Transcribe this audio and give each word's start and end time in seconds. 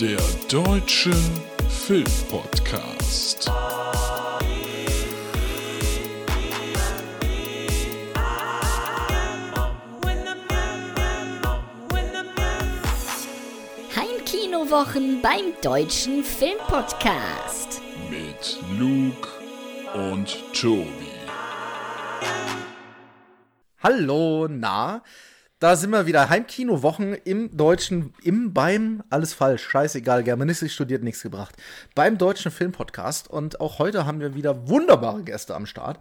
Der 0.00 0.18
Deutsche 0.48 1.12
Filmpodcast. 1.68 3.52
Heimkinowochen 13.94 15.20
beim 15.20 15.52
Deutschen 15.60 16.24
Filmpodcast. 16.24 17.82
Mit 18.08 18.58
Luke 18.78 19.28
und 19.92 20.34
Tobi. 20.54 21.10
Hallo, 23.82 24.48
na? 24.48 25.02
Da 25.60 25.76
sind 25.76 25.90
wir 25.90 26.06
wieder. 26.06 26.30
Heimkinowochen 26.30 27.12
im 27.12 27.54
Deutschen, 27.54 28.14
im, 28.22 28.54
beim, 28.54 29.02
alles 29.10 29.34
falsch, 29.34 29.62
scheißegal, 29.68 30.24
Germanistik 30.24 30.70
studiert, 30.70 31.02
nichts 31.02 31.20
gebracht. 31.20 31.54
Beim 31.94 32.16
Deutschen 32.16 32.50
Filmpodcast. 32.50 33.28
Und 33.28 33.60
auch 33.60 33.78
heute 33.78 34.06
haben 34.06 34.20
wir 34.20 34.34
wieder 34.34 34.70
wunderbare 34.70 35.22
Gäste 35.22 35.54
am 35.54 35.66
Start. 35.66 36.00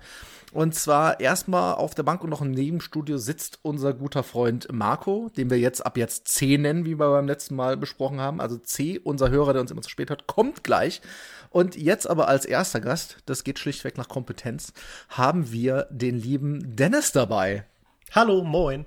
Und 0.54 0.76
zwar 0.76 1.20
erstmal 1.20 1.74
auf 1.74 1.94
der 1.94 2.04
Bank 2.04 2.24
und 2.24 2.30
noch 2.30 2.40
im 2.40 2.52
Nebenstudio 2.52 3.18
sitzt 3.18 3.60
unser 3.62 3.94
guter 3.94 4.24
Freund 4.24 4.72
Marco, 4.72 5.30
den 5.36 5.50
wir 5.50 5.60
jetzt 5.60 5.86
ab 5.86 5.98
jetzt 5.98 6.30
C 6.30 6.58
nennen, 6.58 6.86
wie 6.86 6.98
wir 6.98 7.10
beim 7.10 7.28
letzten 7.28 7.58
Mal 7.58 7.76
besprochen 7.76 8.22
haben. 8.22 8.40
Also 8.40 8.56
C, 8.56 8.98
unser 8.98 9.30
Hörer, 9.30 9.52
der 9.52 9.62
uns 9.62 9.72
immer 9.72 9.82
zu 9.82 9.90
spät 9.90 10.10
hört, 10.10 10.26
kommt 10.26 10.64
gleich. 10.64 11.02
Und 11.50 11.76
jetzt 11.76 12.10
aber 12.10 12.30
als 12.30 12.46
erster 12.46 12.80
Gast, 12.80 13.18
das 13.26 13.44
geht 13.44 13.60
schlichtweg 13.60 13.98
nach 13.98 14.08
Kompetenz, 14.08 14.72
haben 15.10 15.52
wir 15.52 15.86
den 15.92 16.18
lieben 16.18 16.78
Dennis 16.78 17.12
dabei. 17.12 17.66
Hallo, 18.14 18.46
moin. 18.46 18.86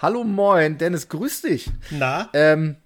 Hallo, 0.00 0.24
moin, 0.24 0.78
Dennis, 0.78 1.08
grüß 1.08 1.42
dich. 1.42 1.70
Na? 1.90 2.28
Ähm, 2.34 2.76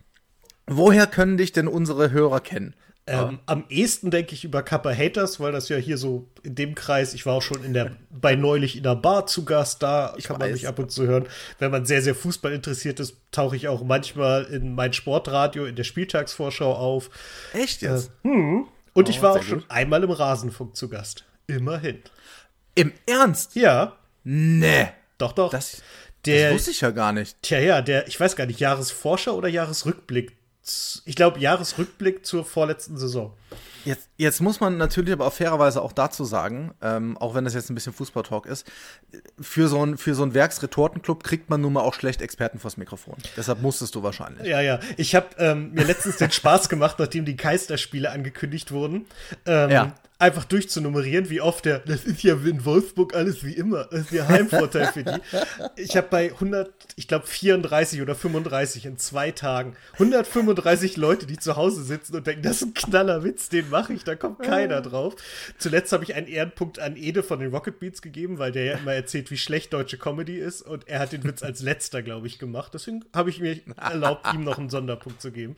woher 0.66 1.06
können 1.06 1.36
dich 1.36 1.52
denn 1.52 1.66
unsere 1.68 2.10
Hörer 2.12 2.40
kennen? 2.40 2.74
Ähm, 3.06 3.40
am 3.46 3.64
ehesten 3.68 4.12
denke 4.12 4.34
ich 4.34 4.44
über 4.44 4.62
Kappa 4.62 4.92
Haters, 4.94 5.40
weil 5.40 5.50
das 5.50 5.68
ja 5.68 5.76
hier 5.78 5.98
so 5.98 6.28
in 6.44 6.54
dem 6.54 6.76
Kreis, 6.76 7.12
ich 7.12 7.26
war 7.26 7.34
auch 7.34 7.42
schon 7.42 7.64
in 7.64 7.74
der, 7.74 7.96
bei 8.10 8.36
neulich 8.36 8.76
in 8.76 8.84
der 8.84 8.94
Bar 8.94 9.26
zu 9.26 9.44
Gast, 9.44 9.82
da 9.82 10.14
Ich 10.16 10.24
kann 10.24 10.38
man 10.38 10.48
weiß. 10.48 10.52
mich 10.54 10.68
ab 10.68 10.78
und 10.78 10.92
zu 10.92 11.06
hören. 11.08 11.26
Wenn 11.58 11.72
man 11.72 11.84
sehr, 11.86 12.02
sehr 12.02 12.14
Fußball 12.14 12.52
interessiert 12.52 13.00
ist, 13.00 13.16
tauche 13.32 13.56
ich 13.56 13.66
auch 13.66 13.82
manchmal 13.82 14.44
in 14.44 14.76
mein 14.76 14.92
Sportradio, 14.92 15.64
in 15.64 15.74
der 15.74 15.82
Spieltagsvorschau 15.84 16.72
auf. 16.72 17.10
Echt 17.52 17.82
jetzt? 17.82 18.12
Und 18.22 18.68
Oh, 18.94 19.02
ich 19.08 19.22
war 19.22 19.32
auch 19.32 19.42
schon 19.42 19.60
gut. 19.60 19.70
einmal 19.70 20.04
im 20.04 20.10
Rasenfunk 20.10 20.76
zu 20.76 20.88
Gast. 20.88 21.24
Immerhin. 21.48 22.02
Im 22.76 22.92
Ernst? 23.06 23.56
Ja, 23.56 23.96
Nee. 24.22 24.86
doch, 25.18 25.32
doch. 25.32 25.50
Das, 25.50 25.82
der, 26.26 26.50
das 26.50 26.54
wusste 26.54 26.70
ich 26.70 26.80
ja 26.80 26.90
gar 26.90 27.12
nicht. 27.12 27.36
Tja, 27.42 27.58
ja, 27.58 27.82
der, 27.82 28.06
ich 28.08 28.18
weiß 28.18 28.36
gar 28.36 28.46
nicht, 28.46 28.60
Jahresvorschau 28.60 29.34
oder 29.34 29.48
Jahresrückblick? 29.48 30.36
Ich 31.04 31.16
glaube, 31.16 31.40
Jahresrückblick 31.40 32.24
zur 32.24 32.44
vorletzten 32.44 32.96
Saison. 32.98 33.32
Jetzt, 33.84 34.08
jetzt 34.18 34.40
muss 34.42 34.60
man 34.60 34.76
natürlich 34.76 35.12
aber 35.12 35.26
auch 35.26 35.32
fairerweise 35.32 35.80
auch 35.80 35.92
dazu 35.92 36.24
sagen, 36.24 36.74
ähm, 36.82 37.16
auch 37.16 37.34
wenn 37.34 37.44
das 37.44 37.54
jetzt 37.54 37.70
ein 37.70 37.74
bisschen 37.74 37.94
Fußballtalk 37.94 38.44
ist, 38.44 38.70
für 39.40 39.68
so 39.68 39.84
ein, 39.84 39.96
für 39.96 40.14
so 40.14 40.22
ein 40.22 40.34
Werksretortenclub 40.34 41.24
kriegt 41.24 41.48
man 41.48 41.62
nun 41.62 41.72
mal 41.72 41.80
auch 41.80 41.94
schlecht 41.94 42.20
Experten 42.20 42.58
vors 42.58 42.76
Mikrofon. 42.76 43.16
Deshalb 43.38 43.62
musstest 43.62 43.94
du 43.94 44.02
wahrscheinlich. 44.02 44.46
Ja, 44.46 44.60
ja. 44.60 44.80
Ich 44.98 45.14
habe 45.14 45.28
ähm, 45.38 45.72
mir 45.72 45.84
letztens 45.84 46.18
den 46.18 46.30
Spaß 46.30 46.68
gemacht, 46.68 46.96
nachdem 46.98 47.24
die 47.24 47.36
Geisterspiele 47.36 48.10
angekündigt 48.10 48.70
wurden, 48.70 49.06
ähm, 49.46 49.70
Ja. 49.70 49.94
Einfach 50.20 50.44
durchzunummerieren, 50.44 51.30
wie 51.30 51.40
oft 51.40 51.64
der, 51.64 51.78
das 51.80 52.04
ist 52.04 52.22
ja 52.22 52.34
in 52.34 52.64
Wolfsburg 52.64 53.14
alles 53.14 53.42
wie 53.44 53.54
immer, 53.54 53.84
das 53.84 54.02
ist 54.02 54.12
ja 54.12 54.28
Heimvorteil 54.28 54.92
für 54.92 55.02
die. 55.02 55.18
Ich 55.76 55.96
habe 55.96 56.08
bei 56.10 56.32
100, 56.32 56.70
ich 56.96 57.08
glaube 57.08 57.26
34 57.26 58.02
oder 58.02 58.14
35 58.14 58.86
in 58.86 58.98
zwei 58.98 59.30
Tagen, 59.30 59.76
135 59.94 60.96
Leute, 60.98 61.26
die 61.26 61.38
zu 61.38 61.56
Hause 61.56 61.82
sitzen 61.82 62.16
und 62.16 62.26
denken, 62.26 62.42
das 62.42 62.56
ist 62.56 62.62
ein 62.62 62.74
Knallerwitz, 62.74 63.48
den 63.48 63.70
mache 63.70 63.94
ich, 63.94 64.04
da 64.04 64.14
kommt 64.14 64.40
keiner 64.40 64.82
drauf. 64.82 65.16
Zuletzt 65.58 65.92
habe 65.92 66.04
ich 66.04 66.14
einen 66.14 66.26
Ehrenpunkt 66.26 66.78
an 66.78 66.96
Ede 66.96 67.22
von 67.22 67.40
den 67.40 67.50
Rocket 67.50 67.80
Beats 67.80 68.02
gegeben, 68.02 68.38
weil 68.38 68.52
der 68.52 68.64
ja 68.64 68.76
immer 68.76 68.92
erzählt, 68.92 69.30
wie 69.30 69.38
schlecht 69.38 69.72
deutsche 69.72 69.96
Comedy 69.96 70.36
ist 70.36 70.60
und 70.62 70.86
er 70.86 71.00
hat 71.00 71.12
den 71.12 71.24
Witz 71.24 71.42
als 71.42 71.62
letzter, 71.62 72.02
glaube 72.02 72.26
ich, 72.26 72.38
gemacht. 72.38 72.74
Deswegen 72.74 73.04
habe 73.14 73.30
ich 73.30 73.40
mir 73.40 73.58
erlaubt, 73.76 74.26
ihm 74.34 74.44
noch 74.44 74.58
einen 74.58 74.70
Sonderpunkt 74.70 75.22
zu 75.22 75.32
geben. 75.32 75.56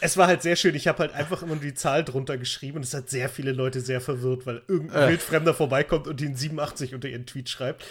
Es 0.00 0.16
war 0.16 0.26
halt 0.26 0.42
sehr 0.42 0.56
schön. 0.56 0.74
Ich 0.74 0.86
habe 0.88 0.98
halt 1.00 1.12
einfach 1.12 1.42
immer 1.42 1.56
die 1.56 1.74
Zahl 1.74 2.04
drunter 2.04 2.38
geschrieben 2.38 2.78
und 2.78 2.84
es 2.84 2.94
hat 2.94 3.10
sehr 3.10 3.28
viele 3.28 3.52
Leute 3.52 3.80
sehr 3.80 4.00
verwirrt, 4.00 4.46
weil 4.46 4.62
irgendein 4.68 5.08
Wildfremder 5.10 5.54
vorbeikommt 5.54 6.06
und 6.06 6.20
den 6.20 6.36
87 6.36 6.94
unter 6.94 7.08
ihren 7.08 7.26
Tweet 7.26 7.48
schreibt. 7.48 7.84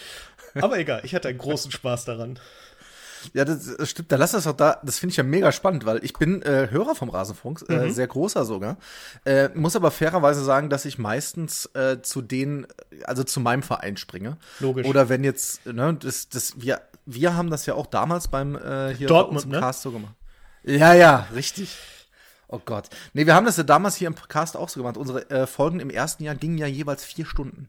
Aber 0.55 0.79
egal, 0.79 1.01
ich 1.03 1.13
hatte 1.13 1.27
einen 1.27 1.37
großen 1.37 1.71
Spaß 1.71 2.05
daran. 2.05 2.39
Ja, 3.33 3.45
das, 3.45 3.75
das 3.77 3.89
stimmt. 3.89 4.11
Da 4.11 4.15
lass 4.15 4.31
das 4.31 4.45
doch 4.45 4.53
da. 4.53 4.79
Das 4.83 4.99
finde 4.99 5.11
ich 5.11 5.17
ja 5.17 5.23
mega 5.23 5.51
spannend, 5.51 5.85
weil 5.85 6.03
ich 6.03 6.13
bin 6.13 6.41
äh, 6.43 6.67
Hörer 6.69 6.95
vom 6.95 7.09
Rasenfunk, 7.09 7.63
äh, 7.69 7.89
sehr 7.89 8.07
großer 8.07 8.45
sogar. 8.45 8.77
Äh, 9.25 9.49
muss 9.53 9.75
aber 9.75 9.91
fairerweise 9.91 10.43
sagen, 10.43 10.69
dass 10.69 10.85
ich 10.85 10.97
meistens 10.97 11.65
äh, 11.73 12.01
zu 12.01 12.21
den, 12.21 12.67
also 13.03 13.23
zu 13.23 13.39
meinem 13.39 13.63
Verein 13.63 13.97
springe. 13.97 14.37
Logisch. 14.59 14.87
Oder 14.87 15.09
wenn 15.09 15.23
jetzt, 15.23 15.65
ne, 15.65 15.97
das, 15.99 16.29
das, 16.29 16.61
wir, 16.61 16.81
wir 17.05 17.35
haben 17.35 17.49
das 17.49 17.65
ja 17.65 17.73
auch 17.73 17.87
damals 17.87 18.27
beim 18.27 18.55
äh, 18.55 18.93
hier 18.95 19.07
Dortmund, 19.07 19.49
bei 19.49 19.55
ne? 19.55 19.59
Cast 19.61 19.81
so 19.81 19.91
gemacht. 19.91 20.13
Ja, 20.63 20.93
ja, 20.93 21.27
richtig. 21.33 21.75
Oh 22.49 22.61
Gott. 22.63 22.89
Nee, 23.13 23.25
wir 23.25 23.35
haben 23.35 23.45
das 23.45 23.57
ja 23.57 23.63
damals 23.63 23.95
hier 23.95 24.07
im 24.07 24.15
Cast 24.15 24.55
auch 24.55 24.69
so 24.69 24.79
gemacht. 24.79 24.97
Unsere 24.97 25.29
äh, 25.29 25.47
Folgen 25.47 25.79
im 25.79 25.89
ersten 25.89 26.23
Jahr 26.23 26.35
gingen 26.35 26.57
ja 26.57 26.67
jeweils 26.67 27.03
vier 27.03 27.25
Stunden. 27.25 27.67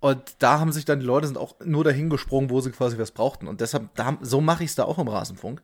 Und 0.00 0.36
da 0.38 0.58
haben 0.60 0.72
sich 0.72 0.84
dann 0.84 1.00
die 1.00 1.06
Leute 1.06 1.26
sind 1.26 1.38
auch 1.38 1.54
nur 1.64 1.84
dahin 1.84 2.10
gesprungen, 2.10 2.50
wo 2.50 2.60
sie 2.60 2.70
quasi 2.70 2.98
was 2.98 3.10
brauchten. 3.10 3.46
Und 3.48 3.60
deshalb, 3.60 3.94
da, 3.94 4.16
so 4.20 4.40
mache 4.40 4.64
ich 4.64 4.70
es 4.70 4.76
da 4.76 4.84
auch 4.84 4.98
im 4.98 5.08
Rasenfunk. 5.08 5.62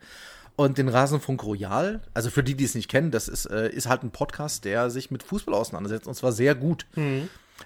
Und 0.56 0.76
den 0.78 0.88
Rasenfunk 0.88 1.42
Royal, 1.44 2.00
also 2.12 2.28
für 2.28 2.42
die, 2.42 2.54
die 2.54 2.64
es 2.64 2.74
nicht 2.74 2.90
kennen, 2.90 3.10
das 3.10 3.28
ist, 3.28 3.46
äh, 3.46 3.70
ist 3.70 3.88
halt 3.88 4.02
ein 4.02 4.10
Podcast, 4.10 4.64
der 4.66 4.90
sich 4.90 5.10
mit 5.10 5.22
Fußball 5.22 5.54
auseinandersetzt 5.54 6.06
und 6.06 6.14
zwar 6.14 6.32
sehr 6.32 6.54
gut. 6.54 6.86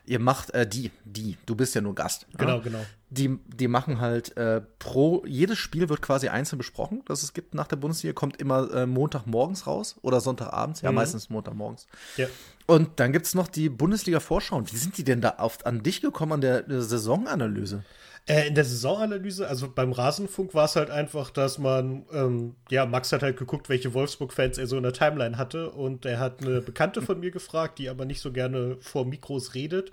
Ihr 0.06 0.18
macht, 0.18 0.50
äh, 0.50 0.66
die, 0.66 0.90
die, 1.04 1.36
du 1.46 1.54
bist 1.54 1.74
ja 1.74 1.80
nur 1.80 1.94
Gast. 1.94 2.26
Genau, 2.36 2.56
ja? 2.56 2.62
genau. 2.62 2.84
Die, 3.10 3.38
die 3.46 3.68
machen 3.68 4.00
halt 4.00 4.36
äh, 4.36 4.60
pro, 4.78 5.24
jedes 5.26 5.58
Spiel 5.58 5.88
wird 5.88 6.02
quasi 6.02 6.28
einzeln 6.28 6.58
besprochen, 6.58 7.02
das 7.06 7.22
es 7.22 7.32
gibt 7.32 7.54
nach 7.54 7.68
der 7.68 7.76
Bundesliga, 7.76 8.12
kommt 8.12 8.40
immer 8.40 8.72
äh, 8.72 8.86
Montagmorgens 8.86 9.66
raus 9.66 9.96
oder 10.02 10.20
Sonntagabends, 10.20 10.80
ja, 10.80 10.90
meistens 10.90 11.30
Montagmorgens. 11.30 11.86
Ja. 12.16 12.26
Und 12.66 12.98
dann 12.98 13.12
gibt's 13.12 13.34
noch 13.34 13.46
die 13.46 13.68
Bundesliga-Vorschau. 13.68 14.56
Und 14.56 14.72
Wie 14.72 14.78
sind 14.78 14.96
die 14.96 15.04
denn 15.04 15.20
da 15.20 15.34
auf, 15.38 15.64
an 15.66 15.82
dich 15.82 16.00
gekommen 16.00 16.32
an 16.32 16.40
der, 16.40 16.62
der 16.62 16.82
Saisonanalyse? 16.82 17.84
Äh, 18.26 18.48
in 18.48 18.54
der 18.54 18.64
Saisonanalyse, 18.64 19.46
also 19.46 19.70
beim 19.70 19.92
Rasenfunk 19.92 20.54
war 20.54 20.64
es 20.64 20.76
halt 20.76 20.88
einfach, 20.88 21.28
dass 21.30 21.58
man, 21.58 22.06
ähm, 22.10 22.56
ja, 22.70 22.86
Max 22.86 23.12
hat 23.12 23.22
halt 23.22 23.36
geguckt, 23.36 23.68
welche 23.68 23.92
Wolfsburg-Fans 23.92 24.56
er 24.56 24.66
so 24.66 24.78
in 24.78 24.82
der 24.82 24.94
Timeline 24.94 25.36
hatte 25.36 25.70
und 25.70 26.06
er 26.06 26.18
hat 26.20 26.40
eine 26.40 26.62
Bekannte 26.62 27.02
von 27.02 27.20
mir 27.20 27.30
gefragt, 27.30 27.78
die 27.78 27.90
aber 27.90 28.06
nicht 28.06 28.20
so 28.20 28.32
gerne 28.32 28.78
vor 28.80 29.04
Mikros 29.04 29.54
redet 29.54 29.92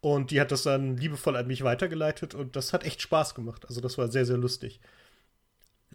und 0.00 0.32
die 0.32 0.40
hat 0.40 0.50
das 0.50 0.64
dann 0.64 0.96
liebevoll 0.96 1.36
an 1.36 1.46
mich 1.46 1.62
weitergeleitet 1.62 2.34
und 2.34 2.56
das 2.56 2.72
hat 2.72 2.84
echt 2.84 3.00
Spaß 3.00 3.36
gemacht. 3.36 3.64
Also 3.68 3.80
das 3.80 3.96
war 3.96 4.08
sehr, 4.08 4.26
sehr 4.26 4.38
lustig. 4.38 4.80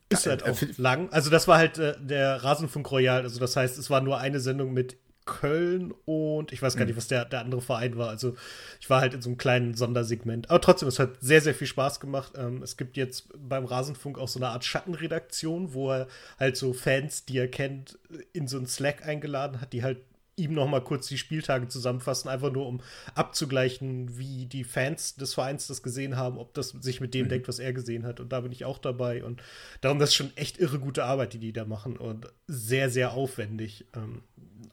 Ist 0.08 0.26
halt 0.26 0.44
Äh, 0.46 0.52
auch 0.52 0.56
find- 0.56 0.78
lang. 0.78 1.10
Also 1.12 1.30
das 1.30 1.50
war 1.50 1.58
halt 1.58 1.80
äh, 1.80 1.96
der 2.00 2.44
Rasenfunk 2.46 2.90
Royal, 2.92 3.24
also 3.24 3.42
das 3.42 3.58
heißt, 3.58 3.78
es 3.78 3.90
war 3.90 4.00
nur 4.00 4.20
eine 4.20 4.40
Sendung 4.40 4.72
mit 4.74 4.96
Köln 5.26 5.94
und 6.06 6.52
ich 6.52 6.62
weiß 6.62 6.76
gar 6.76 6.86
nicht, 6.86 6.98
was 6.98 7.08
der, 7.08 7.26
der 7.26 7.42
andere 7.42 7.62
Verein 7.62 7.98
war. 7.98 8.10
Also 8.10 8.36
ich 8.80 8.90
war 8.90 9.02
halt 9.02 9.14
in 9.14 9.22
so 9.22 9.30
einem 9.30 9.38
kleinen 9.38 9.74
Sondersegment. 9.74 10.50
Aber 10.50 10.62
trotzdem, 10.62 10.88
es 10.88 11.00
hat 11.00 11.18
sehr, 11.22 11.42
sehr 11.42 11.56
viel 11.56 11.68
Spaß 11.68 12.00
gemacht. 12.00 12.34
Ähm, 12.36 12.62
es 12.62 12.78
gibt 12.78 12.98
jetzt 12.98 13.30
beim 13.38 13.66
Rasenfunk 13.66 14.18
auch 14.20 14.28
so 14.28 14.40
eine 14.40 14.50
Art 14.50 14.66
Schattenredaktion, 14.66 15.74
wo 15.74 15.92
er 15.92 16.08
halt 16.40 16.58
so 16.58 16.74
Fans, 16.74 17.26
die 17.26 17.38
er 17.38 17.48
kennt, 17.48 17.98
in 18.34 18.48
so 18.48 18.58
einen 18.58 18.68
Slack 18.68 19.06
eingeladen 19.06 19.62
hat, 19.62 19.74
die 19.74 19.84
halt 19.84 19.98
ihm 20.36 20.54
noch 20.54 20.68
mal 20.68 20.82
kurz 20.82 21.08
die 21.08 21.18
Spieltage 21.18 21.68
zusammenfassen, 21.68 22.30
einfach 22.30 22.52
nur 22.52 22.68
um 22.68 22.82
abzugleichen, 23.14 24.18
wie 24.18 24.46
die 24.46 24.64
Fans 24.64 25.16
des 25.16 25.34
Vereins 25.34 25.68
das 25.68 25.84
gesehen 25.84 26.18
haben, 26.18 26.38
ob 26.38 26.54
das 26.54 26.70
sich 26.70 27.02
mit 27.02 27.14
dem 27.14 27.30
deckt, 27.30 27.48
was 27.48 27.60
er 27.60 27.74
gesehen 27.74 28.06
hat. 28.06 28.20
Und 28.20 28.30
da 28.34 28.42
bin 28.42 28.52
ich 28.52 28.66
auch 28.66 28.80
dabei. 28.80 29.24
Und 29.24 29.44
darum, 29.82 30.00
das 30.00 30.10
ist 30.10 30.16
schon 30.16 30.36
echt 30.36 30.58
irre 30.58 30.80
gute 30.80 31.04
Arbeit, 31.06 31.34
die 31.34 31.40
die 31.40 31.54
da 31.54 31.66
machen 31.66 31.98
und 31.98 32.28
sehr, 32.48 32.90
sehr 32.90 33.14
aufwendig. 33.14 33.86
Ähm, 33.96 34.24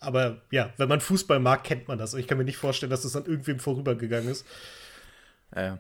aber 0.01 0.41
ja, 0.51 0.73
wenn 0.77 0.89
man 0.89 1.01
Fußball 1.01 1.39
mag, 1.41 1.65
kennt 1.65 1.89
man 1.89 1.99
das. 1.99 2.15
Und 2.15 2.21
ich 2.21 2.27
kann 2.27 2.39
mir 2.39 2.45
nicht 2.45 2.57
vorstellen, 2.57 2.91
dass 2.91 3.03
das 3.03 3.15
an 3.17 3.27
irgendwem 3.27 3.59
vorübergegangen 3.61 4.29
ist. 4.31 4.45
Äh, 5.53 5.73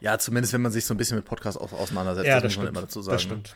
ja, 0.00 0.18
zumindest 0.18 0.52
wenn 0.52 0.62
man 0.62 0.72
sich 0.72 0.84
so 0.84 0.94
ein 0.94 0.96
bisschen 0.96 1.16
mit 1.16 1.24
Podcasts 1.24 1.60
aus, 1.60 1.72
auseinandersetzt, 1.72 2.26
Ja, 2.26 2.40
das, 2.40 2.42
das 2.44 2.56
muss 2.56 2.56
man 2.56 2.64
stimmt. 2.66 2.76
immer 2.76 2.86
dazu 2.86 3.02
sagen. 3.02 3.14
Das 3.14 3.22
stimmt. 3.22 3.54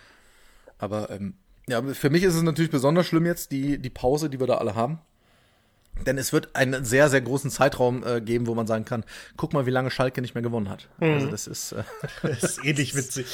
Aber 0.78 1.10
ähm, 1.10 1.34
ja, 1.68 1.82
für 1.82 2.10
mich 2.10 2.22
ist 2.22 2.34
es 2.34 2.42
natürlich 2.42 2.70
besonders 2.70 3.06
schlimm 3.06 3.26
jetzt, 3.26 3.50
die, 3.50 3.78
die 3.78 3.90
Pause, 3.90 4.30
die 4.30 4.38
wir 4.40 4.46
da 4.46 4.58
alle 4.58 4.74
haben. 4.74 5.00
Denn 6.04 6.18
es 6.18 6.32
wird 6.32 6.54
einen 6.54 6.84
sehr, 6.84 7.08
sehr 7.08 7.22
großen 7.22 7.50
Zeitraum 7.50 8.04
äh, 8.06 8.20
geben, 8.20 8.46
wo 8.46 8.54
man 8.54 8.66
sagen 8.66 8.84
kann, 8.84 9.02
guck 9.38 9.54
mal, 9.54 9.64
wie 9.64 9.70
lange 9.70 9.90
Schalke 9.90 10.20
nicht 10.20 10.34
mehr 10.34 10.42
gewonnen 10.42 10.68
hat. 10.68 10.88
Also 11.00 11.28
das 11.30 11.46
ist, 11.46 11.72
äh, 11.72 11.84
Das 12.22 12.42
ist 12.42 12.64
ähnlich 12.64 12.94
witzig. 12.94 13.26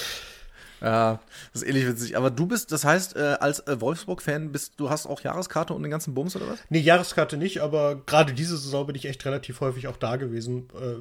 Ja, 0.82 1.20
das 1.52 1.62
ist 1.62 1.68
ähnlich 1.68 1.86
witzig. 1.86 2.16
Aber 2.16 2.30
du 2.30 2.46
bist, 2.46 2.72
das 2.72 2.84
heißt, 2.84 3.14
äh, 3.14 3.36
als 3.38 3.60
äh, 3.68 3.80
Wolfsburg-Fan 3.80 4.50
bist 4.50 4.74
du 4.78 4.90
hast 4.90 5.06
auch 5.06 5.20
Jahreskarte 5.20 5.74
und 5.74 5.82
den 5.82 5.92
ganzen 5.92 6.12
Bums 6.12 6.34
oder 6.34 6.48
was? 6.48 6.58
Nee, 6.70 6.80
Jahreskarte 6.80 7.36
nicht, 7.36 7.60
aber 7.60 8.02
gerade 8.04 8.32
diese 8.32 8.56
Saison 8.56 8.86
bin 8.86 8.96
ich 8.96 9.04
echt 9.04 9.24
relativ 9.24 9.60
häufig 9.60 9.86
auch 9.86 9.96
da 9.96 10.16
gewesen, 10.16 10.68
äh, 10.74 10.96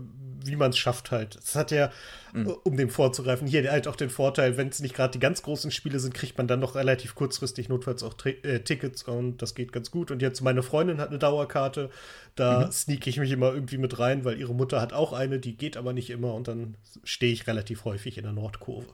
wie 0.45 0.55
man 0.55 0.69
es 0.69 0.77
schafft 0.77 1.09
halt. 1.09 1.35
Es 1.35 1.55
hat 1.55 1.71
ja, 1.71 1.89
mhm. 2.31 2.55
um 2.63 2.77
dem 2.77 2.91
vorzugreifen, 2.91 3.47
hier 3.47 3.71
halt 3.71 3.87
auch 3.87 3.95
den 3.95 4.11
Vorteil, 4.11 4.55
wenn 4.55 4.67
es 4.67 4.81
nicht 4.81 4.93
gerade 4.93 5.13
die 5.13 5.19
ganz 5.19 5.41
großen 5.41 5.71
Spiele 5.71 5.99
sind, 5.99 6.13
kriegt 6.13 6.37
man 6.37 6.47
dann 6.47 6.59
noch 6.59 6.75
relativ 6.75 7.15
kurzfristig 7.15 7.67
notfalls 7.67 8.03
auch 8.03 8.13
äh, 8.25 8.59
Tickets 8.59 9.01
und 9.03 9.41
das 9.41 9.55
geht 9.55 9.71
ganz 9.71 9.89
gut. 9.89 10.11
Und 10.11 10.21
jetzt 10.21 10.41
meine 10.41 10.61
Freundin 10.61 10.99
hat 10.99 11.09
eine 11.09 11.17
Dauerkarte, 11.17 11.89
da 12.35 12.67
mhm. 12.67 12.71
sneak 12.71 13.07
ich 13.07 13.17
mich 13.17 13.31
immer 13.31 13.51
irgendwie 13.51 13.79
mit 13.79 13.97
rein, 13.97 14.25
weil 14.25 14.37
ihre 14.37 14.53
Mutter 14.53 14.79
hat 14.79 14.93
auch 14.93 15.11
eine, 15.11 15.39
die 15.39 15.57
geht 15.57 15.75
aber 15.75 15.91
nicht 15.91 16.11
immer 16.11 16.35
und 16.35 16.47
dann 16.47 16.75
stehe 17.03 17.33
ich 17.33 17.47
relativ 17.47 17.83
häufig 17.83 18.19
in 18.19 18.25
der 18.25 18.33
Nordkurve. 18.33 18.85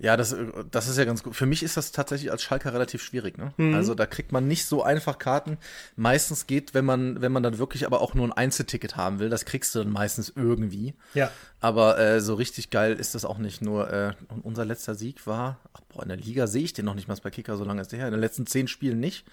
Ja, 0.00 0.16
das, 0.16 0.34
das 0.70 0.88
ist 0.88 0.96
ja 0.96 1.04
ganz 1.04 1.24
gut. 1.24 1.34
Für 1.34 1.46
mich 1.46 1.62
ist 1.62 1.76
das 1.76 1.90
tatsächlich 1.90 2.30
als 2.30 2.42
Schalker 2.42 2.72
relativ 2.72 3.02
schwierig. 3.02 3.36
Ne? 3.36 3.52
Mhm. 3.56 3.74
Also 3.74 3.94
da 3.94 4.06
kriegt 4.06 4.30
man 4.30 4.46
nicht 4.46 4.64
so 4.64 4.82
einfach 4.82 5.18
Karten. 5.18 5.58
Meistens 5.96 6.46
geht, 6.46 6.72
wenn 6.72 6.84
man, 6.84 7.20
wenn 7.20 7.32
man 7.32 7.42
dann 7.42 7.58
wirklich 7.58 7.84
aber 7.84 8.00
auch 8.00 8.14
nur 8.14 8.26
ein 8.26 8.32
Einzelticket 8.32 8.96
haben 8.96 9.18
will, 9.18 9.28
das 9.28 9.44
kriegst 9.44 9.74
du 9.74 9.80
dann 9.80 9.90
meistens 9.90 10.32
irgendwie. 10.34 10.94
Ja. 11.14 11.32
Aber 11.60 11.98
äh, 11.98 12.20
so 12.20 12.34
richtig 12.34 12.70
geil 12.70 12.94
ist 12.94 13.16
das 13.16 13.24
auch 13.24 13.38
nicht. 13.38 13.60
Nur 13.60 13.92
äh, 13.92 14.12
unser 14.44 14.64
letzter 14.64 14.94
Sieg 14.94 15.26
war, 15.26 15.58
ach 15.74 15.80
boah, 15.88 16.04
in 16.04 16.08
der 16.08 16.18
Liga 16.18 16.46
sehe 16.46 16.62
ich 16.62 16.72
den 16.72 16.84
noch 16.84 16.94
nicht 16.94 17.08
mal 17.08 17.18
bei 17.20 17.30
Kicker, 17.30 17.56
so 17.56 17.64
lange 17.64 17.80
ist 17.80 17.90
der 17.90 17.98
her. 17.98 18.06
In 18.06 18.12
den 18.14 18.20
letzten 18.20 18.46
zehn 18.46 18.68
Spielen 18.68 19.00
nicht. 19.00 19.26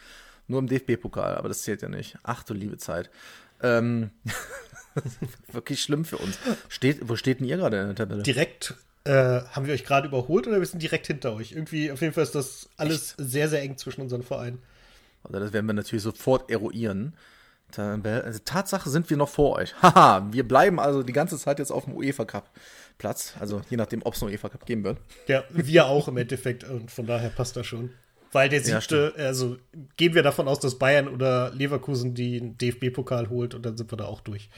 Nur 0.48 0.60
im 0.60 0.68
DFB-Pokal, 0.68 1.36
aber 1.36 1.48
das 1.48 1.62
zählt 1.62 1.82
ja 1.82 1.90
nicht. 1.90 2.18
Ach 2.24 2.44
du 2.44 2.54
liebe 2.54 2.78
Zeit. 2.78 3.10
Ähm, 3.62 4.12
wirklich 5.52 5.82
schlimm 5.82 6.06
für 6.06 6.18
uns. 6.18 6.38
Steht, 6.70 7.08
wo 7.08 7.16
steht 7.16 7.40
denn 7.40 7.48
ihr 7.48 7.58
gerade 7.58 7.80
in 7.82 7.88
der 7.88 7.96
Tabelle? 7.96 8.24
Direkt 8.24 8.76
äh, 9.06 9.42
haben 9.52 9.66
wir 9.66 9.74
euch 9.74 9.86
gerade 9.86 10.08
überholt 10.08 10.48
oder 10.48 10.60
wir 10.60 10.66
sind 10.66 10.82
direkt 10.82 11.08
hinter 11.08 11.34
euch? 11.34 11.52
Irgendwie, 11.52 11.92
auf 11.92 12.02
jeden 12.02 12.14
Fall 12.14 12.24
ist 12.24 12.36
das 12.36 12.70
alles 12.78 13.16
Echt? 13.18 13.30
sehr, 13.30 13.50
sehr 13.50 13.62
eng 13.62 13.78
zwischen 13.78 14.02
unseren 14.02 14.24
Vereinen. 14.24 14.60
Also 15.24 15.40
das 15.40 15.54
werden 15.54 15.66
wir 15.68 15.74
natürlich 15.74 16.04
sofort 16.04 16.50
eruieren. 16.52 17.14
Also, 17.78 18.40
Tatsache 18.46 18.90
sind 18.90 19.10
wir 19.10 19.18
noch 19.18 19.28
vor 19.28 19.58
euch. 19.58 19.74
Haha, 19.82 20.28
wir 20.32 20.48
bleiben 20.48 20.80
also 20.80 21.04
die 21.04 21.14
ganze 21.14 21.38
Zeit 21.38 21.60
jetzt 21.60 21.72
auf 21.72 21.86
dem 21.86 21.96
UEFA 21.96 22.26
Cup 22.26 22.50
Platz. 22.98 23.34
Also 23.40 23.62
je 23.70 23.78
nachdem, 23.78 24.02
ob 24.04 24.14
es 24.14 24.22
einen 24.22 24.32
UEFA 24.32 24.50
Cup 24.50 24.66
geben 24.66 24.84
wird. 24.84 24.98
Ja, 25.28 25.44
wir 25.50 25.88
auch 25.88 26.08
im 26.08 26.18
Endeffekt 26.18 26.64
und 26.64 26.92
von 26.92 27.06
daher 27.06 27.30
passt 27.30 27.58
das 27.58 27.68
schon. 27.68 27.92
Weil 28.32 28.50
der 28.50 28.62
siebte, 28.62 29.14
ja, 29.18 29.26
also 29.26 29.58
gehen 29.98 30.14
wir 30.14 30.24
davon 30.24 30.48
aus, 30.48 30.60
dass 30.60 30.78
Bayern 30.78 31.08
oder 31.08 31.52
Leverkusen 31.54 32.16
den 32.16 32.58
DFB-Pokal 32.58 33.30
holt 33.30 33.56
und 33.56 33.66
dann 33.66 33.78
sind 33.78 33.92
wir 33.92 33.98
da 33.98 34.06
auch 34.06 34.22
durch. 34.22 34.50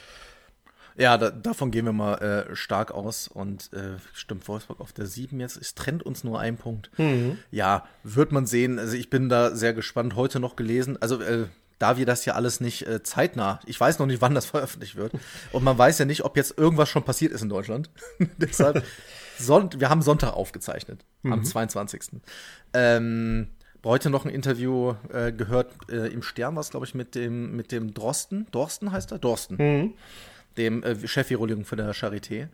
Ja, 0.97 1.17
da, 1.17 1.29
davon 1.29 1.69
gehen 1.71 1.85
wir 1.85 1.93
mal 1.93 2.15
äh, 2.15 2.55
stark 2.55 2.91
aus. 2.91 3.27
Und 3.27 3.71
äh, 3.73 3.97
stimmt, 4.13 4.47
Wolfsburg 4.47 4.79
auf 4.79 4.93
der 4.93 5.05
7 5.05 5.39
jetzt. 5.39 5.57
Es 5.57 5.75
trennt 5.75 6.03
uns 6.03 6.23
nur 6.23 6.39
ein 6.39 6.57
Punkt. 6.57 6.89
Mhm. 6.97 7.37
Ja, 7.51 7.85
wird 8.03 8.31
man 8.31 8.45
sehen. 8.45 8.79
Also 8.79 8.97
ich 8.97 9.09
bin 9.09 9.29
da 9.29 9.55
sehr 9.55 9.73
gespannt. 9.73 10.15
Heute 10.15 10.39
noch 10.39 10.55
gelesen. 10.55 10.97
Also 10.99 11.21
äh, 11.21 11.45
da 11.77 11.97
wir 11.97 12.07
das 12.07 12.25
ja 12.25 12.33
alles 12.33 12.59
nicht 12.59 12.87
äh, 12.87 13.03
zeitnah, 13.03 13.59
ich 13.67 13.79
weiß 13.79 13.99
noch 13.99 14.07
nicht, 14.07 14.21
wann 14.21 14.33
das 14.33 14.45
veröffentlicht 14.47 14.95
wird. 14.95 15.13
Und 15.51 15.63
man 15.63 15.77
weiß 15.77 15.99
ja 15.99 16.05
nicht, 16.05 16.25
ob 16.25 16.35
jetzt 16.35 16.57
irgendwas 16.57 16.89
schon 16.89 17.03
passiert 17.03 17.31
ist 17.31 17.43
in 17.43 17.49
Deutschland. 17.49 17.89
Deshalb, 18.37 18.83
Sonnt 19.39 19.79
wir 19.79 19.91
haben 19.91 20.01
Sonntag 20.01 20.33
aufgezeichnet, 20.33 21.05
mhm. 21.21 21.33
am 21.33 21.43
22. 21.43 22.21
Ähm, 22.73 23.49
heute 23.85 24.09
noch 24.09 24.25
ein 24.25 24.31
Interview 24.31 24.95
äh, 25.13 25.31
gehört, 25.31 25.75
äh, 25.91 26.07
im 26.07 26.23
Stern 26.23 26.55
war 26.55 26.61
es, 26.61 26.71
glaube 26.71 26.87
ich, 26.87 26.95
mit 26.95 27.13
dem, 27.13 27.55
mit 27.55 27.71
dem 27.71 27.93
Drosten. 27.93 28.47
Dorsten 28.49 28.91
heißt 28.91 29.11
er? 29.11 29.19
Dorsten. 29.19 29.57
Mhm 29.57 29.93
dem 30.57 30.83
äh, 30.83 31.07
Chef-Virologen 31.07 31.65
von 31.65 31.77
der 31.77 31.93
Charité, 31.93 32.47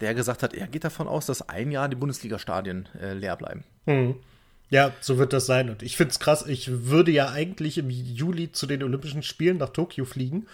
der 0.00 0.14
gesagt 0.14 0.42
hat, 0.42 0.54
er 0.54 0.66
geht 0.66 0.84
davon 0.84 1.08
aus, 1.08 1.26
dass 1.26 1.48
ein 1.48 1.70
Jahr 1.70 1.88
die 1.88 1.96
Bundesliga-Stadien 1.96 2.88
äh, 3.00 3.14
leer 3.14 3.36
bleiben. 3.36 3.64
Mhm. 3.86 4.16
Ja, 4.72 4.92
so 5.00 5.18
wird 5.18 5.32
das 5.34 5.44
sein. 5.44 5.68
Und 5.68 5.82
ich 5.82 5.98
finde 5.98 6.12
es 6.12 6.18
krass, 6.18 6.46
ich 6.46 6.88
würde 6.88 7.10
ja 7.10 7.30
eigentlich 7.30 7.76
im 7.76 7.90
Juli 7.90 8.52
zu 8.52 8.66
den 8.66 8.82
Olympischen 8.82 9.22
Spielen 9.22 9.58
nach 9.58 9.68
Tokio 9.68 10.06
fliegen. 10.06 10.46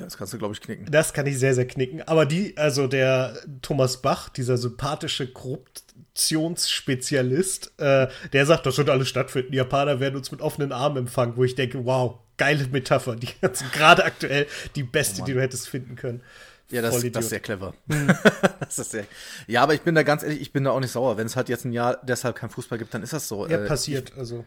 Ja, 0.00 0.06
das 0.06 0.16
kannst 0.16 0.32
du, 0.32 0.38
glaube 0.38 0.54
ich, 0.54 0.60
knicken. 0.60 0.90
Das 0.90 1.12
kann 1.12 1.24
ich 1.26 1.38
sehr, 1.38 1.54
sehr 1.54 1.68
knicken. 1.68 2.02
Aber 2.02 2.26
die, 2.26 2.56
also 2.56 2.88
der 2.88 3.38
Thomas 3.62 4.02
Bach, 4.02 4.28
dieser 4.28 4.56
sympathische 4.56 5.28
Korruptionsspezialist, 5.28 7.74
äh, 7.78 8.08
der 8.32 8.44
sagt, 8.44 8.66
das 8.66 8.76
wird 8.76 8.90
alles 8.90 9.08
stattfinden. 9.08 9.52
Die 9.52 9.58
Japaner 9.58 10.00
werden 10.00 10.16
uns 10.16 10.32
mit 10.32 10.40
offenen 10.40 10.72
Armen 10.72 10.96
empfangen, 10.96 11.36
wo 11.36 11.44
ich 11.44 11.54
denke, 11.54 11.84
wow, 11.84 12.18
geile 12.40 12.66
Metapher. 12.68 13.16
Die 13.16 13.28
gerade 13.72 14.04
aktuell 14.04 14.46
die 14.74 14.82
beste, 14.82 15.22
oh 15.22 15.24
die 15.26 15.34
du 15.34 15.40
hättest 15.40 15.68
finden 15.68 15.94
können. 15.94 16.22
Ja, 16.70 16.82
das, 16.82 17.02
das 17.02 17.24
ist 17.24 17.30
sehr 17.30 17.40
clever. 17.40 17.74
Hm. 17.90 18.06
das 18.60 18.78
ist 18.78 18.92
sehr, 18.92 19.04
ja, 19.46 19.62
aber 19.62 19.74
ich 19.74 19.82
bin 19.82 19.94
da 19.94 20.04
ganz 20.04 20.22
ehrlich, 20.22 20.40
ich 20.40 20.52
bin 20.52 20.64
da 20.64 20.70
auch 20.70 20.80
nicht 20.80 20.92
sauer. 20.92 21.16
Wenn 21.16 21.26
es 21.26 21.36
halt 21.36 21.48
jetzt 21.48 21.64
ein 21.64 21.72
Jahr 21.72 21.98
deshalb 22.02 22.36
kein 22.36 22.48
Fußball 22.48 22.78
gibt, 22.78 22.94
dann 22.94 23.02
ist 23.02 23.12
das 23.12 23.28
so. 23.28 23.46
Ja, 23.46 23.58
äh, 23.58 23.66
passiert, 23.66 24.10
ich, 24.10 24.18
also. 24.18 24.44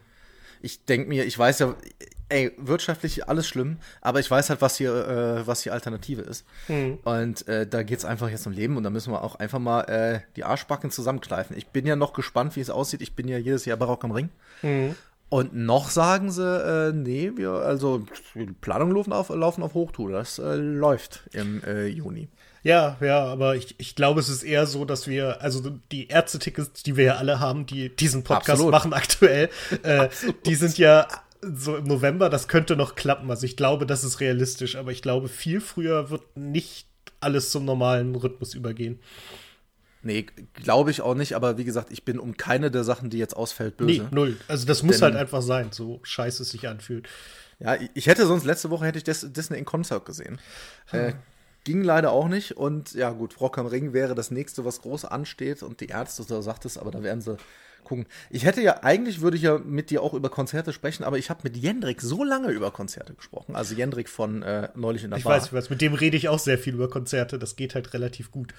Ich 0.61 0.85
denke 0.85 1.09
mir, 1.09 1.25
ich 1.25 1.37
weiß 1.37 1.59
ja, 1.59 1.75
ey, 2.29 2.53
wirtschaftlich 2.57 3.27
alles 3.27 3.45
schlimm, 3.45 3.77
aber 3.99 4.21
ich 4.21 4.31
weiß 4.31 4.49
halt, 4.49 4.61
was 4.61 4.77
hier, 4.77 4.95
äh, 4.95 5.45
was 5.45 5.61
die 5.61 5.71
Alternative 5.71 6.21
ist. 6.21 6.45
Hm. 6.67 6.99
Und 7.03 7.45
äh, 7.49 7.67
da 7.67 7.81
es 7.81 8.05
einfach 8.05 8.29
jetzt 8.29 8.47
um 8.47 8.53
Leben 8.53 8.77
und 8.77 8.83
da 8.83 8.89
müssen 8.89 9.11
wir 9.11 9.21
auch 9.21 9.35
einfach 9.35 9.59
mal 9.59 9.81
äh, 9.81 10.21
die 10.37 10.45
Arschbacken 10.45 10.89
zusammenkleifen. 10.89 11.57
Ich 11.57 11.67
bin 11.67 11.85
ja 11.85 11.97
noch 11.97 12.13
gespannt, 12.13 12.55
wie 12.55 12.61
es 12.61 12.69
aussieht. 12.69 13.01
Ich 13.01 13.13
bin 13.13 13.27
ja 13.27 13.37
jedes 13.37 13.65
Jahr 13.65 13.75
Barock 13.75 14.05
am 14.05 14.11
Ring. 14.11 14.29
Hm. 14.61 14.95
Und 15.33 15.55
noch 15.55 15.89
sagen 15.89 16.29
sie, 16.29 16.43
äh, 16.43 16.93
nee, 16.93 17.31
wir, 17.35 17.53
also 17.53 18.05
die 18.35 18.45
Planungen 18.45 18.95
laufen 18.95 19.11
auf, 19.13 19.29
laufen 19.29 19.63
auf 19.63 19.73
Hochtour. 19.73 20.11
Das 20.11 20.37
äh, 20.37 20.53
läuft 20.53 21.23
im 21.31 21.63
äh, 21.63 21.87
Juni. 21.87 22.29
Ja, 22.61 22.97
ja, 23.01 23.25
aber 23.25 23.55
ich, 23.55 23.73
ich 23.79 23.95
glaube, 23.95 24.19
es 24.19 24.29
ist 24.29 24.43
eher 24.43 24.67
so, 24.67 24.85
dass 24.85 25.07
wir, 25.07 25.41
also 25.41 25.71
die 25.91 26.07
Ärzte-Tickets, 26.09 26.83
die 26.83 26.97
wir 26.97 27.05
ja 27.05 27.15
alle 27.15 27.39
haben, 27.39 27.65
die 27.65 27.89
diesen 27.89 28.23
Podcast 28.23 28.51
Absolut. 28.51 28.73
machen 28.73 28.93
aktuell, 28.93 29.49
äh, 29.81 30.09
die 30.45 30.53
sind 30.53 30.77
ja 30.77 31.07
so 31.41 31.77
im 31.77 31.85
November, 31.85 32.29
das 32.29 32.47
könnte 32.47 32.75
noch 32.75 32.93
klappen. 32.93 33.31
Also 33.31 33.47
ich 33.47 33.57
glaube, 33.57 33.87
das 33.87 34.03
ist 34.03 34.19
realistisch, 34.19 34.75
aber 34.75 34.91
ich 34.91 35.01
glaube, 35.01 35.29
viel 35.29 35.61
früher 35.61 36.11
wird 36.11 36.37
nicht 36.37 36.85
alles 37.21 37.49
zum 37.49 37.65
normalen 37.65 38.13
Rhythmus 38.13 38.53
übergehen. 38.53 38.99
Nee, 40.03 40.25
glaube 40.53 40.91
ich 40.91 41.01
auch 41.01 41.15
nicht, 41.15 41.33
aber 41.33 41.57
wie 41.57 41.63
gesagt, 41.63 41.91
ich 41.91 42.03
bin 42.03 42.19
um 42.19 42.35
keine 42.35 42.69
der 42.69 42.83
Sachen, 42.83 43.09
die 43.09 43.17
jetzt 43.17 43.35
ausfällt, 43.35 43.77
böse. 43.77 44.03
Nee, 44.03 44.07
null. 44.11 44.37
Also 44.47 44.65
das 44.65 44.83
muss 44.83 44.97
Denn, 44.97 45.03
halt 45.03 45.15
einfach 45.15 45.41
sein, 45.41 45.69
so 45.71 45.99
scheiße 46.03 46.43
es 46.43 46.49
sich 46.49 46.67
anfühlt. 46.67 47.07
Ja, 47.59 47.77
ich 47.93 48.07
hätte 48.07 48.25
sonst 48.25 48.43
letzte 48.43 48.69
Woche 48.69 48.85
hätte 48.85 48.97
ich 48.97 49.03
Disney 49.05 49.57
in 49.57 49.65
Konzert 49.65 50.05
gesehen. 50.05 50.39
Hm. 50.87 50.99
Äh, 50.99 51.13
ging 51.63 51.81
leider 51.81 52.11
auch 52.11 52.27
nicht 52.27 52.57
und 52.57 52.93
ja 52.93 53.11
gut, 53.11 53.39
Rock 53.39 53.57
am 53.57 53.67
Ring 53.67 53.93
wäre 53.93 54.15
das 54.15 54.31
nächste, 54.31 54.65
was 54.65 54.81
groß 54.81 55.05
ansteht 55.05 55.63
und 55.63 55.79
die 55.79 55.87
Ärzte, 55.87 56.23
so 56.23 56.41
sagt 56.41 56.65
es, 56.65 56.77
aber 56.77 56.91
da 56.91 57.01
werden 57.01 57.21
sie 57.21 57.37
gucken. 57.83 58.05
Ich 58.29 58.45
hätte 58.45 58.61
ja, 58.61 58.83
eigentlich 58.83 59.21
würde 59.21 59.37
ich 59.37 59.43
ja 59.43 59.57
mit 59.57 59.89
dir 59.89 60.01
auch 60.01 60.13
über 60.13 60.29
Konzerte 60.29 60.73
sprechen, 60.73 61.03
aber 61.03 61.17
ich 61.17 61.29
habe 61.29 61.41
mit 61.43 61.57
Jendrik 61.57 62.01
so 62.01 62.23
lange 62.23 62.49
über 62.51 62.71
Konzerte 62.71 63.13
gesprochen. 63.13 63.55
Also 63.55 63.75
Jendrik 63.75 64.09
von 64.09 64.43
äh, 64.43 64.69
neulich 64.75 65.03
in 65.03 65.11
der 65.11 65.19
ich 65.19 65.25
Bar. 65.25 65.37
Ich 65.37 65.53
weiß, 65.53 65.69
mit 65.69 65.81
dem 65.81 65.93
rede 65.93 66.17
ich 66.17 66.29
auch 66.29 66.39
sehr 66.39 66.57
viel 66.57 66.73
über 66.73 66.89
Konzerte. 66.89 67.39
Das 67.39 67.55
geht 67.55 67.75
halt 67.75 67.93
relativ 67.93 68.31
gut. 68.31 68.53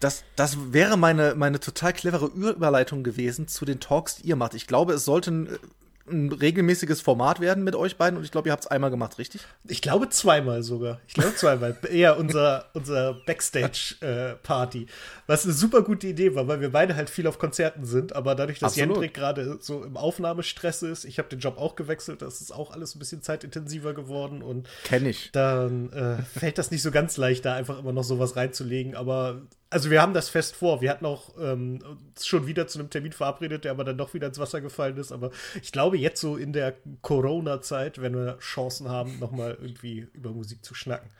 Das, 0.00 0.24
das 0.36 0.72
wäre 0.72 0.98
meine, 0.98 1.34
meine 1.34 1.60
total 1.60 1.92
clevere 1.92 2.26
Überleitung 2.26 3.04
gewesen 3.04 3.48
zu 3.48 3.64
den 3.64 3.80
Talks, 3.80 4.16
die 4.16 4.28
ihr 4.28 4.36
macht. 4.36 4.54
Ich 4.54 4.66
glaube, 4.66 4.92
es 4.94 5.04
sollten 5.04 5.46
äh, 5.46 5.58
ein 6.06 6.30
regelmäßiges 6.30 7.00
Format 7.00 7.40
werden 7.40 7.64
mit 7.64 7.74
euch 7.74 7.96
beiden 7.96 8.18
und 8.18 8.24
ich 8.24 8.30
glaube, 8.30 8.48
ihr 8.48 8.52
habt 8.52 8.64
es 8.64 8.70
einmal 8.70 8.90
gemacht, 8.90 9.18
richtig? 9.18 9.40
Ich 9.66 9.80
glaube 9.80 10.10
zweimal 10.10 10.62
sogar. 10.62 11.00
Ich 11.08 11.14
glaube 11.14 11.34
zweimal. 11.34 11.78
Eher 11.90 12.18
unser, 12.18 12.66
unser 12.74 13.14
Backstage-Party. 13.24 14.82
Äh, 14.82 14.86
was 15.26 15.44
eine 15.44 15.54
super 15.54 15.82
gute 15.82 16.06
Idee 16.06 16.34
war, 16.34 16.46
weil 16.46 16.60
wir 16.60 16.72
beide 16.72 16.94
halt 16.94 17.08
viel 17.08 17.26
auf 17.26 17.38
Konzerten 17.38 17.86
sind, 17.86 18.14
aber 18.14 18.34
dadurch, 18.34 18.58
dass 18.58 18.72
Absolut. 18.72 18.96
Jendrik 18.96 19.14
gerade 19.14 19.58
so 19.60 19.82
im 19.82 19.96
Aufnahmestress 19.96 20.82
ist, 20.82 21.04
ich 21.04 21.18
habe 21.18 21.28
den 21.28 21.38
Job 21.38 21.56
auch 21.56 21.74
gewechselt, 21.74 22.20
das 22.20 22.42
ist 22.42 22.52
auch 22.52 22.72
alles 22.72 22.94
ein 22.94 22.98
bisschen 22.98 23.22
zeitintensiver 23.22 23.94
geworden 23.94 24.42
und 24.42 24.68
Kenn 24.84 25.06
ich. 25.06 25.30
Dann 25.32 25.90
äh, 25.92 26.22
fällt 26.22 26.58
das 26.58 26.70
nicht 26.70 26.82
so 26.82 26.90
ganz 26.90 27.16
leicht, 27.16 27.46
da 27.46 27.54
einfach 27.54 27.78
immer 27.78 27.92
noch 27.92 28.04
sowas 28.04 28.36
reinzulegen, 28.36 28.94
aber 28.94 29.40
also 29.74 29.90
wir 29.90 30.00
haben 30.00 30.14
das 30.14 30.28
fest 30.28 30.54
vor. 30.54 30.80
Wir 30.80 30.90
hatten 30.90 31.04
auch 31.04 31.30
ähm, 31.36 31.80
schon 32.22 32.46
wieder 32.46 32.68
zu 32.68 32.78
einem 32.78 32.90
Termin 32.90 33.10
verabredet, 33.10 33.64
der 33.64 33.72
aber 33.72 33.82
dann 33.82 33.98
doch 33.98 34.14
wieder 34.14 34.28
ins 34.28 34.38
Wasser 34.38 34.60
gefallen 34.60 34.96
ist. 34.98 35.10
Aber 35.10 35.32
ich 35.60 35.72
glaube, 35.72 35.98
jetzt 35.98 36.20
so 36.20 36.36
in 36.36 36.52
der 36.52 36.74
Corona-Zeit, 37.02 38.00
wenn 38.00 38.14
wir 38.14 38.38
Chancen 38.38 38.88
haben, 38.88 39.18
nochmal 39.18 39.58
irgendwie 39.60 40.06
über 40.12 40.30
Musik 40.30 40.64
zu 40.64 40.76
schnacken. 40.76 41.10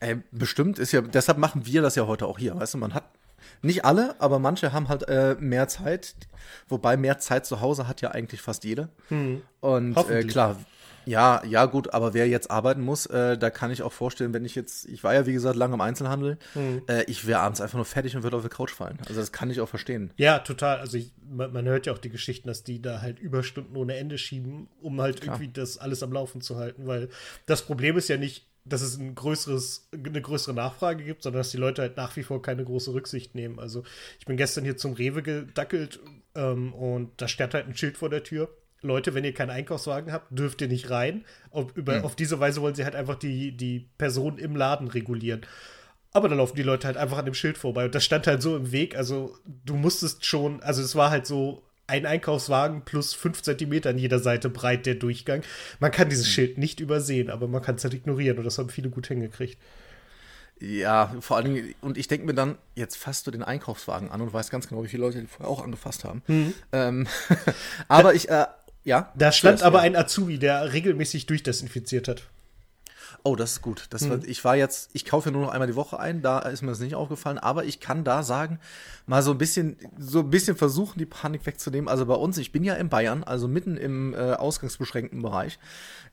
Äh, 0.00 0.16
bestimmt 0.30 0.78
ist 0.78 0.92
ja, 0.92 1.02
deshalb 1.02 1.36
machen 1.36 1.66
wir 1.66 1.82
das 1.82 1.96
ja 1.96 2.06
heute 2.06 2.26
auch 2.26 2.38
hier. 2.38 2.58
Weißt 2.58 2.72
du, 2.72 2.78
man 2.78 2.94
hat 2.94 3.04
nicht 3.60 3.84
alle, 3.84 4.18
aber 4.20 4.38
manche 4.38 4.72
haben 4.72 4.88
halt 4.88 5.06
äh, 5.08 5.36
mehr 5.38 5.68
Zeit. 5.68 6.14
Wobei 6.68 6.96
mehr 6.96 7.18
Zeit 7.18 7.44
zu 7.44 7.60
Hause 7.60 7.86
hat 7.86 8.00
ja 8.00 8.10
eigentlich 8.10 8.40
fast 8.40 8.64
jeder. 8.64 8.88
Hm. 9.10 9.42
Und 9.60 9.98
äh, 10.08 10.24
klar, 10.24 10.56
ja, 11.06 11.42
ja, 11.44 11.64
gut, 11.66 11.94
aber 11.94 12.14
wer 12.14 12.28
jetzt 12.28 12.50
arbeiten 12.50 12.82
muss, 12.82 13.06
äh, 13.06 13.38
da 13.38 13.50
kann 13.50 13.70
ich 13.70 13.82
auch 13.82 13.92
vorstellen, 13.92 14.34
wenn 14.34 14.44
ich 14.44 14.54
jetzt, 14.54 14.86
ich 14.86 15.04
war 15.04 15.14
ja 15.14 15.24
wie 15.24 15.32
gesagt 15.32 15.56
lange 15.56 15.74
im 15.74 15.80
Einzelhandel, 15.80 16.38
mhm. 16.54 16.82
äh, 16.88 17.04
ich 17.04 17.26
wäre 17.26 17.40
abends 17.40 17.60
einfach 17.60 17.76
nur 17.76 17.84
fertig 17.84 18.16
und 18.16 18.24
würde 18.24 18.36
auf 18.36 18.42
die 18.42 18.48
Couch 18.48 18.72
fallen. 18.72 18.98
Also 19.06 19.20
das 19.20 19.32
kann 19.32 19.48
ich 19.50 19.60
auch 19.60 19.68
verstehen. 19.68 20.12
Ja, 20.16 20.40
total. 20.40 20.78
Also 20.78 20.98
ich, 20.98 21.12
man, 21.28 21.52
man, 21.52 21.64
hört 21.66 21.86
ja 21.86 21.92
auch 21.92 21.98
die 21.98 22.10
Geschichten, 22.10 22.48
dass 22.48 22.64
die 22.64 22.82
da 22.82 23.00
halt 23.00 23.20
Überstunden 23.20 23.76
ohne 23.76 23.96
Ende 23.96 24.18
schieben, 24.18 24.68
um 24.80 25.00
halt 25.00 25.20
Klar. 25.20 25.36
irgendwie 25.36 25.52
das 25.52 25.78
alles 25.78 26.02
am 26.02 26.12
Laufen 26.12 26.40
zu 26.40 26.56
halten, 26.56 26.86
weil 26.86 27.08
das 27.46 27.62
Problem 27.62 27.96
ist 27.96 28.08
ja 28.08 28.16
nicht, 28.16 28.46
dass 28.64 28.82
es 28.82 28.98
ein 28.98 29.14
größeres, 29.14 29.88
eine 29.92 30.20
größere 30.20 30.54
Nachfrage 30.54 31.04
gibt, 31.04 31.22
sondern 31.22 31.40
dass 31.40 31.50
die 31.50 31.56
Leute 31.56 31.82
halt 31.82 31.96
nach 31.96 32.16
wie 32.16 32.24
vor 32.24 32.42
keine 32.42 32.64
große 32.64 32.92
Rücksicht 32.92 33.34
nehmen. 33.34 33.60
Also 33.60 33.84
ich 34.18 34.26
bin 34.26 34.36
gestern 34.36 34.64
hier 34.64 34.76
zum 34.76 34.94
Rewe 34.94 35.22
gedackelt 35.22 36.00
ähm, 36.34 36.74
und 36.74 37.12
da 37.20 37.28
stand 37.28 37.54
halt 37.54 37.66
ein 37.66 37.76
Schild 37.76 37.96
vor 37.96 38.10
der 38.10 38.24
Tür. 38.24 38.48
Leute, 38.86 39.14
wenn 39.14 39.24
ihr 39.24 39.34
keinen 39.34 39.50
Einkaufswagen 39.50 40.12
habt, 40.12 40.26
dürft 40.36 40.60
ihr 40.62 40.68
nicht 40.68 40.90
rein. 40.90 41.24
Auf, 41.50 41.76
über, 41.76 41.96
Hm. 41.96 42.04
auf 42.04 42.16
diese 42.16 42.40
Weise 42.40 42.60
wollen 42.62 42.74
sie 42.74 42.84
halt 42.84 42.94
einfach 42.96 43.16
die, 43.16 43.52
die 43.56 43.88
Person 43.98 44.38
im 44.38 44.56
Laden 44.56 44.88
regulieren. 44.88 45.42
Aber 46.12 46.28
da 46.28 46.34
laufen 46.34 46.56
die 46.56 46.62
Leute 46.62 46.86
halt 46.86 46.96
einfach 46.96 47.18
an 47.18 47.26
dem 47.26 47.34
Schild 47.34 47.58
vorbei. 47.58 47.84
Und 47.84 47.94
das 47.94 48.04
stand 48.04 48.26
halt 48.26 48.40
so 48.40 48.56
im 48.56 48.72
Weg. 48.72 48.96
Also, 48.96 49.36
du 49.64 49.74
musstest 49.74 50.24
schon, 50.24 50.62
also 50.62 50.80
es 50.82 50.94
war 50.94 51.10
halt 51.10 51.26
so 51.26 51.62
ein 51.88 52.06
Einkaufswagen 52.06 52.82
plus 52.84 53.12
fünf 53.12 53.42
Zentimeter 53.42 53.90
an 53.90 53.98
jeder 53.98 54.18
Seite 54.18 54.48
breit 54.48 54.86
der 54.86 54.94
Durchgang. 54.96 55.42
Man 55.78 55.90
kann 55.92 56.08
dieses 56.08 56.26
Schild 56.28 56.58
nicht 56.58 56.80
übersehen, 56.80 57.30
aber 57.30 57.46
man 57.48 57.62
kann 57.62 57.74
es 57.76 57.84
halt 57.84 57.94
ignorieren. 57.94 58.38
Und 58.38 58.44
das 58.44 58.58
haben 58.58 58.70
viele 58.70 58.88
gut 58.90 59.06
hingekriegt. 59.08 59.58
Ja, 60.58 61.14
vor 61.20 61.36
allen 61.36 61.54
Dingen, 61.54 61.74
und 61.82 61.98
ich 61.98 62.08
denke 62.08 62.24
mir 62.26 62.32
dann, 62.32 62.56
jetzt 62.74 62.96
fasst 62.96 63.26
du 63.26 63.30
den 63.30 63.42
Einkaufswagen 63.42 64.10
an 64.10 64.22
und 64.22 64.32
weißt 64.32 64.50
ganz 64.50 64.66
genau, 64.68 64.82
wie 64.82 64.88
viele 64.88 65.02
Leute 65.02 65.20
die 65.20 65.26
vorher 65.26 65.48
auch 65.50 65.62
angefasst 65.62 66.02
haben. 66.04 66.22
Ähm, 66.72 67.06
aber 67.88 68.14
ich, 68.14 68.30
äh, 68.30 68.46
ja. 68.86 69.12
Da 69.16 69.32
stand 69.32 69.62
aber 69.62 69.78
ja. 69.78 69.84
ein 69.84 69.96
Azubi, 69.96 70.38
der 70.38 70.72
regelmäßig 70.72 71.26
durchdesinfiziert 71.26 72.08
hat. 72.08 72.22
Oh, 73.24 73.34
das 73.34 73.54
ist 73.54 73.62
gut. 73.62 73.86
Das 73.90 74.08
war, 74.08 74.22
ich 74.24 74.44
war 74.44 74.54
jetzt, 74.54 74.90
ich 74.92 75.04
kaufe 75.04 75.30
ja 75.30 75.32
nur 75.32 75.42
noch 75.42 75.52
einmal 75.52 75.66
die 75.66 75.74
Woche 75.74 75.98
ein, 75.98 76.22
da 76.22 76.38
ist 76.38 76.62
mir 76.62 76.68
das 76.68 76.78
nicht 76.78 76.94
aufgefallen, 76.94 77.38
aber 77.38 77.64
ich 77.64 77.80
kann 77.80 78.04
da 78.04 78.22
sagen, 78.22 78.60
mal 79.06 79.20
so 79.20 79.32
ein 79.32 79.38
bisschen, 79.38 79.76
so 79.98 80.20
ein 80.20 80.30
bisschen 80.30 80.56
versuchen, 80.56 81.00
die 81.00 81.06
Panik 81.06 81.44
wegzunehmen. 81.44 81.88
Also 81.88 82.06
bei 82.06 82.14
uns, 82.14 82.38
ich 82.38 82.52
bin 82.52 82.62
ja 82.62 82.74
in 82.74 82.88
Bayern, 82.88 83.24
also 83.24 83.48
mitten 83.48 83.76
im 83.76 84.14
äh, 84.14 84.34
ausgangsbeschränkten 84.34 85.20
Bereich. 85.22 85.58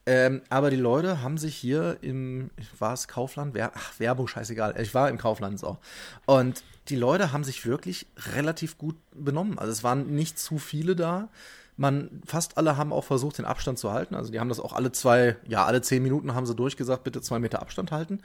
Ähm, 0.07 0.41
aber 0.49 0.71
die 0.71 0.75
Leute 0.75 1.21
haben 1.21 1.37
sich 1.37 1.55
hier 1.55 1.97
im, 2.01 2.49
war 2.79 2.93
es 2.93 3.07
Kaufland? 3.07 3.53
Wer, 3.53 3.73
ach, 3.75 3.99
Werbung, 3.99 4.27
scheißegal. 4.27 4.81
Ich 4.81 4.95
war 4.95 5.09
im 5.09 5.19
Kaufland 5.19 5.59
so. 5.59 5.77
Und 6.25 6.63
die 6.89 6.95
Leute 6.95 7.31
haben 7.31 7.43
sich 7.43 7.67
wirklich 7.67 8.07
relativ 8.33 8.79
gut 8.79 8.95
benommen. 9.13 9.59
Also 9.59 9.71
es 9.71 9.83
waren 9.83 10.15
nicht 10.15 10.39
zu 10.39 10.57
viele 10.57 10.95
da. 10.95 11.29
Man, 11.75 12.21
fast 12.25 12.57
alle 12.57 12.77
haben 12.77 12.93
auch 12.93 13.03
versucht, 13.03 13.37
den 13.39 13.45
Abstand 13.45 13.79
zu 13.79 13.91
halten. 13.91 14.13
Also 14.15 14.31
die 14.31 14.39
haben 14.39 14.49
das 14.49 14.59
auch 14.59 14.73
alle 14.73 14.91
zwei, 14.91 15.37
ja, 15.47 15.65
alle 15.65 15.81
zehn 15.81 16.03
Minuten 16.03 16.35
haben 16.35 16.45
sie 16.45 16.55
durchgesagt, 16.55 17.03
bitte 17.03 17.21
zwei 17.21 17.39
Meter 17.39 17.61
Abstand 17.61 17.91
halten. 17.91 18.19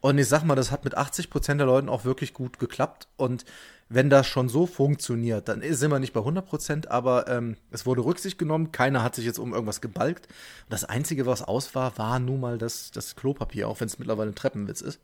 Und 0.00 0.18
ich 0.18 0.28
sag 0.28 0.44
mal, 0.44 0.54
das 0.54 0.70
hat 0.70 0.84
mit 0.84 0.96
80 0.96 1.30
Prozent 1.30 1.60
der 1.60 1.66
Leuten 1.66 1.88
auch 1.88 2.04
wirklich 2.04 2.34
gut 2.34 2.58
geklappt. 2.58 3.08
Und 3.16 3.44
wenn 3.88 4.10
das 4.10 4.26
schon 4.26 4.48
so 4.48 4.66
funktioniert, 4.66 5.48
dann 5.48 5.62
sind 5.62 5.90
wir 5.90 5.98
nicht 5.98 6.12
bei 6.12 6.20
100 6.20 6.46
Prozent, 6.46 6.90
aber 6.90 7.26
ähm, 7.28 7.56
es 7.70 7.86
wurde 7.86 8.04
Rücksicht 8.04 8.38
genommen. 8.38 8.70
Keiner 8.72 9.02
hat 9.02 9.14
sich 9.14 9.24
jetzt 9.24 9.38
um 9.38 9.52
irgendwas 9.52 9.80
gebalgt. 9.80 10.26
Und 10.26 10.72
das 10.72 10.84
Einzige, 10.84 11.24
was 11.26 11.42
aus 11.42 11.74
war, 11.74 11.96
war 11.98 12.18
nun 12.18 12.40
mal 12.40 12.58
das, 12.58 12.90
das 12.90 13.16
Klopapier, 13.16 13.68
auch 13.68 13.80
wenn 13.80 13.86
es 13.86 13.98
mittlerweile 13.98 14.30
ein 14.30 14.34
Treppenwitz 14.36 14.80
ist. 14.82 15.00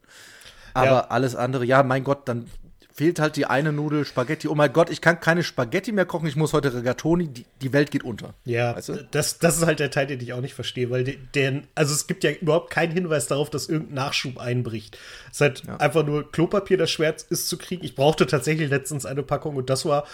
Aber 0.74 0.86
Ja. 0.86 1.00
alles 1.08 1.34
andere, 1.36 1.64
ja, 1.64 1.82
mein 1.82 2.04
Gott, 2.04 2.28
dann 2.28 2.46
fehlt 2.96 3.18
halt 3.18 3.34
die 3.34 3.46
eine 3.46 3.72
Nudel 3.72 4.04
Spaghetti. 4.04 4.46
Oh 4.46 4.54
mein 4.54 4.72
Gott, 4.72 4.88
ich 4.88 5.00
kann 5.00 5.18
keine 5.18 5.42
Spaghetti 5.42 5.90
mehr 5.90 6.06
kochen, 6.06 6.28
ich 6.28 6.36
muss 6.36 6.52
heute 6.52 6.72
Rigatoni, 6.72 7.26
die, 7.26 7.44
die 7.60 7.72
Welt 7.72 7.90
geht 7.90 8.04
unter. 8.04 8.34
Ja, 8.44 8.76
Weißt 8.76 8.88
du? 8.90 9.08
das, 9.10 9.40
das 9.40 9.58
ist 9.58 9.66
halt 9.66 9.80
der 9.80 9.90
Teil, 9.90 10.06
den 10.06 10.20
ich 10.20 10.32
auch 10.32 10.40
nicht 10.40 10.54
verstehe, 10.54 10.90
weil 10.90 11.02
de- 11.02 11.18
den, 11.34 11.66
also 11.74 11.92
es 11.92 12.06
gibt 12.06 12.22
ja 12.22 12.30
überhaupt 12.30 12.70
keinen 12.70 12.92
Hinweis 12.92 13.26
darauf, 13.26 13.50
dass 13.50 13.68
irgendein 13.68 13.94
Nachschub 13.94 14.38
einbricht. 14.38 14.96
Es 15.26 15.36
ist 15.36 15.40
halt 15.40 15.68
einfach 15.80 16.06
nur 16.06 16.30
Klopapier, 16.30 16.76
das 16.76 16.90
schwer 16.90 17.14
ist 17.30 17.48
zu 17.48 17.58
kriegen. 17.58 17.84
Ich 17.84 17.96
brauchte 17.96 18.26
tatsächlich 18.28 18.70
letztens 18.70 19.06
eine 19.06 19.24
Packung 19.24 19.56
und 19.56 19.68
das 19.70 19.84
war 19.84 20.06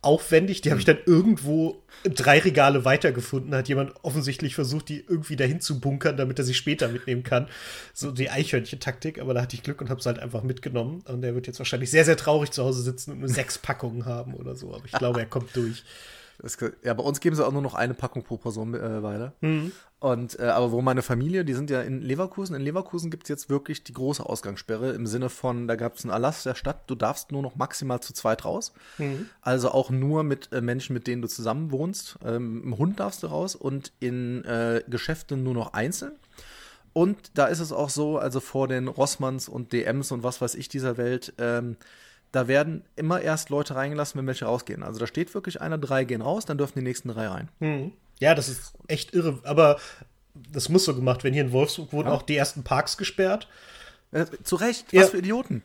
aufwendig. 0.00 0.62
Die 0.62 0.70
habe 0.70 0.80
ich 0.80 0.86
dann 0.86 0.98
irgendwo 1.04 1.82
drei 2.04 2.38
Regale 2.38 2.84
weitergefunden. 2.86 3.54
Hat 3.54 3.68
jemand 3.68 3.92
offensichtlich 4.02 4.54
versucht, 4.54 4.88
die 4.88 5.04
irgendwie 5.06 5.36
dahin 5.36 5.60
zu 5.60 5.80
bunkern, 5.80 6.16
damit 6.16 6.38
er 6.38 6.44
sie 6.46 6.54
später 6.54 6.88
mitnehmen 6.88 7.22
kann. 7.24 7.48
So 7.92 8.10
die 8.10 8.30
Eichhörnchen-Taktik, 8.30 9.20
aber 9.20 9.34
da 9.34 9.42
hatte 9.42 9.54
ich 9.56 9.62
Glück 9.62 9.80
und 9.82 9.90
habe 9.90 10.00
es 10.00 10.06
halt 10.06 10.18
einfach 10.18 10.42
mitgenommen. 10.42 11.02
Und 11.06 11.20
der 11.22 11.34
wird 11.34 11.46
jetzt 11.46 11.58
wahrscheinlich 11.58 11.90
sehr, 11.90 12.04
sehr 12.06 12.16
traurig 12.22 12.50
zu 12.50 12.64
Hause 12.64 12.82
sitzen 12.82 13.12
und 13.12 13.20
nur 13.20 13.28
sechs 13.28 13.58
Packungen 13.58 14.06
haben 14.06 14.34
oder 14.34 14.54
so. 14.56 14.74
Aber 14.74 14.84
ich 14.84 14.92
glaube, 14.92 15.20
er 15.20 15.26
kommt 15.26 15.54
durch. 15.56 15.84
Das, 16.38 16.58
ja, 16.82 16.92
bei 16.94 17.04
uns 17.04 17.20
geben 17.20 17.36
sie 17.36 17.46
auch 17.46 17.52
nur 17.52 17.62
noch 17.62 17.74
eine 17.74 17.94
Packung 17.94 18.24
pro 18.24 18.36
Person 18.36 18.74
äh, 18.74 19.02
weiter. 19.02 19.32
Mhm. 19.42 19.70
Und 20.00 20.40
äh, 20.40 20.46
aber 20.46 20.72
wo 20.72 20.82
meine 20.82 21.02
Familie, 21.02 21.44
die 21.44 21.54
sind 21.54 21.70
ja 21.70 21.82
in 21.82 22.00
Leverkusen. 22.00 22.56
In 22.56 22.62
Leverkusen 22.62 23.12
gibt 23.12 23.24
es 23.24 23.28
jetzt 23.28 23.48
wirklich 23.48 23.84
die 23.84 23.92
große 23.92 24.26
Ausgangssperre 24.26 24.90
im 24.90 25.06
Sinne 25.06 25.28
von, 25.28 25.68
da 25.68 25.76
gab 25.76 25.94
es 25.94 26.04
einen 26.04 26.10
Erlass 26.10 26.42
der 26.42 26.56
Stadt, 26.56 26.82
du 26.88 26.96
darfst 26.96 27.30
nur 27.30 27.42
noch 27.42 27.54
maximal 27.54 28.00
zu 28.00 28.12
zweit 28.12 28.44
raus. 28.44 28.72
Mhm. 28.98 29.28
Also 29.40 29.70
auch 29.70 29.90
nur 29.90 30.24
mit 30.24 30.52
äh, 30.52 30.60
Menschen, 30.60 30.94
mit 30.94 31.06
denen 31.06 31.22
du 31.22 31.28
zusammen 31.28 31.70
wohnst. 31.70 32.18
Ähm, 32.24 32.62
Im 32.64 32.78
Hund 32.78 32.98
darfst 32.98 33.22
du 33.22 33.28
raus 33.28 33.54
und 33.54 33.92
in 34.00 34.44
äh, 34.44 34.82
Geschäften 34.88 35.44
nur 35.44 35.54
noch 35.54 35.74
einzeln. 35.74 36.12
Und 36.92 37.18
da 37.34 37.46
ist 37.46 37.60
es 37.60 37.72
auch 37.72 37.88
so, 37.88 38.18
also 38.18 38.40
vor 38.40 38.66
den 38.66 38.88
Rossmanns 38.88 39.48
und 39.48 39.72
DMs 39.72 40.10
und 40.10 40.24
was 40.24 40.40
weiß 40.40 40.56
ich 40.56 40.68
dieser 40.68 40.96
Welt, 40.96 41.32
ähm, 41.38 41.76
da 42.32 42.48
werden 42.48 42.84
immer 42.96 43.20
erst 43.20 43.50
Leute 43.50 43.74
reingelassen, 43.74 44.18
wenn 44.18 44.26
welche 44.26 44.46
rausgehen. 44.46 44.82
Also 44.82 44.98
da 44.98 45.06
steht 45.06 45.32
wirklich 45.34 45.60
einer, 45.60 45.78
drei 45.78 46.04
gehen 46.04 46.22
raus, 46.22 46.44
dann 46.46 46.58
dürfen 46.58 46.78
die 46.78 46.84
nächsten 46.84 47.08
drei 47.08 47.28
rein. 47.28 47.48
Hm. 47.60 47.92
Ja, 48.20 48.34
das 48.34 48.48
ist 48.48 48.72
echt 48.88 49.14
irre. 49.14 49.38
Aber 49.44 49.78
das 50.34 50.68
muss 50.68 50.84
so 50.84 50.94
gemacht 50.94 51.24
werden. 51.24 51.34
Hier 51.34 51.44
in 51.44 51.52
Wolfsburg 51.52 51.92
wurden 51.92 52.08
Ja. 52.08 52.14
auch 52.14 52.22
die 52.22 52.36
ersten 52.36 52.64
Parks 52.64 52.96
gesperrt. 52.96 53.48
Äh, 54.12 54.26
zu 54.42 54.56
Recht, 54.56 54.92
Ja. 54.92 55.02
was 55.02 55.10
für 55.10 55.18
Idioten. 55.18 55.62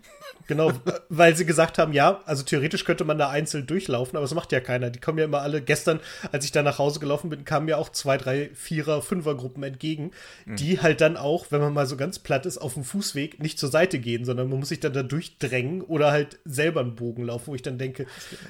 Genau, 0.47 0.71
weil 1.09 1.35
sie 1.35 1.45
gesagt 1.45 1.77
haben, 1.77 1.91
ja, 1.91 2.21
also 2.25 2.43
theoretisch 2.43 2.85
könnte 2.85 3.03
man 3.03 3.17
da 3.17 3.29
einzeln 3.29 3.67
durchlaufen, 3.67 4.15
aber 4.15 4.23
das 4.23 4.33
macht 4.33 4.53
ja 4.53 4.61
keiner. 4.61 4.89
Die 4.89 4.99
kommen 4.99 5.17
ja 5.17 5.25
immer 5.25 5.41
alle. 5.41 5.61
Gestern, 5.61 5.99
als 6.31 6.45
ich 6.45 6.53
da 6.53 6.63
nach 6.63 6.79
Hause 6.79 7.01
gelaufen 7.01 7.29
bin, 7.29 7.43
kamen 7.43 7.65
mir 7.65 7.77
auch 7.77 7.89
zwei, 7.89 8.17
drei, 8.17 8.49
vierer, 8.53 9.01
fünfer 9.01 9.35
Gruppen 9.35 9.63
entgegen, 9.63 10.11
die 10.45 10.79
halt 10.79 11.01
dann 11.01 11.17
auch, 11.17 11.47
wenn 11.49 11.59
man 11.59 11.73
mal 11.73 11.85
so 11.85 11.97
ganz 11.97 12.19
platt 12.19 12.45
ist, 12.45 12.57
auf 12.57 12.75
dem 12.75 12.85
Fußweg 12.85 13.43
nicht 13.43 13.59
zur 13.59 13.69
Seite 13.69 13.99
gehen, 13.99 14.23
sondern 14.23 14.47
man 14.47 14.59
muss 14.59 14.69
sich 14.69 14.79
dann 14.79 14.93
da 14.93 15.03
durchdrängen 15.03 15.81
oder 15.81 16.11
halt 16.11 16.39
selber 16.45 16.79
einen 16.79 16.95
Bogen 16.95 17.23
laufen, 17.25 17.47
wo 17.47 17.55
ich 17.55 17.61
dann 17.61 17.77
denke, 17.77 18.05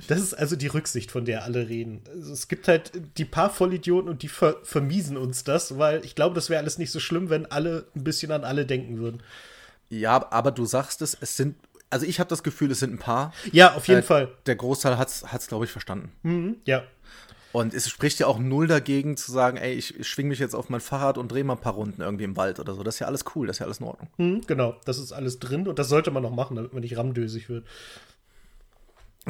das 0.07 0.19
ist 0.21 0.35
also 0.35 0.55
die 0.55 0.67
Rücksicht, 0.67 1.09
von 1.09 1.25
der 1.25 1.43
alle 1.45 1.67
reden. 1.67 2.01
Also 2.13 2.31
es 2.33 2.47
gibt 2.47 2.67
halt 2.67 2.91
die 3.17 3.25
paar 3.25 3.49
Vollidioten 3.49 4.07
und 4.07 4.21
die 4.21 4.27
ver 4.27 4.57
vermiesen 4.61 5.17
uns 5.17 5.43
das, 5.43 5.79
weil 5.79 6.05
ich 6.05 6.13
glaube, 6.13 6.35
das 6.35 6.51
wäre 6.51 6.61
alles 6.61 6.77
nicht 6.77 6.91
so 6.91 6.99
schlimm, 6.99 7.31
wenn 7.31 7.47
alle 7.47 7.85
ein 7.95 8.03
bisschen 8.03 8.31
an 8.31 8.43
alle 8.43 8.67
denken 8.67 8.99
würden. 8.99 9.23
Ja, 9.89 10.31
aber 10.31 10.51
du 10.51 10.65
sagst 10.65 11.01
es, 11.01 11.17
es 11.19 11.37
sind, 11.37 11.55
also 11.89 12.05
ich 12.05 12.19
habe 12.19 12.29
das 12.29 12.43
Gefühl, 12.43 12.71
es 12.71 12.79
sind 12.79 12.93
ein 12.93 12.99
paar. 12.99 13.33
Ja, 13.51 13.75
auf 13.75 13.87
jeden 13.87 14.01
Äh, 14.01 14.03
Fall. 14.03 14.29
Der 14.45 14.55
Großteil 14.55 14.97
hat's, 14.97 15.25
hat's 15.31 15.47
glaube 15.47 15.65
ich, 15.65 15.71
verstanden. 15.71 16.11
Mhm, 16.23 16.57
ja. 16.65 16.83
Und 17.53 17.73
es 17.73 17.89
spricht 17.89 18.19
ja 18.19 18.27
auch 18.27 18.37
null 18.37 18.67
dagegen 18.67 19.15
zu 19.17 19.31
sagen, 19.31 19.57
ey, 19.57 19.73
ich 19.73 20.05
schwing 20.05 20.27
mich 20.27 20.37
jetzt 20.37 20.53
auf 20.53 20.69
mein 20.69 20.81
Fahrrad 20.81 21.17
und 21.17 21.31
drehe 21.31 21.43
mal 21.43 21.53
ein 21.53 21.61
paar 21.61 21.73
Runden 21.73 22.01
irgendwie 22.01 22.25
im 22.25 22.35
Wald 22.35 22.59
oder 22.59 22.75
so. 22.75 22.83
Das 22.83 22.95
ist 22.95 22.99
ja 22.99 23.07
alles 23.07 23.23
cool, 23.35 23.47
das 23.47 23.55
ist 23.55 23.59
ja 23.61 23.65
alles 23.65 23.79
in 23.79 23.85
Ordnung. 23.85 24.09
Hm, 24.17 24.41
genau, 24.45 24.75
das 24.85 24.99
ist 24.99 25.11
alles 25.13 25.39
drin 25.39 25.67
und 25.67 25.79
das 25.79 25.87
sollte 25.89 26.11
man 26.11 26.21
noch 26.21 26.35
machen, 26.35 26.55
damit 26.57 26.73
man 26.73 26.81
nicht 26.81 26.97
rammdösig 26.97 27.49
wird. 27.49 27.65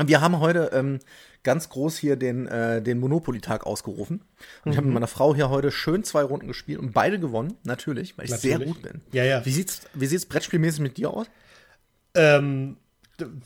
Wir 0.06 0.22
haben 0.22 0.39
heute 0.39 0.70
ähm, 0.74 1.00
ganz 1.44 1.70
groß 1.70 1.98
hier 1.98 2.16
den, 2.16 2.48
äh, 2.48 2.82
den 2.82 3.00
Monopoly-Tag 3.00 3.66
ausgerufen. 3.66 4.22
Und 4.66 4.72
ich 4.72 4.77
habe 4.77 4.88
mit 4.88 4.94
meiner 4.94 5.08
Frau 5.08 5.34
hier 5.34 5.50
heute 5.50 5.72
schön 5.72 6.04
zwei 6.04 6.24
Runden 6.24 6.48
gespielt 6.48 6.80
und 6.80 6.94
beide 6.94 7.20
gewonnen, 7.20 7.56
natürlich, 7.63 8.18
weil 8.18 8.25
ich 8.25 8.32
sehr 8.32 8.60
Natürlich. 8.60 8.75
gut 8.75 8.84
bin. 8.84 9.01
Ja, 9.12 9.24
ja. 9.24 9.46
Wie 9.46 9.51
sieht's, 9.51 9.82
wie 9.94 10.06
sieht's 10.06 10.25
brettspielmäßig 10.25 10.82
mit 10.82 10.98
dir 10.98 11.12
aus? 11.12 11.27
Ähm, 12.16 12.77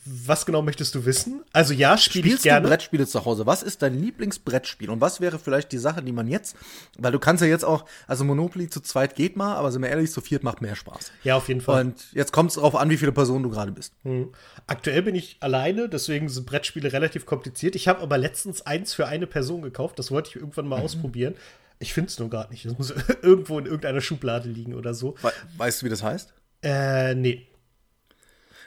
was 0.04 0.44
genau 0.46 0.62
möchtest 0.62 0.94
du 0.94 1.04
wissen? 1.06 1.42
Also 1.52 1.72
ja, 1.72 1.96
spiele 1.96 2.20
ich 2.20 2.26
Spielst 2.32 2.44
du 2.44 2.48
gerne. 2.48 2.68
Brettspiele 2.68 3.06
zu 3.06 3.24
Hause? 3.24 3.46
Was 3.46 3.62
ist 3.62 3.82
dein 3.82 3.98
Lieblingsbrettspiel? 3.98 4.90
Und 4.90 5.00
was 5.00 5.20
wäre 5.20 5.38
vielleicht 5.38 5.72
die 5.72 5.78
Sache, 5.78 6.02
die 6.02 6.12
man 6.12 6.28
jetzt, 6.28 6.56
weil 6.98 7.12
du 7.12 7.18
kannst 7.18 7.42
ja 7.42 7.48
jetzt 7.48 7.64
auch, 7.64 7.84
also 8.06 8.24
Monopoly 8.24 8.68
zu 8.68 8.80
zweit 8.80 9.14
geht 9.14 9.36
mal, 9.36 9.54
aber 9.56 9.72
sind 9.72 9.82
wir 9.82 9.88
ehrlich, 9.88 10.10
zu 10.12 10.20
viert 10.20 10.42
macht 10.42 10.60
mehr 10.60 10.76
Spaß. 10.76 11.10
Ja, 11.24 11.36
auf 11.36 11.48
jeden 11.48 11.60
Fall. 11.60 11.84
Und 11.86 12.12
jetzt 12.12 12.32
kommt 12.32 12.50
es 12.50 12.56
darauf 12.56 12.74
an, 12.76 12.90
wie 12.90 12.96
viele 12.96 13.12
Personen 13.12 13.42
du 13.42 13.50
gerade 13.50 13.72
bist. 13.72 13.94
Hm. 14.02 14.30
Aktuell 14.66 15.02
bin 15.02 15.14
ich 15.14 15.36
alleine, 15.40 15.88
deswegen 15.88 16.28
sind 16.28 16.46
Brettspiele 16.46 16.92
relativ 16.92 17.24
kompliziert. 17.26 17.74
Ich 17.74 17.88
habe 17.88 18.00
aber 18.00 18.18
letztens 18.18 18.62
eins 18.66 18.92
für 18.94 19.06
eine 19.06 19.26
Person 19.26 19.62
gekauft, 19.62 19.98
das 19.98 20.10
wollte 20.10 20.30
ich 20.30 20.36
irgendwann 20.36 20.64
Mhm. 20.66 20.70
mal 20.70 20.80
ausprobieren. 20.82 21.34
Ich 21.78 21.94
finde 21.94 22.10
es 22.10 22.18
nur 22.18 22.30
gerade 22.30 22.50
nicht. 22.52 22.64
Das 22.64 22.76
muss 22.78 22.92
irgendwo 23.22 23.58
in 23.58 23.66
irgendeiner 23.66 24.00
Schublade 24.00 24.48
liegen 24.48 24.74
oder 24.74 24.94
so. 24.94 25.14
We 25.22 25.32
weißt 25.56 25.82
du, 25.82 25.86
wie 25.86 25.90
das 25.90 26.02
heißt? 26.02 26.32
Äh, 26.62 27.14
nee. 27.16 27.46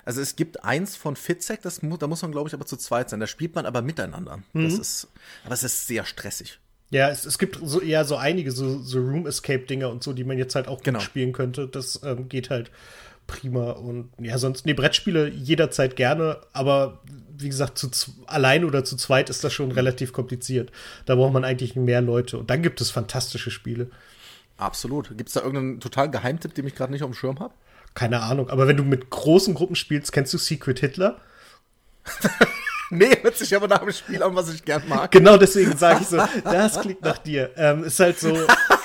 Also 0.05 0.21
es 0.21 0.35
gibt 0.35 0.63
eins 0.63 0.95
von 0.95 1.15
Fitzek, 1.15 1.61
das 1.63 1.81
da 1.81 2.07
muss 2.07 2.21
man, 2.21 2.31
glaube 2.31 2.47
ich, 2.47 2.53
aber 2.53 2.65
zu 2.65 2.77
zweit 2.77 3.09
sein. 3.09 3.19
Da 3.19 3.27
spielt 3.27 3.55
man 3.55 3.65
aber 3.65 3.81
miteinander. 3.81 4.39
Das 4.53 4.73
ist, 4.75 5.07
aber 5.43 5.55
es 5.55 5.63
ist 5.63 5.87
sehr 5.87 6.05
stressig. 6.05 6.59
Ja, 6.91 7.09
es, 7.09 7.25
es 7.25 7.39
gibt 7.39 7.59
so 7.63 7.81
eher 7.81 8.05
so 8.05 8.15
einige 8.15 8.51
so, 8.51 8.79
so 8.79 8.99
Room 8.99 9.25
Escape 9.25 9.65
Dinger 9.65 9.89
und 9.89 10.03
so, 10.03 10.13
die 10.13 10.23
man 10.23 10.37
jetzt 10.37 10.53
halt 10.53 10.67
auch 10.67 10.77
gut 10.77 10.83
Genau. 10.85 10.99
spielen 10.99 11.33
könnte. 11.33 11.67
Das 11.67 12.01
ähm, 12.03 12.29
geht 12.29 12.51
halt 12.51 12.69
prima 13.25 13.71
und 13.71 14.11
ja, 14.19 14.37
sonst 14.37 14.67
nee, 14.67 14.73
Brettspiele 14.73 15.27
jederzeit 15.29 15.95
gerne, 15.95 16.41
aber 16.53 17.01
wie 17.37 17.49
gesagt, 17.49 17.79
zu 17.79 17.89
allein 18.27 18.63
oder 18.63 18.85
zu 18.85 18.95
zweit 18.97 19.31
ist 19.31 19.43
das 19.43 19.51
schon 19.51 19.71
relativ 19.71 20.13
kompliziert. 20.13 20.71
Da 21.05 21.15
braucht 21.15 21.33
man 21.33 21.43
eigentlich 21.43 21.75
mehr 21.75 22.01
Leute 22.01 22.37
und 22.37 22.49
dann 22.51 22.61
gibt 22.61 22.79
es 22.81 22.91
fantastische 22.91 23.49
Spiele. 23.49 23.89
Absolut. 24.57 25.09
Gibt 25.17 25.27
es 25.29 25.33
da 25.33 25.41
irgendeinen 25.41 25.79
total 25.79 26.09
Geheimtipp, 26.11 26.53
den 26.53 26.67
ich 26.67 26.75
gerade 26.75 26.93
nicht 26.93 27.03
auf 27.03 27.09
dem 27.09 27.15
Schirm 27.15 27.39
habe? 27.39 27.53
Keine 27.95 28.21
Ahnung, 28.21 28.49
aber 28.51 28.67
wenn 28.67 28.77
du 28.77 28.83
mit 28.83 29.09
großen 29.09 29.55
Gruppen 29.55 29.75
spielst, 29.75 30.11
kennst 30.11 30.31
du 30.33 30.37
Secret 30.37 30.79
Hitler? 30.79 31.19
Nee, 32.91 33.17
hört 33.23 33.35
sich 33.35 33.55
aber 33.55 33.67
nach 33.67 33.81
einem 33.81 33.91
Spiel 33.91 34.21
an, 34.21 34.35
was 34.35 34.53
ich 34.53 34.63
gern 34.63 34.87
mag. 34.87 35.09
Genau 35.09 35.37
deswegen 35.37 35.75
sage 35.75 36.01
ich 36.03 36.07
so, 36.07 36.17
das 36.43 36.79
klingt 36.79 37.01
nach 37.01 37.17
dir. 37.17 37.49
Ähm, 37.57 37.83
ist 37.83 37.99
halt 37.99 38.19
so, 38.19 38.37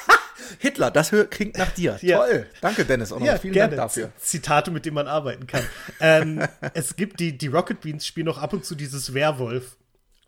Hitler, 0.58 0.90
das 0.90 1.12
klingt 1.28 1.58
nach 1.58 1.70
dir. 1.72 1.98
Ja. 2.00 2.16
Toll. 2.24 2.46
Danke, 2.62 2.86
Dennis. 2.86 3.12
Auch 3.12 3.20
noch 3.20 3.38
vielen 3.38 3.54
Dank 3.54 3.76
dafür. 3.76 4.10
Zitate, 4.18 4.70
mit 4.70 4.86
denen 4.86 4.94
man 4.94 5.06
arbeiten 5.06 5.46
kann. 5.46 5.62
ähm, 6.00 6.42
es 6.74 6.96
gibt 6.96 7.20
die, 7.20 7.36
die 7.36 7.48
Rocket 7.48 7.82
Beans 7.82 8.06
spielen 8.06 8.28
auch 8.28 8.38
ab 8.38 8.54
und 8.54 8.64
zu 8.64 8.74
dieses 8.74 9.12
Werwolf. 9.12 9.76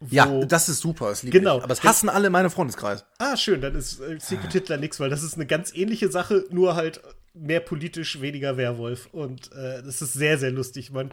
wo- 0.01 0.15
Ja, 0.15 0.27
das 0.45 0.69
ist 0.69 0.81
super. 0.81 1.09
Das 1.09 1.23
lieb 1.23 1.33
Genau. 1.33 1.57
Ich. 1.57 1.65
Aber 1.65 1.75
das 1.75 1.83
hassen 1.83 2.11
alle 2.11 2.27
in 2.27 2.33
meinem 2.33 2.51
Freundeskreis. 2.51 3.07
Ah, 3.19 3.39
schön, 3.39 3.63
dann 3.63 3.75
ist 3.75 4.01
äh, 4.01 4.19
Secret 4.21 4.53
Hitler 4.53 4.77
nix, 4.77 5.01
weil 5.01 5.09
das 5.09 5.23
ist 5.23 5.35
eine 5.37 5.47
ganz 5.47 5.73
ähnliche 5.75 6.11
Sache, 6.11 6.45
nur 6.51 6.77
halt 6.77 7.01
mehr 7.35 7.61
politisch, 7.61 8.21
weniger 8.21 8.57
Werwolf. 8.57 9.09
Und 9.13 9.53
äh, 9.53 9.83
das 9.83 10.03
ist 10.03 10.13
sehr, 10.13 10.39
sehr 10.39 10.51
lustig. 10.51 10.91
Man, 10.91 11.11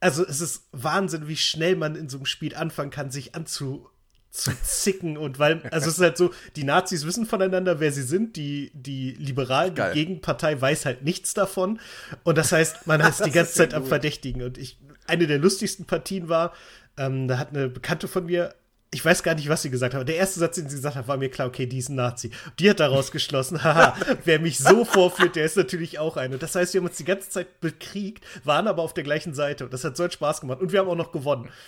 also 0.00 0.26
es 0.26 0.40
ist 0.40 0.68
Wahnsinn, 0.72 1.28
wie 1.28 1.36
schnell 1.36 1.76
man 1.76 1.94
in 1.94 2.08
so 2.08 2.18
einem 2.18 2.26
Spiel 2.26 2.54
anfangen 2.54 2.90
kann, 2.90 3.10
sich 3.10 3.34
anzu 3.34 3.88
zu 4.32 4.50
zicken 4.64 5.18
und 5.18 5.38
weil, 5.38 5.62
also 5.70 5.90
es 5.90 5.98
ist 5.98 6.02
halt 6.02 6.16
so, 6.16 6.30
die 6.56 6.64
Nazis 6.64 7.06
wissen 7.06 7.26
voneinander, 7.26 7.80
wer 7.80 7.92
sie 7.92 8.02
sind, 8.02 8.36
die, 8.36 8.72
die 8.72 9.10
liberal, 9.10 9.70
die. 9.70 9.92
Gegenpartei 9.92 10.58
weiß 10.58 10.86
halt 10.86 11.02
nichts 11.02 11.34
davon 11.34 11.78
und 12.24 12.38
das 12.38 12.50
heißt, 12.50 12.86
man 12.86 13.00
ist 13.02 13.18
die 13.20 13.24
Das 13.24 13.34
ganze 13.34 13.50
ist 13.50 13.56
Zeit 13.56 13.74
am 13.74 13.82
gut. 13.82 13.90
Verdächtigen 13.90 14.42
und 14.42 14.56
ich, 14.56 14.78
eine 15.06 15.26
der 15.26 15.38
lustigsten 15.38 15.84
Partien 15.84 16.30
war, 16.30 16.54
ähm, 16.96 17.28
da 17.28 17.36
hat 17.36 17.50
eine 17.50 17.68
Bekannte 17.68 18.08
von 18.08 18.24
mir 18.24 18.54
ich 18.94 19.02
weiß 19.02 19.22
gar 19.22 19.34
nicht, 19.34 19.48
was 19.48 19.62
sie 19.62 19.70
gesagt 19.70 19.94
hat, 19.94 20.00
aber 20.00 20.04
der 20.04 20.16
erste 20.16 20.38
Satz, 20.38 20.56
den 20.56 20.68
sie 20.68 20.76
gesagt 20.76 20.96
hat, 20.96 21.08
war 21.08 21.16
mir 21.16 21.30
klar, 21.30 21.48
okay, 21.48 21.64
die 21.64 21.78
ist 21.78 21.88
ein 21.88 21.94
Nazi. 21.94 22.30
Die 22.58 22.68
hat 22.68 22.78
daraus 22.78 23.10
geschlossen, 23.10 23.64
haha, 23.64 23.96
wer 24.24 24.38
mich 24.38 24.58
so 24.58 24.84
vorführt, 24.84 25.34
der 25.34 25.46
ist 25.46 25.56
natürlich 25.56 25.98
auch 25.98 26.18
eine. 26.18 26.36
Das 26.36 26.54
heißt, 26.54 26.74
wir 26.74 26.80
haben 26.82 26.88
uns 26.88 26.98
die 26.98 27.04
ganze 27.06 27.30
Zeit 27.30 27.60
bekriegt, 27.60 28.22
waren 28.44 28.68
aber 28.68 28.82
auf 28.82 28.92
der 28.92 29.02
gleichen 29.02 29.34
Seite. 29.34 29.64
Und 29.64 29.72
das 29.72 29.82
hat 29.84 29.96
so 29.96 30.02
einen 30.02 30.12
Spaß 30.12 30.42
gemacht. 30.42 30.60
Und 30.60 30.72
wir 30.72 30.80
haben 30.80 30.88
auch 30.88 30.94
noch 30.96 31.10
gewonnen. 31.10 31.48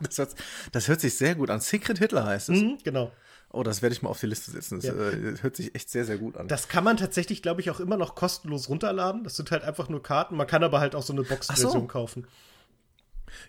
Das 0.00 0.18
hört, 0.18 0.34
das 0.72 0.88
hört 0.88 1.00
sich 1.00 1.14
sehr 1.16 1.34
gut 1.34 1.50
an. 1.50 1.60
Secret 1.60 1.98
Hitler 1.98 2.26
heißt 2.26 2.50
es. 2.50 2.60
Mhm, 2.60 2.78
genau. 2.84 3.10
Oh, 3.50 3.62
das 3.62 3.82
werde 3.82 3.94
ich 3.94 4.02
mal 4.02 4.10
auf 4.10 4.20
die 4.20 4.26
Liste 4.26 4.50
setzen. 4.50 4.80
Das 4.80 4.84
Ja. 4.86 4.92
äh, 4.92 5.36
hört 5.40 5.56
sich 5.56 5.74
echt 5.74 5.88
sehr, 5.90 6.04
sehr 6.04 6.18
gut 6.18 6.36
an. 6.36 6.48
Das 6.48 6.68
kann 6.68 6.84
man 6.84 6.96
tatsächlich, 6.96 7.40
glaube 7.40 7.60
ich, 7.60 7.70
auch 7.70 7.80
immer 7.80 7.96
noch 7.96 8.14
kostenlos 8.14 8.68
runterladen. 8.68 9.24
Das 9.24 9.36
sind 9.36 9.50
halt 9.50 9.62
einfach 9.62 9.88
nur 9.88 10.02
Karten. 10.02 10.36
Man 10.36 10.46
kann 10.46 10.62
aber 10.64 10.80
halt 10.80 10.94
auch 10.94 11.02
so 11.02 11.12
eine 11.12 11.22
Box-Version 11.22 11.72
so. 11.72 11.86
kaufen. 11.86 12.26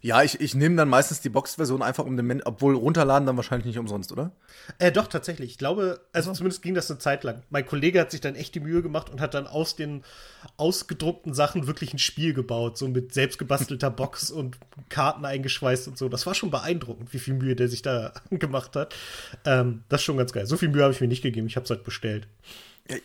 Ja, 0.02 0.24
ich, 0.24 0.40
ich 0.40 0.56
nehme 0.56 0.76
dann 0.76 0.90
meistens 0.90 1.22
die 1.22 1.30
Box-Version 1.30 1.82
einfach 1.82 2.06
um 2.06 2.18
den 2.18 2.26
Men 2.26 2.42
obwohl 2.44 2.76
runterladen 2.76 3.26
dann 3.26 3.38
wahrscheinlich 3.38 3.66
nicht 3.66 3.80
umsonst, 3.80 4.12
oder? 4.12 4.32
Äh, 4.80 4.92
doch, 4.92 5.08
tatsächlich. 5.08 5.52
Ich 5.52 5.58
glaube, 5.58 6.02
also 6.14 6.32
zumindest 6.34 6.62
ging 6.62 6.74
das 6.74 6.90
eine 6.90 7.00
Zeit 7.00 7.24
lang. 7.24 7.44
Mein 7.50 7.66
Kollege 7.66 8.00
hat 8.00 8.12
sich 8.12 8.22
dann 8.22 8.36
echt 8.36 8.56
die 8.56 8.60
Mühe 8.60 8.82
gemacht 8.82 9.10
und 9.10 9.22
hat 9.22 9.34
dann 9.34 9.48
aus 9.48 9.76
den 9.76 10.04
ausgedruckten 10.58 11.34
Sachen 11.34 11.68
wirklich 11.68 11.94
ein 11.94 12.00
Spiel 12.00 12.34
gebaut, 12.34 12.78
so 12.78 12.88
mit 12.88 13.14
selbstgebastelter 13.14 13.90
Box 13.92 14.32
und 14.32 14.58
Karten 14.90 15.26
eingeschweißt 15.26 15.88
und 15.88 15.98
so. 15.98 16.10
Das 16.10 16.26
war 16.26 16.36
schon 16.36 16.52
beeindruckend, 16.52 17.14
wie 17.14 17.20
viel 17.20 17.34
Mühe 17.34 17.56
der 17.56 17.68
sich 17.68 17.82
da 17.82 18.14
gemacht 18.30 18.76
hat. 18.76 18.96
Ähm, 19.46 19.84
das 19.90 20.02
ist 20.02 20.06
schon 20.06 20.18
ganz 20.18 20.34
geil. 20.34 20.46
So 20.46 20.58
viel 20.58 20.70
Mühe 20.70 20.84
habe 20.84 20.94
ich 20.94 21.02
mir 21.02 21.08
nicht 21.08 21.24
gegeben. 21.24 21.48
Ich 21.48 21.56
habe 21.56 21.64
es 21.64 21.70
halt 21.70 21.84
bestellt. 21.84 22.28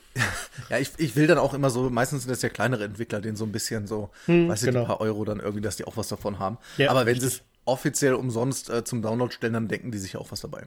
Ja, 0.68 0.78
ich, 0.78 0.92
ich 0.98 1.16
will 1.16 1.26
dann 1.26 1.38
auch 1.38 1.54
immer 1.54 1.70
so, 1.70 1.90
meistens 1.90 2.22
sind 2.22 2.30
das 2.30 2.42
ja 2.42 2.48
kleinere 2.48 2.84
Entwickler, 2.84 3.20
denen 3.20 3.36
so 3.36 3.44
ein 3.44 3.50
bisschen 3.50 3.86
so, 3.86 4.10
weißt 4.26 4.62
du, 4.62 4.66
genau. 4.66 4.80
die 4.80 4.86
paar 4.86 5.00
Euro 5.00 5.24
dann 5.24 5.40
irgendwie, 5.40 5.62
dass 5.62 5.76
die 5.76 5.84
auch 5.84 5.96
was 5.96 6.08
davon 6.08 6.38
haben. 6.38 6.58
Ja, 6.76 6.90
Aber 6.90 7.06
wenn 7.06 7.18
sie 7.18 7.26
es 7.26 7.42
offiziell 7.64 8.14
umsonst 8.14 8.70
äh, 8.70 8.84
zum 8.84 9.02
Download 9.02 9.32
stellen, 9.32 9.54
dann 9.54 9.68
denken 9.68 9.90
die 9.90 9.98
sich 9.98 10.16
auch 10.16 10.30
was 10.30 10.40
dabei. 10.40 10.66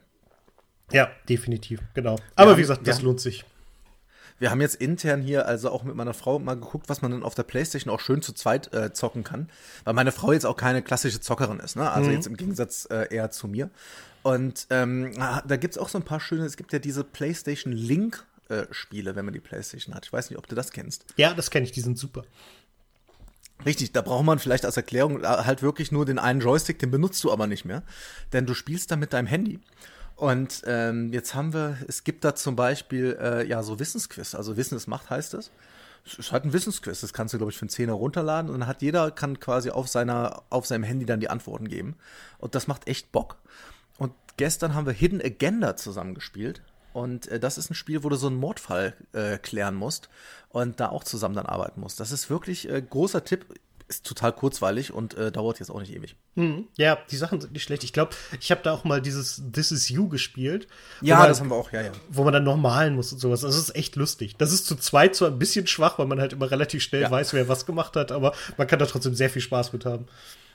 Ja, 0.92 1.10
definitiv. 1.30 1.80
Genau. 1.94 2.18
Aber 2.36 2.52
Ja, 2.52 2.58
wie 2.58 2.62
gesagt, 2.62 2.88
das 2.88 3.00
ja. 3.00 3.04
lohnt 3.04 3.22
sich. 3.22 3.46
Wir 4.40 4.52
haben 4.52 4.62
jetzt 4.62 4.76
intern 4.76 5.22
hier, 5.22 5.46
also 5.46 5.70
auch 5.70 5.84
mit 5.84 5.96
meiner 5.96 6.14
Frau, 6.14 6.40
mal 6.40 6.56
geguckt, 6.56 6.90
was 6.90 7.02
man 7.02 7.12
dann 7.12 7.24
auf 7.24 7.36
der 7.36 7.44
Playstation 7.44 7.94
auch 7.94 8.00
schön 8.00 8.22
zu 8.22 8.34
zweit 8.34 8.74
äh, 8.74 8.92
zocken 8.92 9.24
kann. 9.24 9.50
Weil 9.86 9.94
meine 9.94 10.12
Frau 10.12 10.34
jetzt 10.34 10.46
auch 10.46 10.58
keine 10.58 10.82
klassische 10.82 11.22
Zockerin 11.22 11.60
ist, 11.60 11.76
ne? 11.76 11.90
Also 11.92 12.12
jetzt 12.12 12.28
im 12.28 12.36
Gegensatz 12.36 12.88
äh, 12.90 13.14
eher 13.14 13.32
zu 13.32 13.48
mir. 13.48 13.70
Und 14.22 14.68
ähm, 14.70 15.14
ah, 15.20 15.42
da 15.48 15.58
gibt's 15.58 15.78
auch 15.78 15.90
so 15.90 15.98
ein 15.98 16.04
paar 16.04 16.20
schöne, 16.20 16.46
es 16.46 16.58
gibt 16.58 16.74
ja 16.74 16.80
diese 16.80 17.04
Playstation 17.04 17.74
Link. 17.74 18.26
Spiele, 18.72 19.16
wenn 19.16 19.26
man 19.26 19.34
die 19.34 19.40
Playstation 19.40 19.96
hat. 19.96 20.06
Ich 20.06 20.14
weiß 20.14 20.30
nicht, 20.30 20.40
ob 20.40 20.48
du 20.48 20.56
das 20.56 20.72
kennst. 20.72 21.06
Ja, 21.18 21.34
das 21.34 21.50
kenne 21.50 21.66
ich. 21.66 21.72
Die 21.72 21.82
sind 21.82 21.98
super. 21.98 22.24
Richtig, 23.66 23.94
da 23.94 24.02
braucht 24.02 24.26
man 24.26 24.40
vielleicht 24.40 24.66
als 24.66 24.78
Erklärung 24.78 25.24
äh, 25.24 25.28
halt 25.28 25.62
wirklich 25.62 25.92
nur 25.92 26.06
den 26.06 26.20
einen 26.20 26.42
Joystick, 26.42 26.80
den 26.80 26.92
benutzt 26.92 27.24
du 27.24 27.32
aber 27.32 27.48
nicht 27.48 27.66
mehr, 27.66 27.84
denn 28.34 28.46
du 28.46 28.54
spielst 28.54 28.92
da 28.92 28.96
mit 28.96 29.14
deinem 29.14 29.28
Handy. 29.28 29.60
Und 30.16 30.62
ähm, 30.66 31.12
jetzt 31.12 31.34
haben 31.34 31.54
wir, 31.54 31.78
es 31.88 32.04
gibt 32.04 32.24
da 32.24 32.36
zum 32.36 32.56
Beispiel 32.56 33.18
äh, 33.20 33.48
ja 33.48 33.64
so 33.64 33.80
Wissensquiz, 33.80 34.36
also 34.36 34.58
Wissen 34.58 34.76
ist 34.76 34.88
Macht 34.88 35.10
heißt 35.10 35.34
es. 35.34 35.52
Es 36.06 36.16
ist 36.16 36.32
halt 36.34 36.44
ein 36.44 36.52
Wissensquiz, 36.52 37.00
das 37.00 37.14
kannst 37.14 37.34
du 37.34 37.38
glaube 37.38 37.52
ich 37.52 37.58
für 37.58 37.64
einen 37.64 37.70
Zehner 37.70 37.94
runterladen 37.94 38.52
und 38.52 38.60
dann 38.60 38.68
hat 38.68 38.82
jeder 38.82 39.10
kann 39.12 39.40
quasi 39.40 39.70
auf 39.70 39.88
seiner 39.88 40.44
auf 40.50 40.66
seinem 40.66 40.84
Handy 40.84 41.06
dann 41.06 41.22
die 41.22 41.30
Antworten 41.30 41.70
geben 41.70 41.96
und 42.40 42.56
das 42.56 42.68
macht 42.68 42.88
echt 42.88 43.12
Bock. 43.12 43.38
Und 43.98 44.12
gestern 44.38 44.74
haben 44.74 44.86
wir 44.86 44.94
Hidden 44.94 45.22
Agenda 45.22 45.78
zusammengespielt. 45.78 46.62
Und 46.94 47.28
äh, 47.28 47.40
das 47.40 47.58
ist 47.58 47.70
ein 47.72 47.76
Spiel, 47.76 48.04
wo 48.04 48.10
du 48.10 48.16
so 48.16 48.28
einen 48.28 48.38
Mordfall 48.38 48.94
äh, 49.14 49.38
klären 49.38 49.76
musst 49.76 50.10
und 50.50 50.80
da 50.80 50.90
auch 50.90 51.04
zusammen 51.04 51.36
dann 51.36 51.48
arbeiten 51.48 51.82
musst. 51.82 52.00
Das 52.00 52.12
ist 52.12 52.30
wirklich 52.30 52.70
äh, 52.70 52.82
großer 52.82 53.24
Tipp. 53.24 53.46
Ist 53.90 54.06
total 54.06 54.32
kurzweilig 54.32 54.94
und 54.94 55.14
äh, 55.16 55.30
dauert 55.30 55.60
jetzt 55.60 55.70
auch 55.70 55.80
nicht 55.82 55.92
ewig. 55.94 56.16
Mhm. 56.36 56.68
Ja, 56.78 56.98
die 57.12 57.18
Sachen 57.18 57.42
sind 57.42 57.52
nicht 57.52 57.64
schlecht. 57.64 57.84
Ich 57.84 57.92
glaube, 57.92 58.12
ich 58.40 58.50
habe 58.50 58.62
da 58.64 58.72
auch 58.72 58.86
mal 58.86 59.02
dieses 59.02 59.44
This 59.52 59.74
Is 59.74 59.90
You 59.90 60.08
gespielt. 60.08 60.68
Ja, 61.02 61.18
man- 61.18 61.28
das 61.28 61.42
haben 61.42 61.50
wir 61.50 61.56
auch, 61.58 61.72
ja, 61.74 61.82
ja. 61.82 61.92
wo 62.10 62.24
man 62.24 62.32
dann 62.32 62.46
noch 62.46 62.56
malen 62.56 62.96
muss 62.96 63.12
und 63.12 63.20
sowas. 63.20 63.42
Das 63.42 63.58
ist 63.58 63.76
echt 63.76 63.98
lustig. 63.98 64.36
Das 64.38 64.54
ist 64.54 64.66
zu 64.68 64.78
zweit 64.78 65.16
zwar 65.18 65.28
ein 65.30 65.38
bisschen 65.38 65.68
schwach, 65.68 66.00
weil 66.00 66.06
man 66.08 66.22
halt 66.22 66.32
immer 66.32 66.50
relativ 66.50 66.82
schnell 66.82 67.02
Ja. 67.02 67.12
weiß, 67.12 67.34
wer 67.34 67.50
was 67.50 67.66
gemacht 67.66 67.98
hat, 67.98 68.14
aber 68.14 68.34
man 68.58 68.68
kann 68.68 68.80
da 68.80 68.86
trotzdem 68.86 69.16
sehr 69.16 69.30
viel 69.30 69.42
Spaß 69.42 69.74
mit 69.74 69.84
haben. 69.86 70.08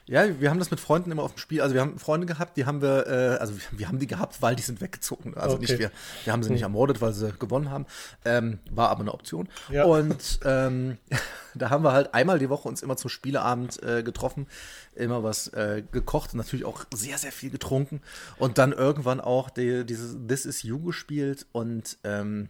Ja, 0.08 0.40
wir 0.40 0.48
haben 0.48 0.58
das 0.58 0.70
mit 0.70 0.80
Freunden 0.80 1.10
immer 1.10 1.22
auf 1.22 1.34
dem 1.34 1.38
Spiel. 1.38 1.60
Also 1.60 1.74
wir 1.74 1.82
haben 1.82 1.98
Freunde 1.98 2.26
gehabt, 2.26 2.56
die 2.56 2.64
haben 2.64 2.80
wir, 2.80 3.06
äh, 3.06 3.36
also 3.38 3.54
wir, 3.72 3.88
haben 3.88 3.98
die 3.98 4.06
gehabt, 4.06 4.40
weil 4.40 4.56
die 4.56 4.62
sind 4.62 4.80
weggezogen. 4.80 5.34
Also 5.36 5.56
Okay. 5.56 5.66
nicht 5.66 5.78
wir, 5.78 5.90
wir 6.24 6.32
haben 6.32 6.42
sie 6.42 6.50
nicht 6.50 6.62
ermordet, 6.62 7.02
weil 7.02 7.12
sie 7.12 7.32
gewonnen 7.38 7.70
haben. 7.70 7.84
Ähm, 8.24 8.58
war 8.70 8.88
aber 8.88 9.00
eine 9.00 9.12
Option. 9.12 9.48
Ja. 9.70 9.84
Und 9.84 10.40
ähm, 10.44 10.96
da 11.54 11.68
haben 11.68 11.84
wir 11.84 11.92
halt 11.92 12.14
einmal 12.14 12.38
die 12.38 12.48
Woche 12.48 12.68
uns 12.68 12.82
immer 12.82 12.96
zum 12.96 13.10
Spieleabend 13.10 13.82
äh, 13.82 14.02
getroffen, 14.02 14.46
immer 14.94 15.22
was 15.22 15.48
äh, 15.48 15.82
gekocht 15.92 16.32
und 16.32 16.38
natürlich 16.38 16.64
auch 16.64 16.84
sehr, 16.94 17.18
sehr 17.18 17.32
viel 17.32 17.50
getrunken. 17.50 18.00
Und 18.38 18.56
dann 18.56 18.72
irgendwann 18.72 19.20
auch 19.20 19.50
die, 19.50 19.84
dieses 19.84 20.16
This 20.26 20.46
Is 20.46 20.62
You 20.62 20.80
gespielt 20.80 21.46
und 21.52 21.98
ähm, 22.04 22.48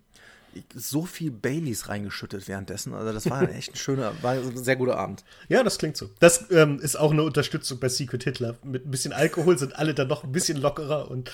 so 0.75 1.05
viel 1.07 1.31
Baileys 1.31 1.89
reingeschüttet 1.89 2.49
währenddessen. 2.49 2.95
Also 2.95 3.13
das 3.13 3.29
war 3.31 3.43
echt 3.51 3.73
ein 3.75 3.77
schöner, 3.77 4.13
war 4.23 4.33
ein 4.33 4.57
sehr 4.57 4.77
guter 4.77 4.99
Abend. 4.99 5.25
Ja, 5.49 5.63
das 5.63 5.79
klingt 5.79 5.97
so. 5.97 6.11
Das 6.21 6.51
ähm, 6.51 6.79
ist 6.81 6.97
auch 6.97 7.13
eine 7.13 7.23
Unterstützung 7.23 7.79
bei 7.81 7.89
Secret 7.89 8.25
Hitler. 8.25 8.57
Mit 8.63 8.87
ein 8.87 8.91
bisschen 8.91 9.13
Alkohol 9.13 9.59
sind 9.59 9.77
alle 9.77 9.95
dann 9.95 10.09
noch 10.09 10.25
ein 10.25 10.33
bisschen 10.33 10.59
lockerer 10.59 11.11
und 11.11 11.31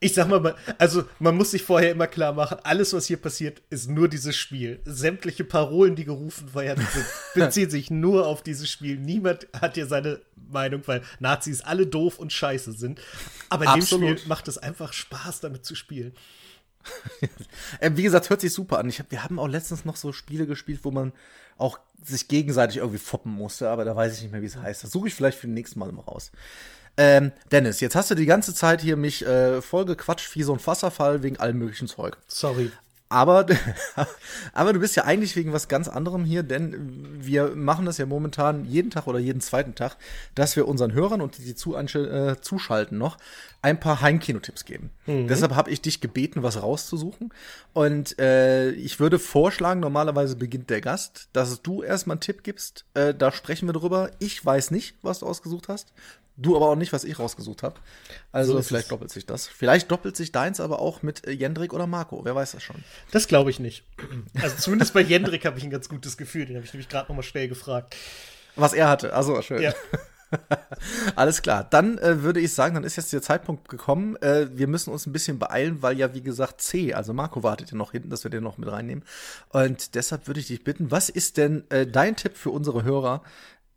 ich 0.00 0.14
sag 0.14 0.28
mal, 0.28 0.40
man- 0.40 0.54
also 0.78 1.04
man 1.18 1.36
muss 1.36 1.52
sich 1.52 1.62
vorher 1.62 1.90
immer 1.92 2.06
klar 2.06 2.32
machen, 2.32 2.58
alles, 2.62 2.92
was 2.92 3.06
hier 3.06 3.16
passiert, 3.16 3.62
ist 3.70 3.88
nur 3.88 4.08
dieses 4.08 4.36
Spiel. 4.36 4.80
Sämtliche 4.84 5.44
Parolen, 5.44 5.96
die 5.96 6.04
gerufen 6.04 6.54
werden, 6.54 6.86
sind, 6.92 7.06
beziehen 7.34 7.70
sich 7.70 7.90
nur 7.90 8.26
auf 8.26 8.42
dieses 8.42 8.70
Spiel. 8.70 8.98
Niemand 8.98 9.46
hat 9.58 9.74
hier 9.74 9.86
seine 9.86 10.20
Meinung, 10.50 10.82
weil 10.86 11.02
Nazis 11.20 11.62
alle 11.62 11.86
doof 11.86 12.18
und 12.18 12.32
scheiße 12.32 12.72
sind. 12.72 13.00
Aber 13.48 13.64
in 13.64 13.70
Absolut. 13.70 14.08
dem 14.10 14.16
Spiel 14.18 14.28
macht 14.28 14.48
es 14.48 14.58
einfach 14.58 14.92
Spaß, 14.92 15.40
damit 15.40 15.64
zu 15.64 15.74
spielen. 15.74 16.12
Äh, 17.80 17.90
wie 17.94 18.02
gesagt, 18.02 18.30
hört 18.30 18.40
sich 18.40 18.52
super 18.52 18.78
an. 18.78 18.88
Ich 18.88 18.98
hab, 18.98 19.10
wir 19.10 19.24
haben 19.24 19.38
auch 19.38 19.48
letztens 19.48 19.84
noch 19.84 19.96
so 19.96 20.12
Spiele 20.12 20.46
gespielt, 20.46 20.80
wo 20.82 20.90
man 20.90 21.12
auch 21.56 21.78
sich 22.02 22.28
gegenseitig 22.28 22.78
irgendwie 22.78 22.98
foppen 22.98 23.32
musste, 23.32 23.70
aber 23.70 23.84
da 23.84 23.96
weiß 23.96 24.14
ich 24.14 24.22
nicht 24.22 24.32
mehr, 24.32 24.42
wie 24.42 24.46
es 24.46 24.56
heißt. 24.56 24.84
Das 24.84 24.90
suche 24.90 25.08
ich 25.08 25.14
vielleicht 25.14 25.38
für 25.38 25.46
den 25.46 25.54
nächsten 25.54 25.78
Mal 25.78 25.90
mal 25.92 26.02
raus. 26.02 26.30
Ähm, 26.96 27.32
Dennis, 27.50 27.80
jetzt 27.80 27.96
hast 27.96 28.10
du 28.10 28.14
die 28.14 28.26
ganze 28.26 28.54
Zeit 28.54 28.80
hier 28.80 28.96
mich 28.96 29.26
äh, 29.26 29.60
voll 29.60 29.84
gequatscht 29.84 30.34
wie 30.36 30.42
so 30.42 30.52
ein 30.52 30.64
Wasserfall 30.64 31.22
wegen 31.22 31.38
allem 31.38 31.58
möglichen 31.58 31.88
Zeug. 31.88 32.18
Sorry. 32.28 32.70
Aber, 33.08 33.46
aber 34.52 34.72
du 34.72 34.80
bist 34.80 34.96
ja 34.96 35.04
eigentlich 35.04 35.36
wegen 35.36 35.52
was 35.52 35.68
ganz 35.68 35.88
anderem 35.88 36.24
hier, 36.24 36.42
denn 36.42 37.20
wir 37.20 37.54
machen 37.54 37.86
das 37.86 37.98
ja 37.98 38.06
momentan 38.06 38.64
jeden 38.64 38.90
Tag 38.90 39.06
oder 39.06 39.18
jeden 39.18 39.40
zweiten 39.40 39.74
Tag, 39.74 39.96
dass 40.34 40.56
wir 40.56 40.66
unseren 40.66 40.92
Hörern 40.92 41.20
und 41.20 41.38
die, 41.38 41.44
die 41.44 41.54
zu, 41.54 41.76
äh, 41.76 42.40
zuschalten 42.40 42.98
noch 42.98 43.18
ein 43.62 43.80
paar 43.80 44.00
Heimkinotipps 44.00 44.64
geben. 44.64 44.90
Deshalb 45.26 45.54
habe 45.54 45.70
ich 45.70 45.80
dich 45.80 46.00
gebeten, 46.00 46.42
was 46.42 46.62
rauszusuchen. 46.62 47.32
Und 47.72 48.18
äh, 48.18 48.72
ich 48.72 49.00
würde 49.00 49.18
vorschlagen, 49.18 49.80
normalerweise 49.80 50.36
beginnt 50.36 50.68
der 50.68 50.80
Gast, 50.80 51.28
dass 51.32 51.62
du 51.62 51.82
erstmal 51.82 52.14
einen 52.14 52.20
Tipp 52.20 52.42
gibst. 52.42 52.84
Äh, 52.94 53.14
da 53.14 53.32
sprechen 53.32 53.66
wir 53.66 53.72
drüber. 53.72 54.10
Ich 54.18 54.44
weiß 54.44 54.70
nicht, 54.70 54.96
was 55.02 55.20
du 55.20 55.26
ausgesucht 55.26 55.68
hast. 55.68 55.92
Du 56.36 56.56
aber 56.56 56.68
auch 56.68 56.76
nicht, 56.76 56.92
was 56.92 57.04
ich 57.04 57.18
rausgesucht 57.18 57.62
habe. 57.62 57.76
Also 58.32 58.54
So 58.54 58.62
vielleicht 58.62 58.90
doppelt 58.90 59.10
sich 59.10 59.24
das. 59.24 59.46
Vielleicht 59.46 59.90
doppelt 59.90 60.16
sich 60.16 60.32
deins 60.32 60.58
aber 60.58 60.80
auch 60.80 61.02
mit 61.02 61.26
äh, 61.26 61.30
Jendrik 61.30 61.72
oder 61.72 61.86
Marco. 61.86 62.24
Wer 62.24 62.34
weiß 62.34 62.52
das 62.52 62.62
schon. 62.62 62.82
Das 63.12 63.28
glaube 63.28 63.50
ich 63.50 63.60
nicht. 63.60 63.84
Also 64.42 64.56
zumindest 64.56 64.94
bei 64.94 65.00
Jendrik 65.00 65.44
habe 65.44 65.58
ich 65.58 65.64
ein 65.64 65.70
ganz 65.70 65.88
gutes 65.88 66.16
Gefühl. 66.16 66.46
Den 66.46 66.56
habe 66.56 66.64
ich 66.66 66.72
nämlich 66.72 66.88
gerade 66.88 67.08
noch 67.08 67.16
mal 67.16 67.22
schnell 67.22 67.48
gefragt. 67.48 67.94
Was 68.56 68.72
er 68.72 68.88
hatte. 68.88 69.14
Also 69.14 69.40
schön. 69.42 69.62
Ja. 69.62 69.72
Alles 71.16 71.42
klar. 71.42 71.64
Dann 71.70 71.98
äh, 71.98 72.22
würde 72.22 72.40
ich 72.40 72.52
sagen, 72.52 72.74
dann 72.74 72.84
ist 72.84 72.96
jetzt 72.96 73.12
der 73.12 73.22
Zeitpunkt 73.22 73.68
gekommen. 73.68 74.16
Äh, 74.16 74.48
wir 74.52 74.66
müssen 74.66 74.92
uns 74.92 75.06
ein 75.06 75.12
bisschen 75.12 75.38
beeilen, 75.38 75.82
weil 75.82 75.96
ja, 75.96 76.14
wie 76.14 76.22
gesagt, 76.22 76.60
C, 76.60 76.94
also 76.94 77.12
Marco 77.12 77.42
wartet 77.44 77.70
ja 77.70 77.76
noch 77.76 77.92
hinten, 77.92 78.10
dass 78.10 78.24
wir 78.24 78.30
den 78.30 78.42
noch 78.42 78.58
mit 78.58 78.70
reinnehmen. 78.70 79.04
Und 79.50 79.94
deshalb 79.94 80.26
würde 80.26 80.40
ich 80.40 80.48
dich 80.48 80.64
bitten, 80.64 80.90
was 80.90 81.08
ist 81.08 81.36
denn 81.36 81.64
äh, 81.70 81.86
dein 81.86 82.16
Tipp 82.16 82.36
für 82.36 82.50
unsere 82.50 82.82
Hörer 82.82 83.22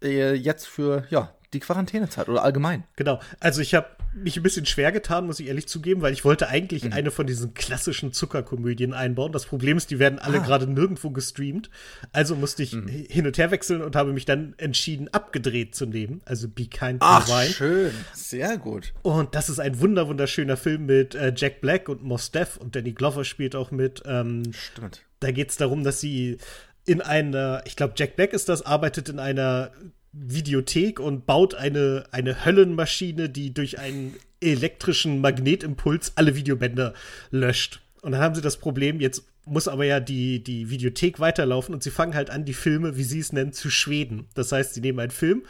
äh, 0.01 0.33
jetzt 0.33 0.67
für 0.67 1.05
ja, 1.09 1.33
die 1.53 1.59
Quarantänezeit 1.59 2.27
oder 2.27 2.43
allgemein. 2.43 2.83
Genau. 2.97 3.19
Also 3.39 3.61
ich 3.61 3.73
habe 3.73 3.87
mich 4.13 4.35
ein 4.35 4.43
bisschen 4.43 4.65
schwer 4.65 4.91
getan, 4.91 5.25
muss 5.27 5.39
ich 5.39 5.47
ehrlich 5.47 5.67
zugeben, 5.67 6.01
weil 6.01 6.11
ich 6.11 6.25
wollte 6.25 6.49
eigentlich 6.49 6.83
Mhm. 6.83 6.93
eine 6.93 7.11
von 7.11 7.25
diesen 7.27 7.53
klassischen 7.53 8.11
Zuckerkomödien 8.11 8.93
einbauen. 8.93 9.31
Das 9.31 9.45
Problem 9.45 9.77
ist, 9.77 9.89
die 9.91 9.99
werden 9.99 10.19
alle 10.19 10.39
Ah. 10.41 10.43
gerade 10.45 10.67
nirgendwo 10.67 11.11
gestreamt. 11.11 11.69
Also 12.11 12.35
musste 12.35 12.63
ich 12.63 12.73
Mhm. 12.73 12.87
hin 12.87 13.25
und 13.27 13.37
her 13.37 13.51
wechseln 13.51 13.81
und 13.81 13.95
habe 13.95 14.11
mich 14.11 14.25
dann 14.25 14.55
entschieden, 14.57 15.07
abgedreht 15.13 15.73
zu 15.75 15.85
nehmen. 15.85 16.21
Also 16.25 16.49
Be 16.49 16.65
Kind 16.67 16.97
Ach, 17.01 17.27
Wine. 17.27 17.49
schön. 17.53 17.91
Sehr 18.13 18.57
gut. 18.57 18.93
Und 19.03 19.33
das 19.35 19.49
ist 19.49 19.59
ein 19.59 19.79
wunder 19.79 20.07
wunderschöner 20.07 20.57
Film 20.57 20.85
mit 20.85 21.15
äh, 21.15 21.31
Jack 21.35 21.61
Black 21.61 21.87
und 21.87 22.03
Mos 22.03 22.31
Def 22.31 22.57
und 22.57 22.75
Danny 22.75 22.91
Glover 22.93 23.23
spielt 23.23 23.55
auch 23.55 23.71
mit. 23.71 24.03
Ähm, 24.05 24.43
Stimmt. 24.53 25.01
da 25.21 25.31
geht 25.31 25.49
es 25.51 25.57
darum, 25.57 25.83
dass 25.83 26.01
sie 26.01 26.37
in 26.85 27.01
einer, 27.01 27.61
ich 27.65 27.75
glaube, 27.75 27.93
Jack 27.97 28.15
Black 28.15 28.31
ist 28.33 28.47
das, 28.49 28.65
arbeitet 28.65 29.09
in 29.09 29.19
einer 29.19 29.71
Videothek 30.13 30.99
und 30.99 31.25
baut 31.25 31.55
eine, 31.55 32.05
eine 32.11 32.45
Höllenmaschine, 32.45 33.29
die 33.29 33.53
durch 33.53 33.79
einen 33.79 34.15
elektrischen 34.41 35.21
Magnetimpuls 35.21 36.13
alle 36.15 36.35
Videobänder 36.35 36.93
löscht. 37.31 37.81
Und 38.01 38.11
dann 38.13 38.21
haben 38.21 38.35
sie 38.35 38.41
das 38.41 38.57
Problem, 38.57 38.99
jetzt 38.99 39.23
muss 39.47 39.67
aber 39.67 39.85
ja 39.85 39.99
die, 39.99 40.43
die 40.43 40.69
Videothek 40.69 41.19
weiterlaufen 41.19 41.73
und 41.73 41.81
sie 41.81 41.89
fangen 41.89 42.13
halt 42.13 42.29
an, 42.29 42.45
die 42.45 42.53
Filme, 42.53 42.97
wie 42.97 43.03
sie 43.03 43.19
es 43.19 43.31
nennen, 43.31 43.53
zu 43.53 43.69
schweden. 43.69 44.27
Das 44.33 44.51
heißt, 44.51 44.73
sie 44.73 44.81
nehmen 44.81 44.99
einen 44.99 45.11
Film 45.11 45.43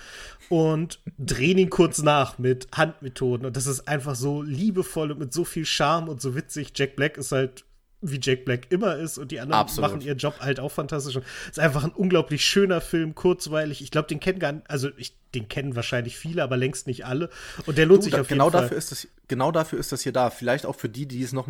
und 0.50 1.00
drehen 1.18 1.58
ihn 1.58 1.70
kurz 1.70 2.02
nach 2.02 2.38
mit 2.38 2.68
Handmethoden. 2.74 3.46
Und 3.46 3.58
das 3.58 3.68
ist 3.68 3.88
einfach 3.88 4.16
so 4.16 4.42
liebevoll 4.44 5.12
und 5.12 5.20
mit 5.20 5.34
so 5.34 5.44
viel 5.44 5.66
Charme 5.66 6.10
und 6.10 6.22
so 6.22 6.36
witzig. 6.36 6.74
Jack 6.76 6.96
Black 6.96 7.18
ist 7.18 7.32
halt 7.32 7.66
wie 8.02 8.20
Jack 8.22 8.46
Black 8.46 8.68
immer 8.72 8.96
ist 8.98 9.18
und 9.18 9.32
die 9.32 9.40
anderen 9.40 9.60
Absolut. 9.62 9.90
machen 9.90 10.02
ihren 10.02 10.18
Job 10.20 10.36
halt 10.40 10.60
auch 10.60 10.72
fantastisch. 10.72 11.16
Und 11.16 11.26
ist 11.50 11.60
einfach 11.60 11.84
ein 11.84 11.92
unglaublich 11.92 12.46
schöner 12.46 12.80
Film, 12.82 13.16
kurzweilig. 13.16 13.82
Ich 13.82 13.90
glaube, 13.92 14.08
den 14.08 14.20
kennen 14.20 14.40
gar 14.40 14.52
nicht, 14.52 14.70
also 14.70 14.90
ich, 14.98 15.18
den 15.34 15.48
kennen 15.50 15.76
wahrscheinlich 15.76 16.16
viele, 16.18 16.44
aber 16.44 16.58
längst 16.58 16.86
nicht 16.88 17.06
alle. 17.06 17.30
Und 17.66 17.78
der 17.78 17.86
lohnt 17.88 18.02
Du, 18.02 18.04
sich 18.06 18.14
da, 18.14 18.22
auf 18.22 18.28
genau 18.28 18.46
jeden 18.46 18.52
Fall. 18.54 18.62
dafür 18.64 18.78
ist 18.78 18.92
das 18.92 19.08
genau 19.28 19.52
dafür 19.52 19.80
ist 19.80 19.92
das 19.92 20.02
hier 20.04 20.12
da. 20.12 20.30
Vielleicht 20.30 20.66
auch 20.66 20.76
für 20.76 20.90
die, 20.90 21.08
die 21.08 21.24
es 21.24 21.34
noch 21.34 21.48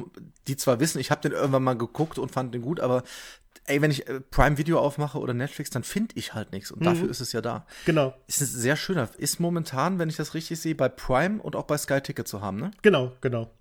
die 0.48 0.56
zwar 0.56 0.80
wissen, 0.80 1.00
ich 1.00 1.12
habe 1.12 1.22
den 1.22 1.34
irgendwann 1.34 1.64
mal 1.64 1.78
geguckt 1.78 2.18
und 2.18 2.32
fand 2.32 2.54
den 2.54 2.62
gut, 2.62 2.80
aber 2.80 3.04
ey, 3.66 3.82
wenn 3.82 3.92
ich 3.92 4.08
äh, 4.08 4.22
Prime 4.22 4.58
Video 4.58 4.80
aufmache 4.80 5.20
oder 5.20 5.34
Netflix, 5.34 5.70
dann 5.70 5.84
finde 5.84 6.14
ich 6.16 6.34
halt 6.34 6.54
nichts 6.54 6.72
und 6.72 6.86
dafür 6.86 7.10
ist 7.10 7.20
es 7.20 7.34
ja 7.34 7.42
da. 7.42 7.66
Genau, 7.86 8.16
Ist 8.28 8.40
ein 8.40 8.46
sehr 8.46 8.78
schöner. 8.78 9.10
Ist 9.18 9.42
momentan, 9.42 10.00
wenn 10.00 10.08
ich 10.08 10.16
das 10.16 10.34
richtig 10.34 10.62
sehe, 10.62 10.74
bei 10.76 10.88
Prime 10.88 11.42
und 11.42 11.58
auch 11.58 11.66
bei 11.66 11.78
Sky 11.78 12.00
Ticket 12.00 12.28
zu 12.30 12.42
haben, 12.42 12.58
ne? 12.60 12.72
genau, 12.82 13.12
genau. 13.20 13.52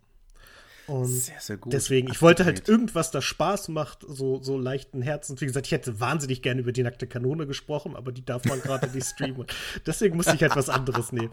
Und 0.87 1.07
Sehr, 1.07 1.41
sehr 1.41 1.57
gut. 1.57 1.73
deswegen, 1.73 2.11
ich 2.11 2.23
wollte 2.23 2.45
halt 2.45 2.69
irgendwas, 2.69 3.11
das 3.11 3.25
Spaß 3.25 3.69
macht, 3.69 4.05
so, 4.07 4.41
so 4.43 4.57
leichten 4.57 5.03
Herzens. 5.03 5.41
Wie 5.41 5.47
gesagt, 5.47 5.67
ich 5.67 5.73
hätte 5.73 5.99
wahnsinnig 5.99 6.43
gerne 6.43 6.61
über 6.61 6.73
die 6.73 6.83
nackte 6.83 7.07
Kanone 7.07 7.47
gesprochen, 7.47 7.97
aber 7.97 8.13
die 8.13 8.25
darf 8.25 8.45
man 8.45 8.61
gerade 8.61 8.89
nicht 8.91 9.07
streamen. 9.07 9.47
Deswegen 9.87 10.17
musste 10.17 10.35
ich 10.35 10.43
halt 10.43 10.55
was 10.55 10.69
anderes 10.69 11.13
nehmen. 11.13 11.33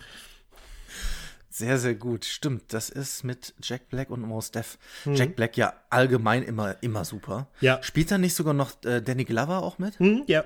Sehr, 1.49 1.77
sehr 1.77 1.93
gut. 1.93 2.25
Stimmt, 2.25 2.73
das 2.73 2.89
ist 2.89 3.23
mit 3.23 3.53
Jack 3.61 3.89
Black 3.89 4.09
und 4.09 4.21
Mos 4.21 4.49
Def. 4.49 4.79
Jack 5.05 5.35
Black 5.35 5.55
ja 5.55 5.73
allgemein 5.91 6.41
immer, 6.41 6.81
immer 6.81 7.05
super. 7.05 7.47
Ja. 7.61 7.77
Spielt 7.83 8.09
da 8.09 8.17
nicht 8.17 8.33
sogar 8.33 8.55
noch 8.55 8.71
äh, 8.85 9.01
Danny 9.03 9.23
Glover 9.23 9.61
auch 9.61 9.77
mit? 9.77 9.99
Hm, 9.99 10.23
ja, 10.25 10.45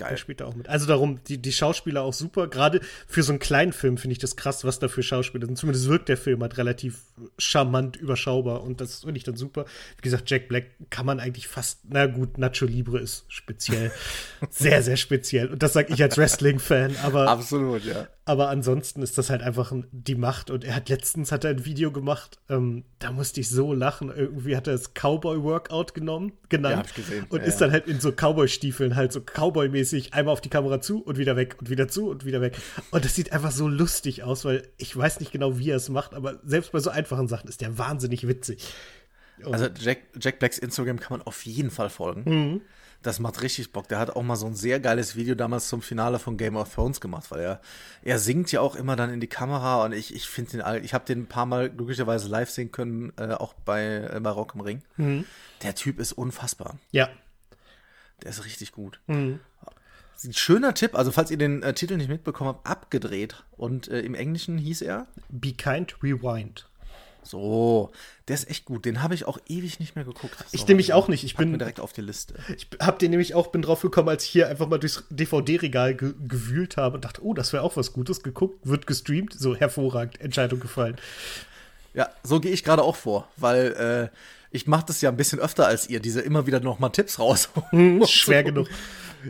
der 0.00 0.08
Geil. 0.10 0.18
spielt 0.18 0.40
da 0.40 0.46
auch 0.46 0.54
mit. 0.54 0.68
Also 0.68 0.86
darum, 0.86 1.20
die, 1.28 1.38
die 1.38 1.52
Schauspieler 1.52 2.02
auch 2.02 2.12
super. 2.12 2.48
Gerade 2.48 2.80
für 3.06 3.22
so 3.22 3.32
einen 3.32 3.38
kleinen 3.38 3.72
Film 3.72 3.96
finde 3.96 4.12
ich 4.12 4.18
das 4.18 4.36
krass, 4.36 4.64
was 4.64 4.78
da 4.78 4.88
für 4.88 5.02
Schauspieler 5.02 5.46
sind. 5.46 5.56
Zumindest 5.56 5.88
wirkt 5.88 6.08
der 6.08 6.16
Film 6.16 6.42
halt 6.42 6.58
relativ 6.58 7.02
charmant, 7.38 7.96
überschaubar 7.96 8.62
und 8.62 8.80
das 8.80 9.00
finde 9.00 9.18
ich 9.18 9.24
dann 9.24 9.36
super. 9.36 9.64
Wie 9.96 10.02
gesagt, 10.02 10.30
Jack 10.30 10.48
Black 10.48 10.66
kann 10.90 11.06
man 11.06 11.20
eigentlich 11.20 11.48
fast, 11.48 11.80
na 11.88 12.06
gut, 12.06 12.38
Nacho 12.38 12.66
Libre 12.66 12.98
ist 12.98 13.24
speziell. 13.28 13.90
sehr, 14.50 14.82
sehr 14.82 14.96
speziell. 14.96 15.48
Und 15.48 15.62
das 15.62 15.72
sage 15.72 15.92
ich 15.92 16.02
als 16.02 16.16
Wrestling-Fan, 16.16 16.96
aber 17.02 17.28
Absolut, 17.28 17.84
ja. 17.84 18.08
aber 18.24 18.48
ansonsten 18.48 19.02
ist 19.02 19.18
das 19.18 19.30
halt 19.30 19.42
einfach 19.42 19.72
ein, 19.72 19.86
die 19.92 20.14
Macht. 20.14 20.50
Und 20.50 20.64
er 20.64 20.74
hat 20.76 20.88
letztens 20.88 21.32
hat 21.32 21.44
er 21.44 21.50
ein 21.50 21.64
Video 21.64 21.92
gemacht, 21.92 22.38
ähm, 22.48 22.84
da 22.98 23.12
musste 23.12 23.40
ich 23.40 23.48
so 23.48 23.72
lachen. 23.72 24.10
Irgendwie 24.14 24.56
hat 24.56 24.66
er 24.66 24.74
das 24.74 24.92
Cowboy-Workout 24.94 25.94
genommen, 25.94 26.32
genannt. 26.48 26.72
Ja, 26.72 26.78
hab 26.78 26.86
ich 26.86 26.94
gesehen. 26.94 27.26
Und 27.28 27.40
Ja, 27.40 27.46
ist 27.46 27.60
dann 27.60 27.72
halt 27.72 27.86
in 27.86 28.00
so 28.00 28.12
Cowboy-Stiefeln, 28.12 28.96
halt 28.96 29.12
so 29.12 29.20
Cowboy-mäßig, 29.20 29.89
einmal 30.12 30.32
auf 30.32 30.40
die 30.40 30.48
Kamera 30.48 30.80
zu 30.80 31.02
und 31.02 31.18
wieder 31.18 31.36
weg 31.36 31.56
und 31.58 31.70
wieder 31.70 31.88
zu 31.88 32.08
und 32.08 32.24
wieder 32.24 32.40
weg. 32.40 32.56
Und 32.90 33.04
das 33.04 33.14
sieht 33.14 33.32
einfach 33.32 33.50
so 33.52 33.68
lustig 33.68 34.22
aus, 34.22 34.44
weil 34.44 34.66
ich 34.78 34.96
weiß 34.96 35.20
nicht 35.20 35.32
genau, 35.32 35.58
wie 35.58 35.70
er 35.70 35.76
es 35.76 35.88
macht, 35.88 36.14
aber 36.14 36.38
selbst 36.44 36.72
bei 36.72 36.78
so 36.80 36.90
einfachen 36.90 37.28
Sachen 37.28 37.48
ist 37.48 37.60
der 37.60 37.76
wahnsinnig 37.78 38.26
witzig. 38.26 38.72
Also 39.44 39.68
Jack, 39.78 39.98
Jack 40.20 40.38
Blacks 40.38 40.58
Instagram 40.58 41.00
kann 41.00 41.18
man 41.18 41.26
auf 41.26 41.44
jeden 41.46 41.70
Fall 41.70 41.88
folgen. 41.90 42.60
Das 43.02 43.18
macht 43.18 43.40
richtig 43.40 43.72
Bock. 43.72 43.88
Der 43.88 43.98
hat 43.98 44.10
auch 44.14 44.22
mal 44.22 44.36
so 44.36 44.44
ein 44.46 44.54
sehr 44.54 44.78
geiles 44.78 45.16
Video 45.16 45.34
damals 45.34 45.68
zum 45.68 45.80
Finale 45.80 46.18
von 46.18 46.36
Game 46.36 46.56
of 46.56 46.74
Thrones 46.74 47.00
gemacht, 47.00 47.30
weil 47.30 47.40
er, 47.40 47.60
er 48.02 48.18
singt 48.18 48.52
ja 48.52 48.60
auch 48.60 48.76
immer 48.76 48.94
dann 48.96 49.08
in 49.08 49.20
die 49.20 49.26
Kamera 49.26 49.82
und 49.86 49.92
ich, 49.92 50.14
ich 50.14 50.28
finde 50.28 50.50
den, 50.50 50.60
all- 50.60 50.84
ich 50.84 50.92
habe 50.92 51.06
den 51.06 51.20
ein 51.20 51.26
paar 51.26 51.46
Mal 51.46 51.70
glücklicherweise 51.70 52.28
live 52.28 52.50
sehen 52.50 52.70
können, 52.70 53.14
äh, 53.16 53.32
auch 53.32 53.54
bei, 53.54 54.10
äh, 54.14 54.20
bei 54.20 54.28
Rock 54.28 54.54
im 54.54 54.60
Ring. 54.60 54.82
Der 55.62 55.74
Typ 55.74 55.98
ist 55.98 56.12
unfassbar. 56.12 56.78
Ja. 56.90 57.08
Der 58.22 58.28
ist 58.32 58.44
richtig 58.44 58.72
gut. 58.72 59.00
Ein 59.06 59.40
schöner 60.32 60.74
Tipp, 60.74 60.94
also 60.94 61.12
falls 61.12 61.30
ihr 61.30 61.38
den 61.38 61.62
äh, 61.62 61.72
Titel 61.74 61.96
nicht 61.96 62.08
mitbekommen 62.08 62.48
habt, 62.48 62.66
abgedreht. 62.66 63.44
Und 63.56 63.88
äh, 63.88 64.00
im 64.00 64.14
Englischen 64.14 64.58
hieß 64.58 64.82
er 64.82 65.06
Be 65.28 65.52
kind, 65.52 65.96
rewind. 66.02 66.68
so. 67.22 67.90
Der 68.28 68.34
ist 68.34 68.48
echt 68.48 68.64
gut. 68.64 68.84
Den 68.84 69.02
habe 69.02 69.14
ich 69.14 69.24
auch 69.24 69.38
ewig 69.48 69.80
nicht 69.80 69.96
mehr 69.96 70.04
geguckt. 70.04 70.36
Ich 70.52 70.60
So, 70.60 70.66
nämlich 70.68 70.92
auch 70.92 71.08
nicht. 71.08 71.24
Ich 71.24 71.34
bin- 71.36 71.58
direkt 71.58 71.80
auf 71.80 71.92
die 71.92 72.00
Liste. 72.02 72.34
Ich 72.56 72.68
hab 72.78 72.98
den 73.00 73.10
nämlich 73.10 73.34
auch, 73.34 73.48
bin 73.48 73.60
drauf 73.62 73.80
gekommen, 73.82 74.08
als 74.08 74.24
ich 74.24 74.30
hier 74.30 74.48
einfach 74.48 74.68
mal 74.68 74.78
durchs 74.78 75.02
DVD-Regal 75.10 75.94
ge 75.96 76.14
gewühlt 76.28 76.76
habe 76.76 76.94
und 76.96 77.04
dachte, 77.04 77.24
oh, 77.24 77.34
das 77.34 77.52
wäre 77.52 77.64
auch 77.64 77.76
was 77.76 77.92
Gutes. 77.92 78.22
Geguckt, 78.22 78.60
wird 78.66 78.86
gestreamt, 78.86 79.32
so 79.34 79.56
hervorragend, 79.56 80.20
Entscheidung 80.20 80.60
gefallen. 80.60 80.96
Ja, 81.92 82.08
so 82.22 82.38
gehe 82.38 82.52
ich 82.52 82.62
gerade 82.62 82.82
auch 82.84 82.94
vor, 82.94 83.26
weil 83.36 84.10
äh, 84.12 84.16
ich 84.50 84.66
mache 84.66 84.86
das 84.86 85.00
ja 85.00 85.10
ein 85.10 85.16
bisschen 85.16 85.38
öfter 85.38 85.66
als 85.66 85.88
ihr, 85.88 86.00
diese 86.00 86.20
immer 86.20 86.46
wieder 86.46 86.60
noch 86.60 86.78
mal 86.78 86.90
Tipps 86.90 87.18
raus. 87.18 87.50
Schwer 88.06 88.42
genug. 88.42 88.68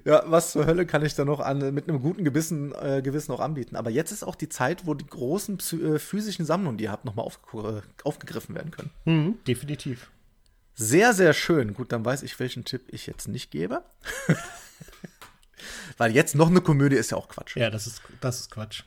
Ja, 0.05 0.23
was 0.27 0.53
zur 0.53 0.67
Hölle 0.67 0.87
kann 0.87 1.05
ich 1.05 1.15
da 1.15 1.25
noch 1.25 1.41
an, 1.41 1.75
mit 1.75 1.89
einem 1.89 2.01
guten 2.01 2.25
Gewissen, 2.25 2.73
äh, 2.81 3.03
Gewissen 3.03 3.33
auch 3.33 3.41
anbieten. 3.41 3.77
Aber 3.77 3.91
jetzt 3.91 4.13
ist 4.13 4.23
auch 4.23 4.37
die 4.37 4.49
Zeit, 4.49 4.87
wo 4.87 4.95
die 4.95 5.07
großen 5.07 5.59
äh, 5.59 5.99
physischen 5.99 6.45
Sammlungen, 6.45 6.79
die 6.79 6.85
ihr 6.85 6.93
habt, 6.93 7.05
noch 7.05 7.17
mal 7.17 7.23
auf, 7.23 7.41
äh, 7.55 7.81
aufgegriffen 8.05 8.55
werden 8.55 8.71
können. 8.71 8.91
Mhm, 9.05 9.39
definitiv. 9.47 10.11
Sehr, 10.75 11.13
sehr 11.13 11.33
schön. 11.33 11.75
Gut, 11.75 11.93
dann 11.93 12.05
weiß 12.05 12.23
ich, 12.23 12.39
welchen 12.39 12.65
Tipp 12.65 12.83
ich 12.89 13.07
jetzt 13.07 13.29
nicht 13.29 13.51
gebe. 13.51 13.83
weil 15.99 16.15
jetzt 16.15 16.35
noch 16.35 16.49
eine 16.49 16.61
Komödie 16.61 16.97
ist 16.97 17.11
ja 17.11 17.19
auch 17.19 17.29
Quatsch. 17.29 17.57
Ja, 17.57 17.69
das 17.69 17.87
ist, 17.87 18.01
das 18.21 18.41
ist 18.41 18.51
Quatsch. 18.51 18.85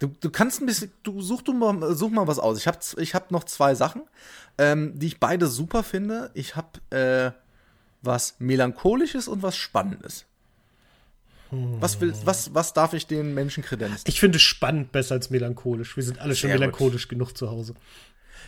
Du, 0.00 0.08
du 0.08 0.30
kannst 0.30 0.60
ein 0.60 0.66
bisschen, 0.66 0.90
du 1.02 1.20
such 1.20 1.42
du 1.42 1.52
mal, 1.52 1.94
such 1.94 2.10
mal 2.10 2.26
was 2.26 2.38
aus. 2.38 2.58
Ich 2.58 2.66
habe 2.66 2.78
ich 2.96 3.14
hab 3.14 3.30
noch 3.30 3.44
zwei 3.44 3.74
Sachen, 3.74 4.02
ähm, 4.58 4.98
die 4.98 5.06
ich 5.06 5.20
beide 5.20 5.46
super 5.46 5.82
finde. 5.82 6.30
Ich 6.34 6.56
habe 6.56 6.80
äh, 6.90 7.30
was 8.02 8.34
Melancholisches 8.38 9.28
und 9.28 9.42
was 9.42 9.56
Spannendes. 9.56 10.24
Was, 11.52 12.00
will, 12.00 12.14
was, 12.24 12.54
was 12.54 12.72
darf 12.72 12.92
ich 12.92 13.08
den 13.08 13.34
Menschen 13.34 13.64
kredenzen? 13.64 14.04
Ich 14.06 14.20
finde 14.20 14.38
spannend 14.38 14.92
besser 14.92 15.16
als 15.16 15.30
melancholisch. 15.30 15.96
Wir 15.96 16.04
sind 16.04 16.20
alle 16.20 16.36
schon 16.36 16.48
Sehr 16.48 16.56
gut. 16.56 16.60
melancholisch 16.60 17.08
genug 17.08 17.36
zu 17.36 17.50
Hause. 17.50 17.74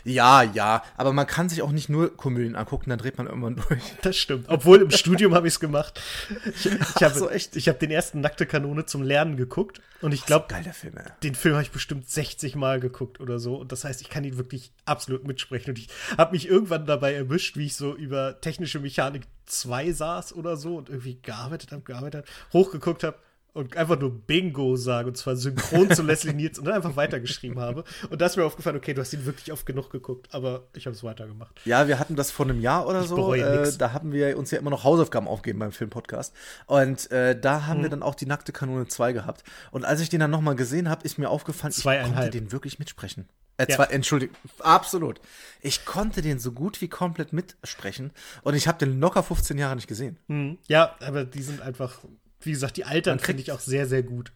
Ja, 0.05 0.43
ja, 0.43 0.83
aber 0.97 1.13
man 1.13 1.27
kann 1.27 1.49
sich 1.49 1.63
auch 1.63 1.73
nicht 1.73 1.89
nur 1.89 2.17
Komödien 2.17 2.57
angucken, 2.57 2.91
dann 2.91 2.99
dreht 2.99 3.19
man 3.19 3.27
irgendwann 3.27 3.57
durch. 3.57 3.83
Das 4.03 4.17
stimmt. 4.17 4.47
Obwohl 4.49 4.83
im 4.83 4.91
Studium 4.91 5.35
habe 5.35 5.47
ich 5.47 5.55
es 5.55 5.61
gemacht. 5.61 6.01
Ich, 6.45 6.67
ich 6.67 7.03
habe 7.03 7.15
so, 7.15 7.31
echt? 7.31 7.57
ich 7.57 7.69
hab 7.69 7.79
den 7.79 7.91
ersten 7.91 8.21
Nackte 8.21 8.47
Kanone 8.47 8.85
zum 8.87 9.03
Lernen 9.03 9.37
geguckt 9.37 9.81
und 10.01 10.13
ich 10.13 10.27
glaube, 10.27 10.47
Geil, 10.49 10.65
der 10.65 10.75
Film, 10.75 10.97
ey. 10.97 11.05
den 11.23 11.35
Film 11.35 11.55
habe 11.55 11.63
ich 11.63 11.71
bestimmt 11.71 12.11
60 12.11 12.57
Mal 12.57 12.81
geguckt 12.81 13.21
oder 13.21 13.39
so. 13.39 13.55
Und 13.57 13.71
das 13.71 13.85
heißt, 13.85 14.03
ich 14.03 14.11
kann 14.11 14.25
ihn 14.25 14.37
wirklich 14.37 14.73
absolut 14.85 15.27
mitsprechen. 15.27 15.71
Und 15.71 15.79
ich 15.79 15.89
habe 16.19 16.33
mich 16.33 16.49
irgendwann 16.49 16.87
dabei 16.87 17.15
erwischt, 17.15 17.57
wie 17.57 17.67
ich 17.67 17.77
so 17.77 17.95
über 17.95 18.41
technische 18.41 18.81
Mechanik 18.81 19.23
2 19.47 19.93
saß 19.93 20.35
oder 20.35 20.57
so 20.57 20.77
und 20.77 20.89
irgendwie 20.89 21.21
gearbeitet 21.23 21.71
habe, 21.71 21.83
gearbeitet 21.83 22.27
habe, 22.27 22.53
hochgeguckt 22.53 23.05
habe 23.05 23.17
und 23.55 23.77
einfach 23.77 23.99
nur 24.01 24.11
Bingo 24.11 24.77
sage, 24.77 25.09
und 25.09 25.17
zwar 25.17 25.37
synchron 25.37 25.91
zu 25.91 26.03
Leslie 26.03 26.33
Niels 26.33 26.59
und 26.59 26.65
dann 26.65 26.75
einfach 26.75 26.97
weitergeschrieben 26.97 27.59
habe. 27.61 27.85
Und 28.11 28.21
da 28.21 28.27
ist 28.27 28.37
mir 28.37 28.45
aufgefallen, 28.45 28.77
okay, 28.77 28.95
du 28.95 29.01
hast 29.03 29.13
ihn 29.13 29.27
wirklich 29.27 29.53
oft 29.53 29.67
genug 29.67 29.91
geguckt, 29.91 30.29
aber 30.35 30.69
ich 30.75 30.87
habe 30.87 30.97
es 30.97 31.03
weitergemacht. 31.05 31.61
Ja, 31.65 31.87
wir 31.89 31.99
hatten 31.99 32.17
das 32.17 32.31
vor 32.31 32.47
einem 32.47 32.61
Jahr 32.61 32.87
oder 32.87 33.03
so. 33.05 33.17
bereue 33.17 33.43
Äh, 33.69 33.73
da 33.77 33.93
haben 33.93 34.13
wir 34.13 34.39
uns 34.39 34.51
ja 34.51 34.59
immer 34.59 34.71
noch 34.71 34.85
Hausaufgaben 34.85 35.29
aufgegeben 35.29 35.59
beim 35.59 35.73
Filmpodcast. 35.73 36.35
Und 36.67 37.11
äh, 37.11 37.39
da 37.39 37.67
haben 37.67 37.79
Mhm. 37.81 37.83
wir 37.83 37.91
dann 37.91 38.03
auch 38.03 38.15
die 38.15 38.27
nackte 38.27 38.53
Kanone 38.53 38.87
2 38.87 39.13
gehabt. 39.13 39.45
Und 39.71 39.85
als 39.85 40.01
ich 40.01 40.09
den 40.09 40.21
dann 40.21 40.31
nochmal 40.31 40.57
gesehen 40.57 40.89
habe, 40.89 41.05
ist 41.05 41.19
mir 41.19 41.29
aufgefallen, 41.29 41.75
ich 41.77 41.83
konnte 41.85 42.31
den 42.31 42.53
wirklich 42.53 42.79
mitsprechen. 42.79 43.29
Äh, 43.59 43.67
Ja. 43.69 43.77
zwei, 43.77 43.85
Entschuldigung, 43.85 44.35
absolut. 44.61 45.21
Ich 45.61 45.85
konnte 45.85 46.23
den 46.23 46.39
so 46.39 46.53
gut 46.53 46.81
wie 46.81 46.89
komplett 46.89 47.35
mitsprechen. 47.35 48.11
Und 48.43 48.55
ich 48.55 48.67
habe 48.67 48.79
den 48.79 48.99
locker 48.99 49.23
15 49.23 49.59
Jahre 49.59 49.77
nicht 49.77 49.89
gesehen. 49.89 50.19
Mhm. 50.29 50.59
Ja, 50.69 50.97
aber 51.01 51.25
die 51.27 51.43
sind 51.43 51.61
einfach, 51.61 51.99
wie 52.47 52.53
gesagt, 52.53 52.77
die 52.77 52.85
altern 52.85 53.19
finde 53.19 53.43
ich 53.43 53.53
auch 53.53 53.61
sehr, 53.61 53.87
sehr 53.87 54.03
gut. 54.03 54.33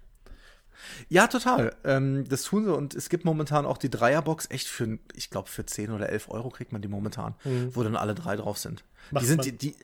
Ja, 1.09 1.27
total. 1.27 1.75
Ähm, 1.85 2.29
das 2.29 2.43
tun 2.43 2.65
sie 2.65 2.75
und 2.75 2.95
es 2.95 3.09
gibt 3.09 3.25
momentan 3.25 3.67
auch 3.67 3.79
die 3.79 3.91
Dreierbox 3.91 4.51
echt 4.51 4.69
für, 4.69 4.99
ich 5.15 5.31
glaube, 5.31 5.49
für 5.49 5.67
10 5.67 5.91
oder 5.91 6.11
11 6.11 6.29
Euro 6.29 6.51
kriegt 6.51 6.73
man 6.73 6.83
die 6.83 6.89
momentan, 6.89 7.35
wo 7.73 7.83
dann 7.83 7.97
alle 7.97 8.15
drei 8.15 8.37
drauf 8.37 8.59
sind. 8.59 8.85
Macht 9.11 9.23
die 9.23 9.29
sind 9.29 9.45
die, 9.45 9.53
die, 9.53 9.75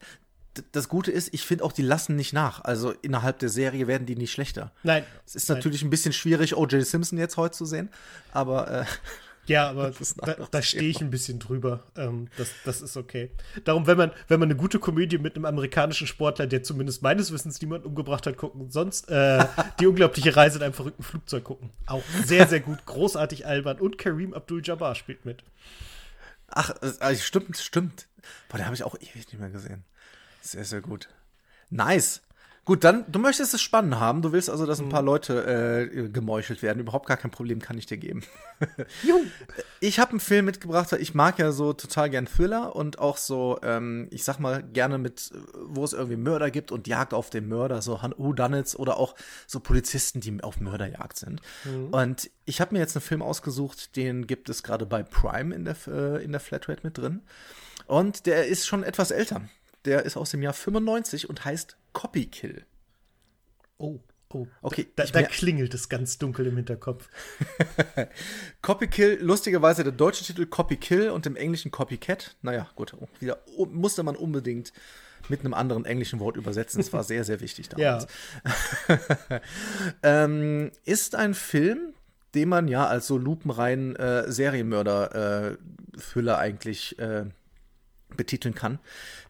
das 0.72 0.88
Gute 0.88 1.10
ist, 1.10 1.32
ich 1.32 1.46
finde 1.46 1.64
auch, 1.64 1.72
die 1.72 1.82
lassen 1.82 2.16
nicht 2.16 2.32
nach. 2.32 2.62
Also 2.62 2.92
innerhalb 3.02 3.38
der 3.38 3.48
Serie 3.48 3.86
werden 3.86 4.06
die 4.06 4.16
nicht 4.16 4.32
schlechter. 4.32 4.72
Nein. 4.82 5.04
Es 5.26 5.34
ist 5.34 5.48
natürlich 5.48 5.82
ein 5.82 5.90
bisschen 5.90 6.12
schwierig, 6.12 6.56
O.J. 6.56 6.84
Simpson 6.84 7.18
jetzt 7.18 7.36
heute 7.36 7.56
zu 7.56 7.64
sehen, 7.64 7.88
aber 8.32 8.70
äh, 8.70 8.84
Ja, 9.46 9.68
aber 9.68 9.92
da, 10.18 10.36
da 10.50 10.62
stehe 10.62 10.88
ich 10.88 11.00
ein 11.00 11.10
bisschen 11.10 11.40
drüber. 11.40 11.82
Ähm, 11.96 12.28
das, 12.36 12.50
das 12.64 12.80
ist 12.80 12.96
okay. 12.96 13.30
Darum, 13.64 13.88
wenn 13.88 13.98
man, 13.98 14.12
wenn 14.28 14.38
man 14.38 14.48
eine 14.48 14.56
gute 14.56 14.78
Komödie 14.78 15.18
mit 15.18 15.34
einem 15.34 15.46
amerikanischen 15.46 16.06
Sportler, 16.06 16.46
der 16.46 16.62
zumindest 16.62 17.02
meines 17.02 17.32
Wissens 17.32 17.60
niemand 17.60 17.84
umgebracht 17.84 18.26
hat, 18.26 18.36
gucken, 18.36 18.70
sonst 18.70 19.10
äh, 19.10 19.44
die 19.80 19.86
unglaubliche 19.86 20.36
Reise 20.36 20.58
in 20.58 20.64
einem 20.64 20.74
verrückten 20.74 21.02
Flugzeug 21.02 21.42
gucken. 21.44 21.70
Auch 21.86 22.04
sehr, 22.24 22.46
sehr 22.46 22.60
gut, 22.60 22.86
großartig 22.86 23.44
albern. 23.44 23.80
Und 23.80 23.98
Kareem 23.98 24.32
Abdul-Jabbar 24.32 24.94
spielt 24.94 25.24
mit. 25.24 25.42
ach, 26.48 26.74
äh, 27.00 27.16
stimmt, 27.16 27.56
stimmt. 27.56 28.06
Boah, 28.48 28.58
den 28.58 28.66
habe 28.66 28.76
ich 28.76 28.84
auch 28.84 28.94
ewig 28.94 29.26
nicht 29.26 29.40
mehr 29.40 29.50
gesehen. 29.50 29.84
Sehr, 30.40 30.64
sehr 30.64 30.82
gut. 30.82 31.08
Nice. 31.70 32.22
Gut, 32.64 32.84
dann, 32.84 33.04
du 33.10 33.18
möchtest 33.18 33.54
es 33.54 33.60
spannend 33.60 33.98
haben. 33.98 34.22
Du 34.22 34.30
willst 34.30 34.48
also, 34.48 34.66
dass 34.66 34.78
ein 34.78 34.88
paar 34.88 35.02
Leute 35.02 35.90
äh, 35.90 36.08
gemeuchelt 36.08 36.62
werden. 36.62 36.78
Überhaupt 36.78 37.06
gar 37.06 37.16
kein 37.16 37.32
Problem 37.32 37.60
kann 37.60 37.76
ich 37.76 37.86
dir 37.86 37.96
geben. 37.98 38.22
Ich 39.80 39.98
habe 39.98 40.12
einen 40.12 40.20
Film 40.20 40.44
mitgebracht, 40.44 40.92
weil 40.92 41.02
ich 41.02 41.12
mag 41.12 41.40
ja 41.40 41.50
so 41.50 41.72
total 41.72 42.08
gern 42.08 42.26
Thriller 42.26 42.76
und 42.76 43.00
auch 43.00 43.16
so, 43.16 43.58
ähm, 43.64 44.06
ich 44.12 44.22
sag 44.22 44.38
mal, 44.38 44.62
gerne 44.62 44.96
mit, 44.96 45.32
wo 45.60 45.82
es 45.82 45.92
irgendwie 45.92 46.16
Mörder 46.16 46.52
gibt 46.52 46.70
und 46.70 46.86
Jagd 46.86 47.14
auf 47.14 47.30
den 47.30 47.48
Mörder, 47.48 47.82
so 47.82 48.00
Whodunits 48.16 48.76
oder 48.76 48.96
auch 48.96 49.16
so 49.48 49.58
Polizisten, 49.58 50.20
die 50.20 50.40
auf 50.40 50.60
Mörderjagd 50.60 51.18
sind. 51.18 51.40
Und 51.90 52.30
ich 52.44 52.60
habe 52.60 52.74
mir 52.74 52.78
jetzt 52.78 52.94
einen 52.96 53.02
Film 53.02 53.22
ausgesucht, 53.22 53.96
den 53.96 54.28
gibt 54.28 54.48
es 54.48 54.62
gerade 54.62 54.86
bei 54.86 55.02
Prime 55.02 55.52
in 55.52 55.64
der, 55.64 55.76
äh, 55.88 56.22
in 56.22 56.30
der 56.30 56.40
Flatrate 56.40 56.82
mit 56.84 56.96
drin. 56.96 57.22
Und 57.86 58.26
der 58.26 58.46
ist 58.46 58.68
schon 58.68 58.84
etwas 58.84 59.10
älter. 59.10 59.42
Der 59.84 60.04
ist 60.04 60.16
aus 60.16 60.30
dem 60.30 60.42
Jahr 60.42 60.52
95 60.52 61.28
und 61.28 61.44
heißt 61.44 61.76
Copy 61.92 62.26
Kill. 62.26 62.64
Oh, 63.78 63.98
oh. 64.32 64.46
Okay, 64.62 64.86
Da, 64.94 65.04
da 65.04 65.22
klingelt 65.22 65.74
es 65.74 65.88
ganz 65.88 66.18
dunkel 66.18 66.46
im 66.46 66.56
Hinterkopf. 66.56 67.08
Copy 68.62 68.86
Kill, 68.86 69.18
lustigerweise 69.20 69.82
der 69.82 69.92
deutsche 69.92 70.24
Titel 70.24 70.46
Copy 70.46 70.76
Kill 70.76 71.10
und 71.10 71.26
im 71.26 71.36
Englischen 71.36 71.70
Copycat. 71.70 72.36
Naja, 72.42 72.70
gut, 72.76 72.94
wieder 73.18 73.38
musste 73.72 74.02
man 74.02 74.16
unbedingt 74.16 74.72
mit 75.28 75.40
einem 75.40 75.54
anderen 75.54 75.84
englischen 75.84 76.20
Wort 76.20 76.36
übersetzen. 76.36 76.78
Das 76.78 76.92
war 76.92 77.04
sehr, 77.04 77.24
sehr 77.24 77.40
wichtig 77.40 77.68
damals. 77.68 78.06
Ähm, 80.02 80.70
ist 80.84 81.14
ein 81.14 81.34
Film, 81.34 81.94
den 82.34 82.48
man 82.48 82.68
ja 82.68 82.86
als 82.86 83.06
so 83.06 83.18
lupenreinen 83.18 83.96
äh, 83.96 84.30
Serienmörder-Thriller 84.30 86.38
eigentlich 86.38 86.98
äh, 86.98 87.24
betiteln 88.16 88.54
kann. 88.54 88.78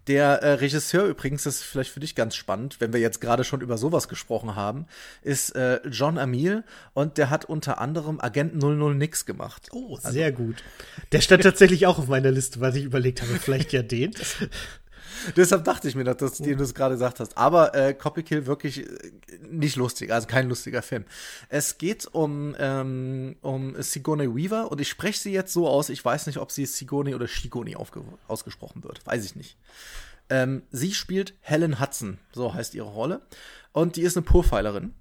Der 0.08 0.42
äh, 0.42 0.54
Regisseur 0.54 1.04
übrigens, 1.04 1.44
das 1.44 1.56
ist 1.56 1.62
vielleicht 1.62 1.92
für 1.92 2.00
dich 2.00 2.16
ganz 2.16 2.34
spannend, 2.34 2.80
wenn 2.80 2.92
wir 2.92 2.98
jetzt 2.98 3.20
gerade 3.20 3.44
schon 3.44 3.60
über 3.60 3.78
sowas 3.78 4.08
gesprochen 4.08 4.56
haben, 4.56 4.86
ist 5.22 5.54
äh, 5.54 5.80
John 5.88 6.18
Amil 6.18 6.64
und 6.92 7.18
der 7.18 7.30
hat 7.30 7.44
unter 7.44 7.80
anderem 7.80 8.20
Agent 8.20 8.56
00 8.56 8.96
Nix 8.96 9.26
gemacht. 9.26 9.68
Oh, 9.70 9.96
sehr 10.00 10.32
gut. 10.32 10.64
Der 11.12 11.20
stand 11.20 11.44
tatsächlich 11.44 11.86
auch 11.86 11.98
auf 11.98 12.08
meiner 12.08 12.32
Liste, 12.32 12.60
weil 12.60 12.76
ich 12.76 12.84
überlegt 12.84 13.22
habe, 13.22 13.34
vielleicht 13.38 13.72
ja 13.72 13.82
den. 13.82 14.12
Deshalb 15.37 15.64
dachte 15.64 15.88
ich 15.88 15.94
mir, 15.94 16.05
dass 16.05 16.16
das, 16.16 16.38
den 16.38 16.59
du 16.59 16.64
es 16.64 16.75
gerade 16.75 16.94
gesagt 16.94 17.20
hast. 17.20 17.37
Aber 17.37 17.75
äh, 17.75 17.94
Copy 17.94 18.22
Kill 18.22 18.46
wirklich 18.46 18.87
äh, 18.87 19.12
nicht 19.51 19.77
lustig, 19.77 20.12
also 20.12 20.27
kein 20.27 20.48
lustiger 20.48 20.83
Film. 20.83 21.05
Es 21.48 21.79
geht 21.79 22.07
um, 22.12 22.55
ähm, 22.59 23.37
um 23.42 23.81
Sigourney 23.81 24.35
Weaver 24.35 24.70
und 24.70 24.81
ich 24.81 24.88
spreche 24.88 25.18
sie 25.18 25.33
jetzt 25.33 25.53
so 25.53 25.68
aus, 25.68 25.88
ich 25.88 26.05
weiß 26.05 26.27
nicht, 26.27 26.38
ob 26.38 26.53
sie 26.53 26.66
Sigourney 26.66 27.14
oder 27.14 27.29
Shigoni 27.29 27.77
ausgesprochen 28.29 28.85
wird. 28.85 29.05
Weiß 29.07 29.25
ich 29.25 29.37
nicht. 29.37 29.57
Ähm, 30.31 30.62
sie 30.70 30.92
spielt 30.92 31.35
Helen 31.40 31.81
Hudson, 31.81 32.18
so 32.33 32.55
heißt 32.55 32.75
ihre 32.75 32.88
Rolle. 32.88 33.22
Und 33.72 33.96
die 33.96 34.03
ist 34.03 34.16
eine 34.16 34.25
Profilerin. 34.25 34.94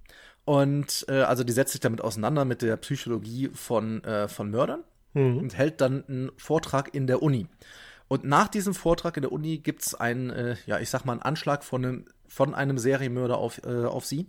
Und 0.45 1.06
äh, 1.08 1.21
also 1.21 1.43
die 1.43 1.54
setzt 1.54 1.71
sich 1.71 1.82
damit 1.82 2.02
auseinander 2.02 2.45
mit 2.45 2.62
der 2.62 2.76
Psychologie 2.78 3.50
von, 3.54 4.04
äh, 4.04 4.28
von 4.28 4.50
Mördern 4.50 4.84
und 5.13 5.58
hält 5.58 5.82
dann 5.82 6.06
einen 6.08 6.32
Vortrag 6.38 6.93
in 6.93 7.06
der 7.06 7.21
Uni. 7.21 7.47
Und 8.12 8.26
nach 8.26 8.50
diesem 8.50 8.74
Vortrag 8.74 9.15
in 9.15 9.21
der 9.21 9.32
Uni 9.32 9.60
gibt 9.60 9.84
es 9.84 9.95
einen, 9.95 10.32
äh, 10.32 10.58
ja, 10.65 10.80
ich 10.80 10.89
sag 10.89 11.06
mal, 11.06 11.13
einen 11.13 11.21
Anschlag 11.21 11.63
von 11.63 11.86
einem, 11.86 12.06
von 12.28 12.54
einem 12.54 12.78
Serienmörder 12.78 13.38
auf, 13.38 13.62
äh, 13.63 13.86
auf 13.86 14.06
sie, 14.06 14.28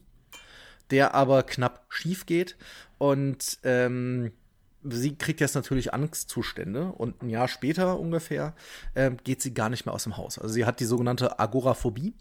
der 0.93 1.17
aber 1.17 1.43
knapp 1.43 1.85
schief 1.89 2.25
geht. 2.25 2.57
Und 2.99 3.59
ähm, 3.65 4.31
sie 4.85 5.17
kriegt 5.17 5.41
jetzt 5.41 5.57
natürlich 5.57 5.93
Angstzustände 5.93 6.93
und 6.93 7.23
ein 7.23 7.29
Jahr 7.29 7.49
später 7.49 7.99
ungefähr 7.99 8.55
ähm, 8.95 9.17
geht 9.25 9.43
sie 9.43 9.53
gar 9.53 9.69
nicht 9.69 9.85
mehr 9.85 9.95
aus 9.95 10.05
dem 10.05 10.17
Haus. 10.17 10.39
Also 10.39 10.55
sie 10.55 10.65
hat 10.65 10.79
die 10.79 10.85
sogenannte 10.85 11.41
Agoraphobie. 11.41 12.15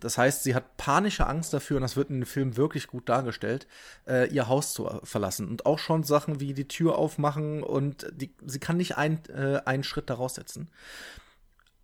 Das 0.00 0.16
heißt, 0.16 0.44
sie 0.44 0.54
hat 0.54 0.76
panische 0.76 1.26
Angst 1.26 1.52
dafür, 1.52 1.76
und 1.76 1.82
das 1.82 1.96
wird 1.96 2.10
in 2.10 2.20
dem 2.20 2.26
Film 2.26 2.56
wirklich 2.56 2.86
gut 2.86 3.08
dargestellt, 3.08 3.66
äh, 4.06 4.28
ihr 4.32 4.48
Haus 4.48 4.72
zu 4.72 4.86
äh, 4.86 5.00
verlassen. 5.04 5.48
Und 5.48 5.66
auch 5.66 5.78
schon 5.78 6.04
Sachen 6.04 6.40
wie 6.40 6.54
die 6.54 6.68
Tür 6.68 6.96
aufmachen 6.96 7.62
und 7.62 8.06
die, 8.12 8.34
sie 8.46 8.60
kann 8.60 8.76
nicht 8.76 8.96
ein, 8.96 9.20
äh, 9.28 9.60
einen 9.64 9.84
Schritt 9.84 10.10
daraus 10.10 10.36
setzen. 10.36 10.70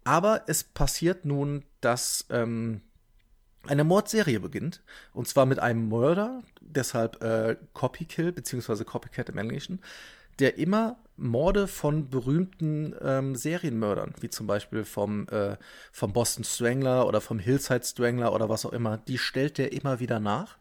Aber 0.05 0.43
es 0.47 0.65
passiert 0.65 1.25
nun, 1.25 1.65
dass 1.81 2.27
ähm, 2.31 2.83
eine 3.67 3.85
Mordserie 3.85 4.41
beginnt. 4.41 4.83
Und 5.13 5.29
zwar 5.29 5.47
mit 5.47 5.59
einem 5.59 5.89
Mörder, 5.89 6.43
deshalb 6.61 7.23
äh, 7.23 7.57
Copykill, 7.73 8.33
beziehungsweise 8.33 8.85
Copycat 8.85 9.31
im 9.31 9.39
Englischen, 9.39 9.81
der 10.39 10.59
immer 10.59 10.99
Morde 11.17 11.69
von 11.69 12.11
berühmten 12.11 12.95
ähm, 13.01 13.37
Serienmördern, 13.37 14.15
wie 14.21 14.31
zum 14.31 14.47
Beispiel 14.47 14.85
vom, 14.85 15.29
äh, 15.29 15.57
vom 15.93 16.13
Boston 16.13 16.45
Strangler 16.45 17.07
oder 17.07 17.21
vom 17.21 17.39
Hillside 17.39 17.85
Strangler 17.85 18.33
oder 18.33 18.49
was 18.49 18.67
auch 18.67 18.73
immer, 18.73 18.99
die 18.99 19.19
stellt 19.19 19.59
der 19.59 19.73
immer 19.73 20.01
wieder 20.01 20.19
nach. 20.19 20.57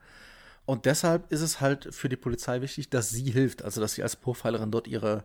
Und 0.66 0.86
deshalb 0.86 1.32
ist 1.32 1.42
es 1.42 1.60
halt 1.60 1.94
für 1.94 2.08
die 2.08 2.16
Polizei 2.16 2.62
wichtig, 2.62 2.90
dass 2.90 3.10
sie 3.10 3.32
hilft, 3.32 3.64
also 3.64 3.82
dass 3.82 3.94
sie 3.94 4.04
als 4.04 4.16
Profilerin 4.16 4.72
dort 4.72 4.88
ihre, 4.88 5.24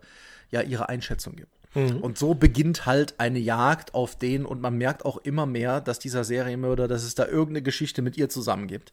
ja, 0.51 0.62
ihre 0.62 0.88
Einschätzung 0.88 1.37
gibt. 1.37 1.58
Und 1.74 2.18
so 2.18 2.35
beginnt 2.35 2.87
halt 2.87 3.14
eine 3.18 3.38
Jagd 3.38 3.94
auf 3.94 4.16
den 4.16 4.46
und 4.46 4.61
man 4.61 4.76
merkt 4.76 5.04
auch 5.04 5.18
immer 5.18 5.46
mehr, 5.46 5.81
dass 5.81 5.98
dieser 5.98 6.24
Serienmörder, 6.24 6.88
dass 6.88 7.04
es 7.04 7.14
da 7.14 7.26
irgendeine 7.26 7.62
Geschichte 7.62 8.02
mit 8.02 8.16
ihr 8.16 8.28
zusammen 8.28 8.66
gibt. 8.66 8.92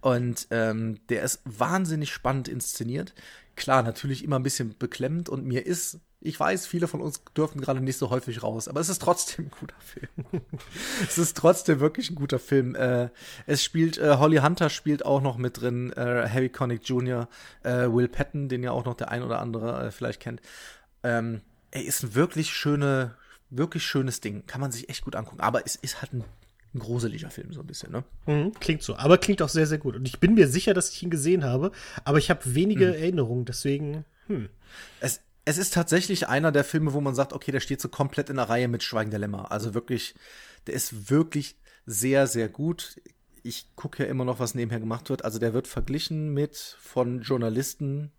Und 0.00 0.46
ähm, 0.50 0.98
der 1.08 1.22
ist 1.22 1.40
wahnsinnig 1.44 2.12
spannend 2.12 2.48
inszeniert. 2.48 3.14
Klar, 3.56 3.82
natürlich 3.82 4.24
immer 4.24 4.38
ein 4.38 4.42
bisschen 4.42 4.74
beklemmend 4.78 5.28
und 5.28 5.44
mir 5.44 5.66
ist, 5.66 6.00
ich 6.20 6.38
weiß, 6.38 6.66
viele 6.66 6.88
von 6.88 7.00
uns 7.00 7.22
dürfen 7.36 7.60
gerade 7.60 7.80
nicht 7.80 7.98
so 7.98 8.10
häufig 8.10 8.42
raus, 8.42 8.68
aber 8.68 8.80
es 8.80 8.88
ist 8.88 9.02
trotzdem 9.02 9.46
ein 9.46 9.50
guter 9.58 9.80
Film. 9.80 10.42
es 11.06 11.18
ist 11.18 11.36
trotzdem 11.36 11.80
wirklich 11.80 12.10
ein 12.10 12.14
guter 12.14 12.38
Film. 12.38 12.74
Äh, 12.74 13.10
es 13.46 13.62
spielt, 13.62 13.98
äh, 13.98 14.16
Holly 14.16 14.38
Hunter 14.38 14.70
spielt 14.70 15.04
auch 15.04 15.20
noch 15.20 15.36
mit 15.36 15.60
drin, 15.60 15.92
äh, 15.92 16.28
Harry 16.28 16.48
Connick 16.48 16.88
Jr., 16.88 17.28
äh, 17.62 17.88
Will 17.88 18.08
Patton, 18.08 18.48
den 18.48 18.62
ja 18.62 18.70
auch 18.72 18.84
noch 18.84 18.94
der 18.94 19.10
ein 19.10 19.22
oder 19.22 19.40
andere 19.40 19.86
äh, 19.86 19.90
vielleicht 19.90 20.20
kennt. 20.20 20.40
Ähm, 21.02 21.42
ey, 21.70 21.82
ist 21.82 22.02
ein 22.02 22.14
wirklich 22.14 22.52
schöne, 22.52 23.14
wirklich 23.50 23.84
schönes 23.84 24.20
Ding. 24.20 24.46
Kann 24.46 24.60
man 24.60 24.72
sich 24.72 24.88
echt 24.88 25.04
gut 25.04 25.16
angucken. 25.16 25.40
Aber 25.40 25.66
es 25.66 25.76
ist 25.76 26.00
halt 26.02 26.12
ein, 26.12 26.24
ein 26.74 26.78
gruseliger 26.78 27.30
Film, 27.30 27.52
so 27.52 27.60
ein 27.60 27.66
bisschen, 27.66 27.92
ne? 27.92 28.04
Mhm, 28.26 28.52
klingt 28.60 28.82
so, 28.82 28.96
aber 28.96 29.18
klingt 29.18 29.42
auch 29.42 29.48
sehr, 29.48 29.66
sehr 29.66 29.78
gut. 29.78 29.96
Und 29.96 30.06
ich 30.06 30.20
bin 30.20 30.34
mir 30.34 30.48
sicher, 30.48 30.74
dass 30.74 30.90
ich 30.92 31.02
ihn 31.02 31.10
gesehen 31.10 31.44
habe, 31.44 31.72
aber 32.04 32.18
ich 32.18 32.30
habe 32.30 32.54
wenige 32.54 32.96
Erinnerungen, 32.96 33.44
deswegen, 33.44 34.04
hm. 34.30 34.48
Es, 35.00 35.20
es 35.44 35.58
ist 35.58 35.74
tatsächlich 35.74 36.28
einer 36.28 36.52
der 36.52 36.64
Filme, 36.64 36.92
wo 36.92 37.00
man 37.00 37.14
sagt, 37.14 37.32
okay, 37.32 37.50
der 37.50 37.60
steht 37.60 37.80
so 37.80 37.88
komplett 37.88 38.30
in 38.30 38.36
der 38.36 38.48
Reihe 38.48 38.68
mit 38.68 38.82
Schweigen 38.82 39.10
der 39.10 39.18
Lämmer. 39.18 39.50
Also 39.50 39.74
wirklich, 39.74 40.14
der 40.66 40.74
ist 40.74 41.10
wirklich 41.10 41.56
sehr, 41.86 42.26
sehr 42.28 42.48
gut. 42.48 43.00
Ich 43.42 43.74
gucke 43.74 44.04
ja 44.04 44.08
immer 44.08 44.24
noch, 44.24 44.38
was 44.38 44.54
nebenher 44.54 44.80
gemacht 44.80 45.10
wird. 45.10 45.24
Also 45.24 45.38
der 45.38 45.52
wird 45.52 45.66
verglichen 45.66 46.32
mit 46.32 46.76
von 46.80 47.22
Journalisten 47.22 48.12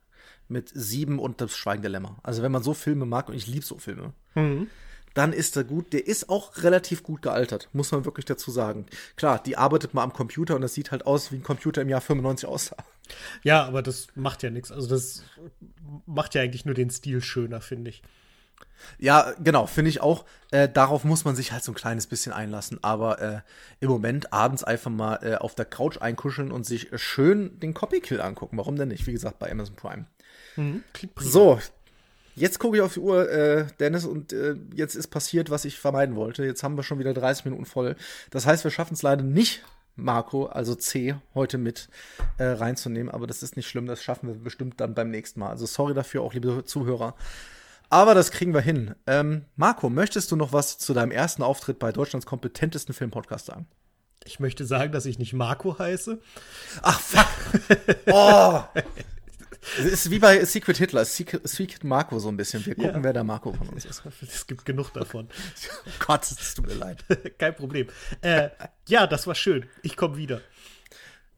mit 0.52 0.72
Sieben 0.74 1.20
und 1.20 1.42
das 1.42 1.56
Schweigen 1.56 1.82
der 1.82 1.92
Lämmer. 1.92 2.18
Also 2.24 2.44
wenn 2.44 2.52
man 2.52 2.64
so 2.64 2.74
Filme 2.74 3.06
mag, 3.06 3.30
und 3.30 3.36
ich 3.36 3.48
liebe 3.48 3.66
so 3.66 3.78
Filme, 3.78 4.14
dann 5.14 5.34
ist 5.34 5.58
er 5.58 5.64
gut. 5.64 5.94
Der 5.94 6.08
ist 6.08 6.30
auch 6.30 6.64
relativ 6.64 7.04
gut 7.04 7.22
gealtert, 7.22 7.70
muss 7.74 7.92
man 7.92 8.06
wirklich 8.06 8.26
dazu 8.26 8.52
sagen. 8.52 8.86
Klar, 9.16 9.42
die 9.44 9.58
arbeitet 9.58 9.94
mal 9.94 10.04
am 10.04 10.14
Computer 10.14 10.56
und 10.56 10.62
das 10.62 10.74
sieht 10.74 10.92
halt 10.92 11.06
aus, 11.06 11.32
wie 11.32 11.38
ein 11.38 11.44
Computer 11.44 11.82
im 11.82 11.90
Jahr 11.90 12.02
95 12.02 12.48
aussah. 12.48 12.78
Ja, 13.44 13.66
aber 13.66 13.82
das 13.82 14.08
macht 14.16 14.44
ja 14.44 14.50
nichts. 14.50 14.72
Also 14.72 14.88
das 14.88 15.24
macht 16.06 16.36
ja 16.36 16.42
eigentlich 16.42 16.66
nur 16.66 16.76
den 16.76 16.90
Stil 16.90 17.22
schöner, 17.22 17.62
finde 17.62 17.90
ich. 17.90 18.04
Ja, 18.98 19.34
genau, 19.40 19.68
finde 19.68 19.90
ich 19.90 20.02
auch. 20.02 20.26
Äh, 20.52 20.70
darauf 20.70 21.04
muss 21.04 21.26
man 21.26 21.36
sich 21.36 21.52
halt 21.52 21.64
so 21.64 21.72
ein 21.72 21.76
kleines 21.76 22.08
bisschen 22.08 22.34
einlassen. 22.34 22.80
Aber 22.84 23.22
äh, 23.22 23.42
im 23.80 23.90
Moment 23.90 24.34
abends 24.34 24.64
einfach 24.64 24.92
mal 24.92 25.20
äh, 25.22 25.36
auf 25.36 25.56
der 25.56 25.66
Couch 25.66 25.98
einkuscheln 26.00 26.52
und 26.52 26.66
sich 26.66 26.90
schön 26.96 27.60
den 27.60 27.74
Copykill 27.74 28.22
angucken. 28.22 28.58
Warum 28.58 28.76
denn 28.76 28.90
nicht? 28.90 29.08
Wie 29.08 29.14
gesagt, 29.14 29.40
bei 29.40 29.52
Amazon 29.52 29.76
Prime. 29.76 30.06
Prima. 30.56 31.14
So, 31.18 31.60
jetzt 32.36 32.60
gucke 32.60 32.78
ich 32.78 32.84
auf 32.84 32.94
die 32.94 33.00
Uhr, 33.00 33.30
äh, 33.30 33.68
Dennis, 33.80 34.06
und 34.06 34.34
äh, 34.34 34.56
jetzt 34.74 34.96
ist 34.96 35.08
passiert, 35.08 35.50
was 35.50 35.66
ich 35.66 35.80
vermeiden 35.80 36.16
wollte. 36.16 36.46
Jetzt 36.46 36.64
haben 36.64 36.78
wir 36.78 36.84
schon 36.84 37.00
wieder 37.00 37.14
30 37.14 37.46
Minuten 37.46 37.66
voll. 37.66 37.96
Das 38.30 38.46
heißt, 38.46 38.64
wir 38.64 38.72
schaffen 38.72 38.94
es 38.94 39.02
leider 39.02 39.24
nicht, 39.24 39.64
Marco, 39.96 40.46
also 40.46 40.76
C, 40.76 41.16
heute 41.36 41.58
mit 41.58 41.90
äh, 42.38 42.46
reinzunehmen. 42.46 43.12
Aber 43.12 43.28
das 43.28 43.44
ist 43.44 43.56
nicht 43.56 43.68
schlimm, 43.68 43.86
das 43.86 44.04
schaffen 44.04 44.28
wir 44.28 44.36
bestimmt 44.36 44.80
dann 44.80 44.94
beim 44.94 45.10
nächsten 45.10 45.40
Mal. 45.40 45.50
Also 45.50 45.66
sorry 45.66 45.94
dafür, 45.94 46.22
auch 46.22 46.34
liebe 46.34 46.64
Zuhörer. 46.66 47.16
Aber 47.90 48.16
das 48.16 48.32
kriegen 48.32 48.54
wir 48.54 48.62
hin. 48.62 48.96
Ähm, 49.06 49.46
Marco, 49.58 49.90
möchtest 49.90 50.32
du 50.32 50.38
noch 50.38 50.54
was 50.54 50.78
zu 50.78 50.94
deinem 50.94 51.12
ersten 51.12 51.44
Auftritt 51.44 51.78
bei 51.78 51.92
Deutschlands 51.92 52.26
kompetentesten 52.26 52.96
Filmpodcast 52.96 53.48
sagen? 53.48 53.68
Ich 54.24 54.40
möchte 54.40 54.66
sagen, 54.66 54.94
dass 54.94 55.06
ich 55.06 55.20
nicht 55.20 55.34
Marco 55.34 55.78
heiße. 55.78 56.20
Ach, 56.84 57.00
fuck. 57.00 57.28
Oh. 58.08 58.62
Es 59.80 59.86
ist 59.86 60.12
wie 60.12 60.20
bei 60.20 60.44
Secret 60.46 60.78
Hitler, 60.78 61.06
Secret, 61.06 61.48
Secret 61.48 61.84
Marco 61.84 62.20
so 62.20 62.28
ein 62.30 62.38
bisschen. 62.38 62.66
Wir 62.66 62.76
gucken, 62.76 62.96
Ja. 62.96 63.04
wer 63.04 63.14
der 63.14 63.24
Marco 63.24 63.54
von 63.54 63.70
uns 63.70 63.86
ist. 63.86 64.04
Es 64.22 64.46
gibt 64.48 64.66
genug 64.66 64.92
davon. 64.94 65.28
Gott, 66.06 66.24
es 66.24 66.56
tut 66.56 66.68
mir 66.68 66.74
leid. 66.76 67.04
Kein 67.38 67.56
Problem. 67.56 67.88
Äh, 68.22 68.50
ja, 68.88 69.08
das 69.08 69.28
war 69.28 69.36
schön. 69.36 69.66
Ich 69.84 69.96
komme 69.96 70.18
wieder. 70.18 70.42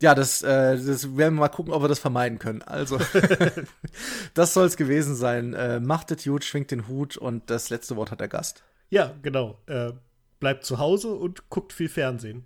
Ja, 0.02 0.16
das, 0.16 0.42
äh, 0.42 0.76
das 0.76 1.16
werden 1.16 1.36
wir 1.36 1.42
mal 1.42 1.48
gucken, 1.50 1.72
ob 1.74 1.82
wir 1.84 1.88
das 1.88 2.00
vermeiden 2.00 2.38
können. 2.40 2.62
Also, 2.64 3.00
das 4.34 4.54
soll 4.54 4.66
es 4.66 4.76
gewesen 4.76 5.16
sein. 5.16 5.54
Äh, 5.54 5.80
macht 5.80 6.12
es 6.12 6.24
gut, 6.26 6.44
schwingt 6.44 6.72
den 6.72 6.88
Hut 6.88 7.16
und 7.16 7.50
das 7.50 7.70
letzte 7.70 7.96
Wort 7.96 8.12
hat 8.12 8.20
der 8.20 8.28
Gast. 8.28 8.64
Ja, 8.90 9.14
genau. 9.22 9.60
Äh, 9.68 9.94
bleibt 10.40 10.66
zu 10.66 10.78
Hause 10.80 11.14
und 11.14 11.50
guckt 11.50 11.72
viel 11.72 11.88
Fernsehen. 11.90 12.46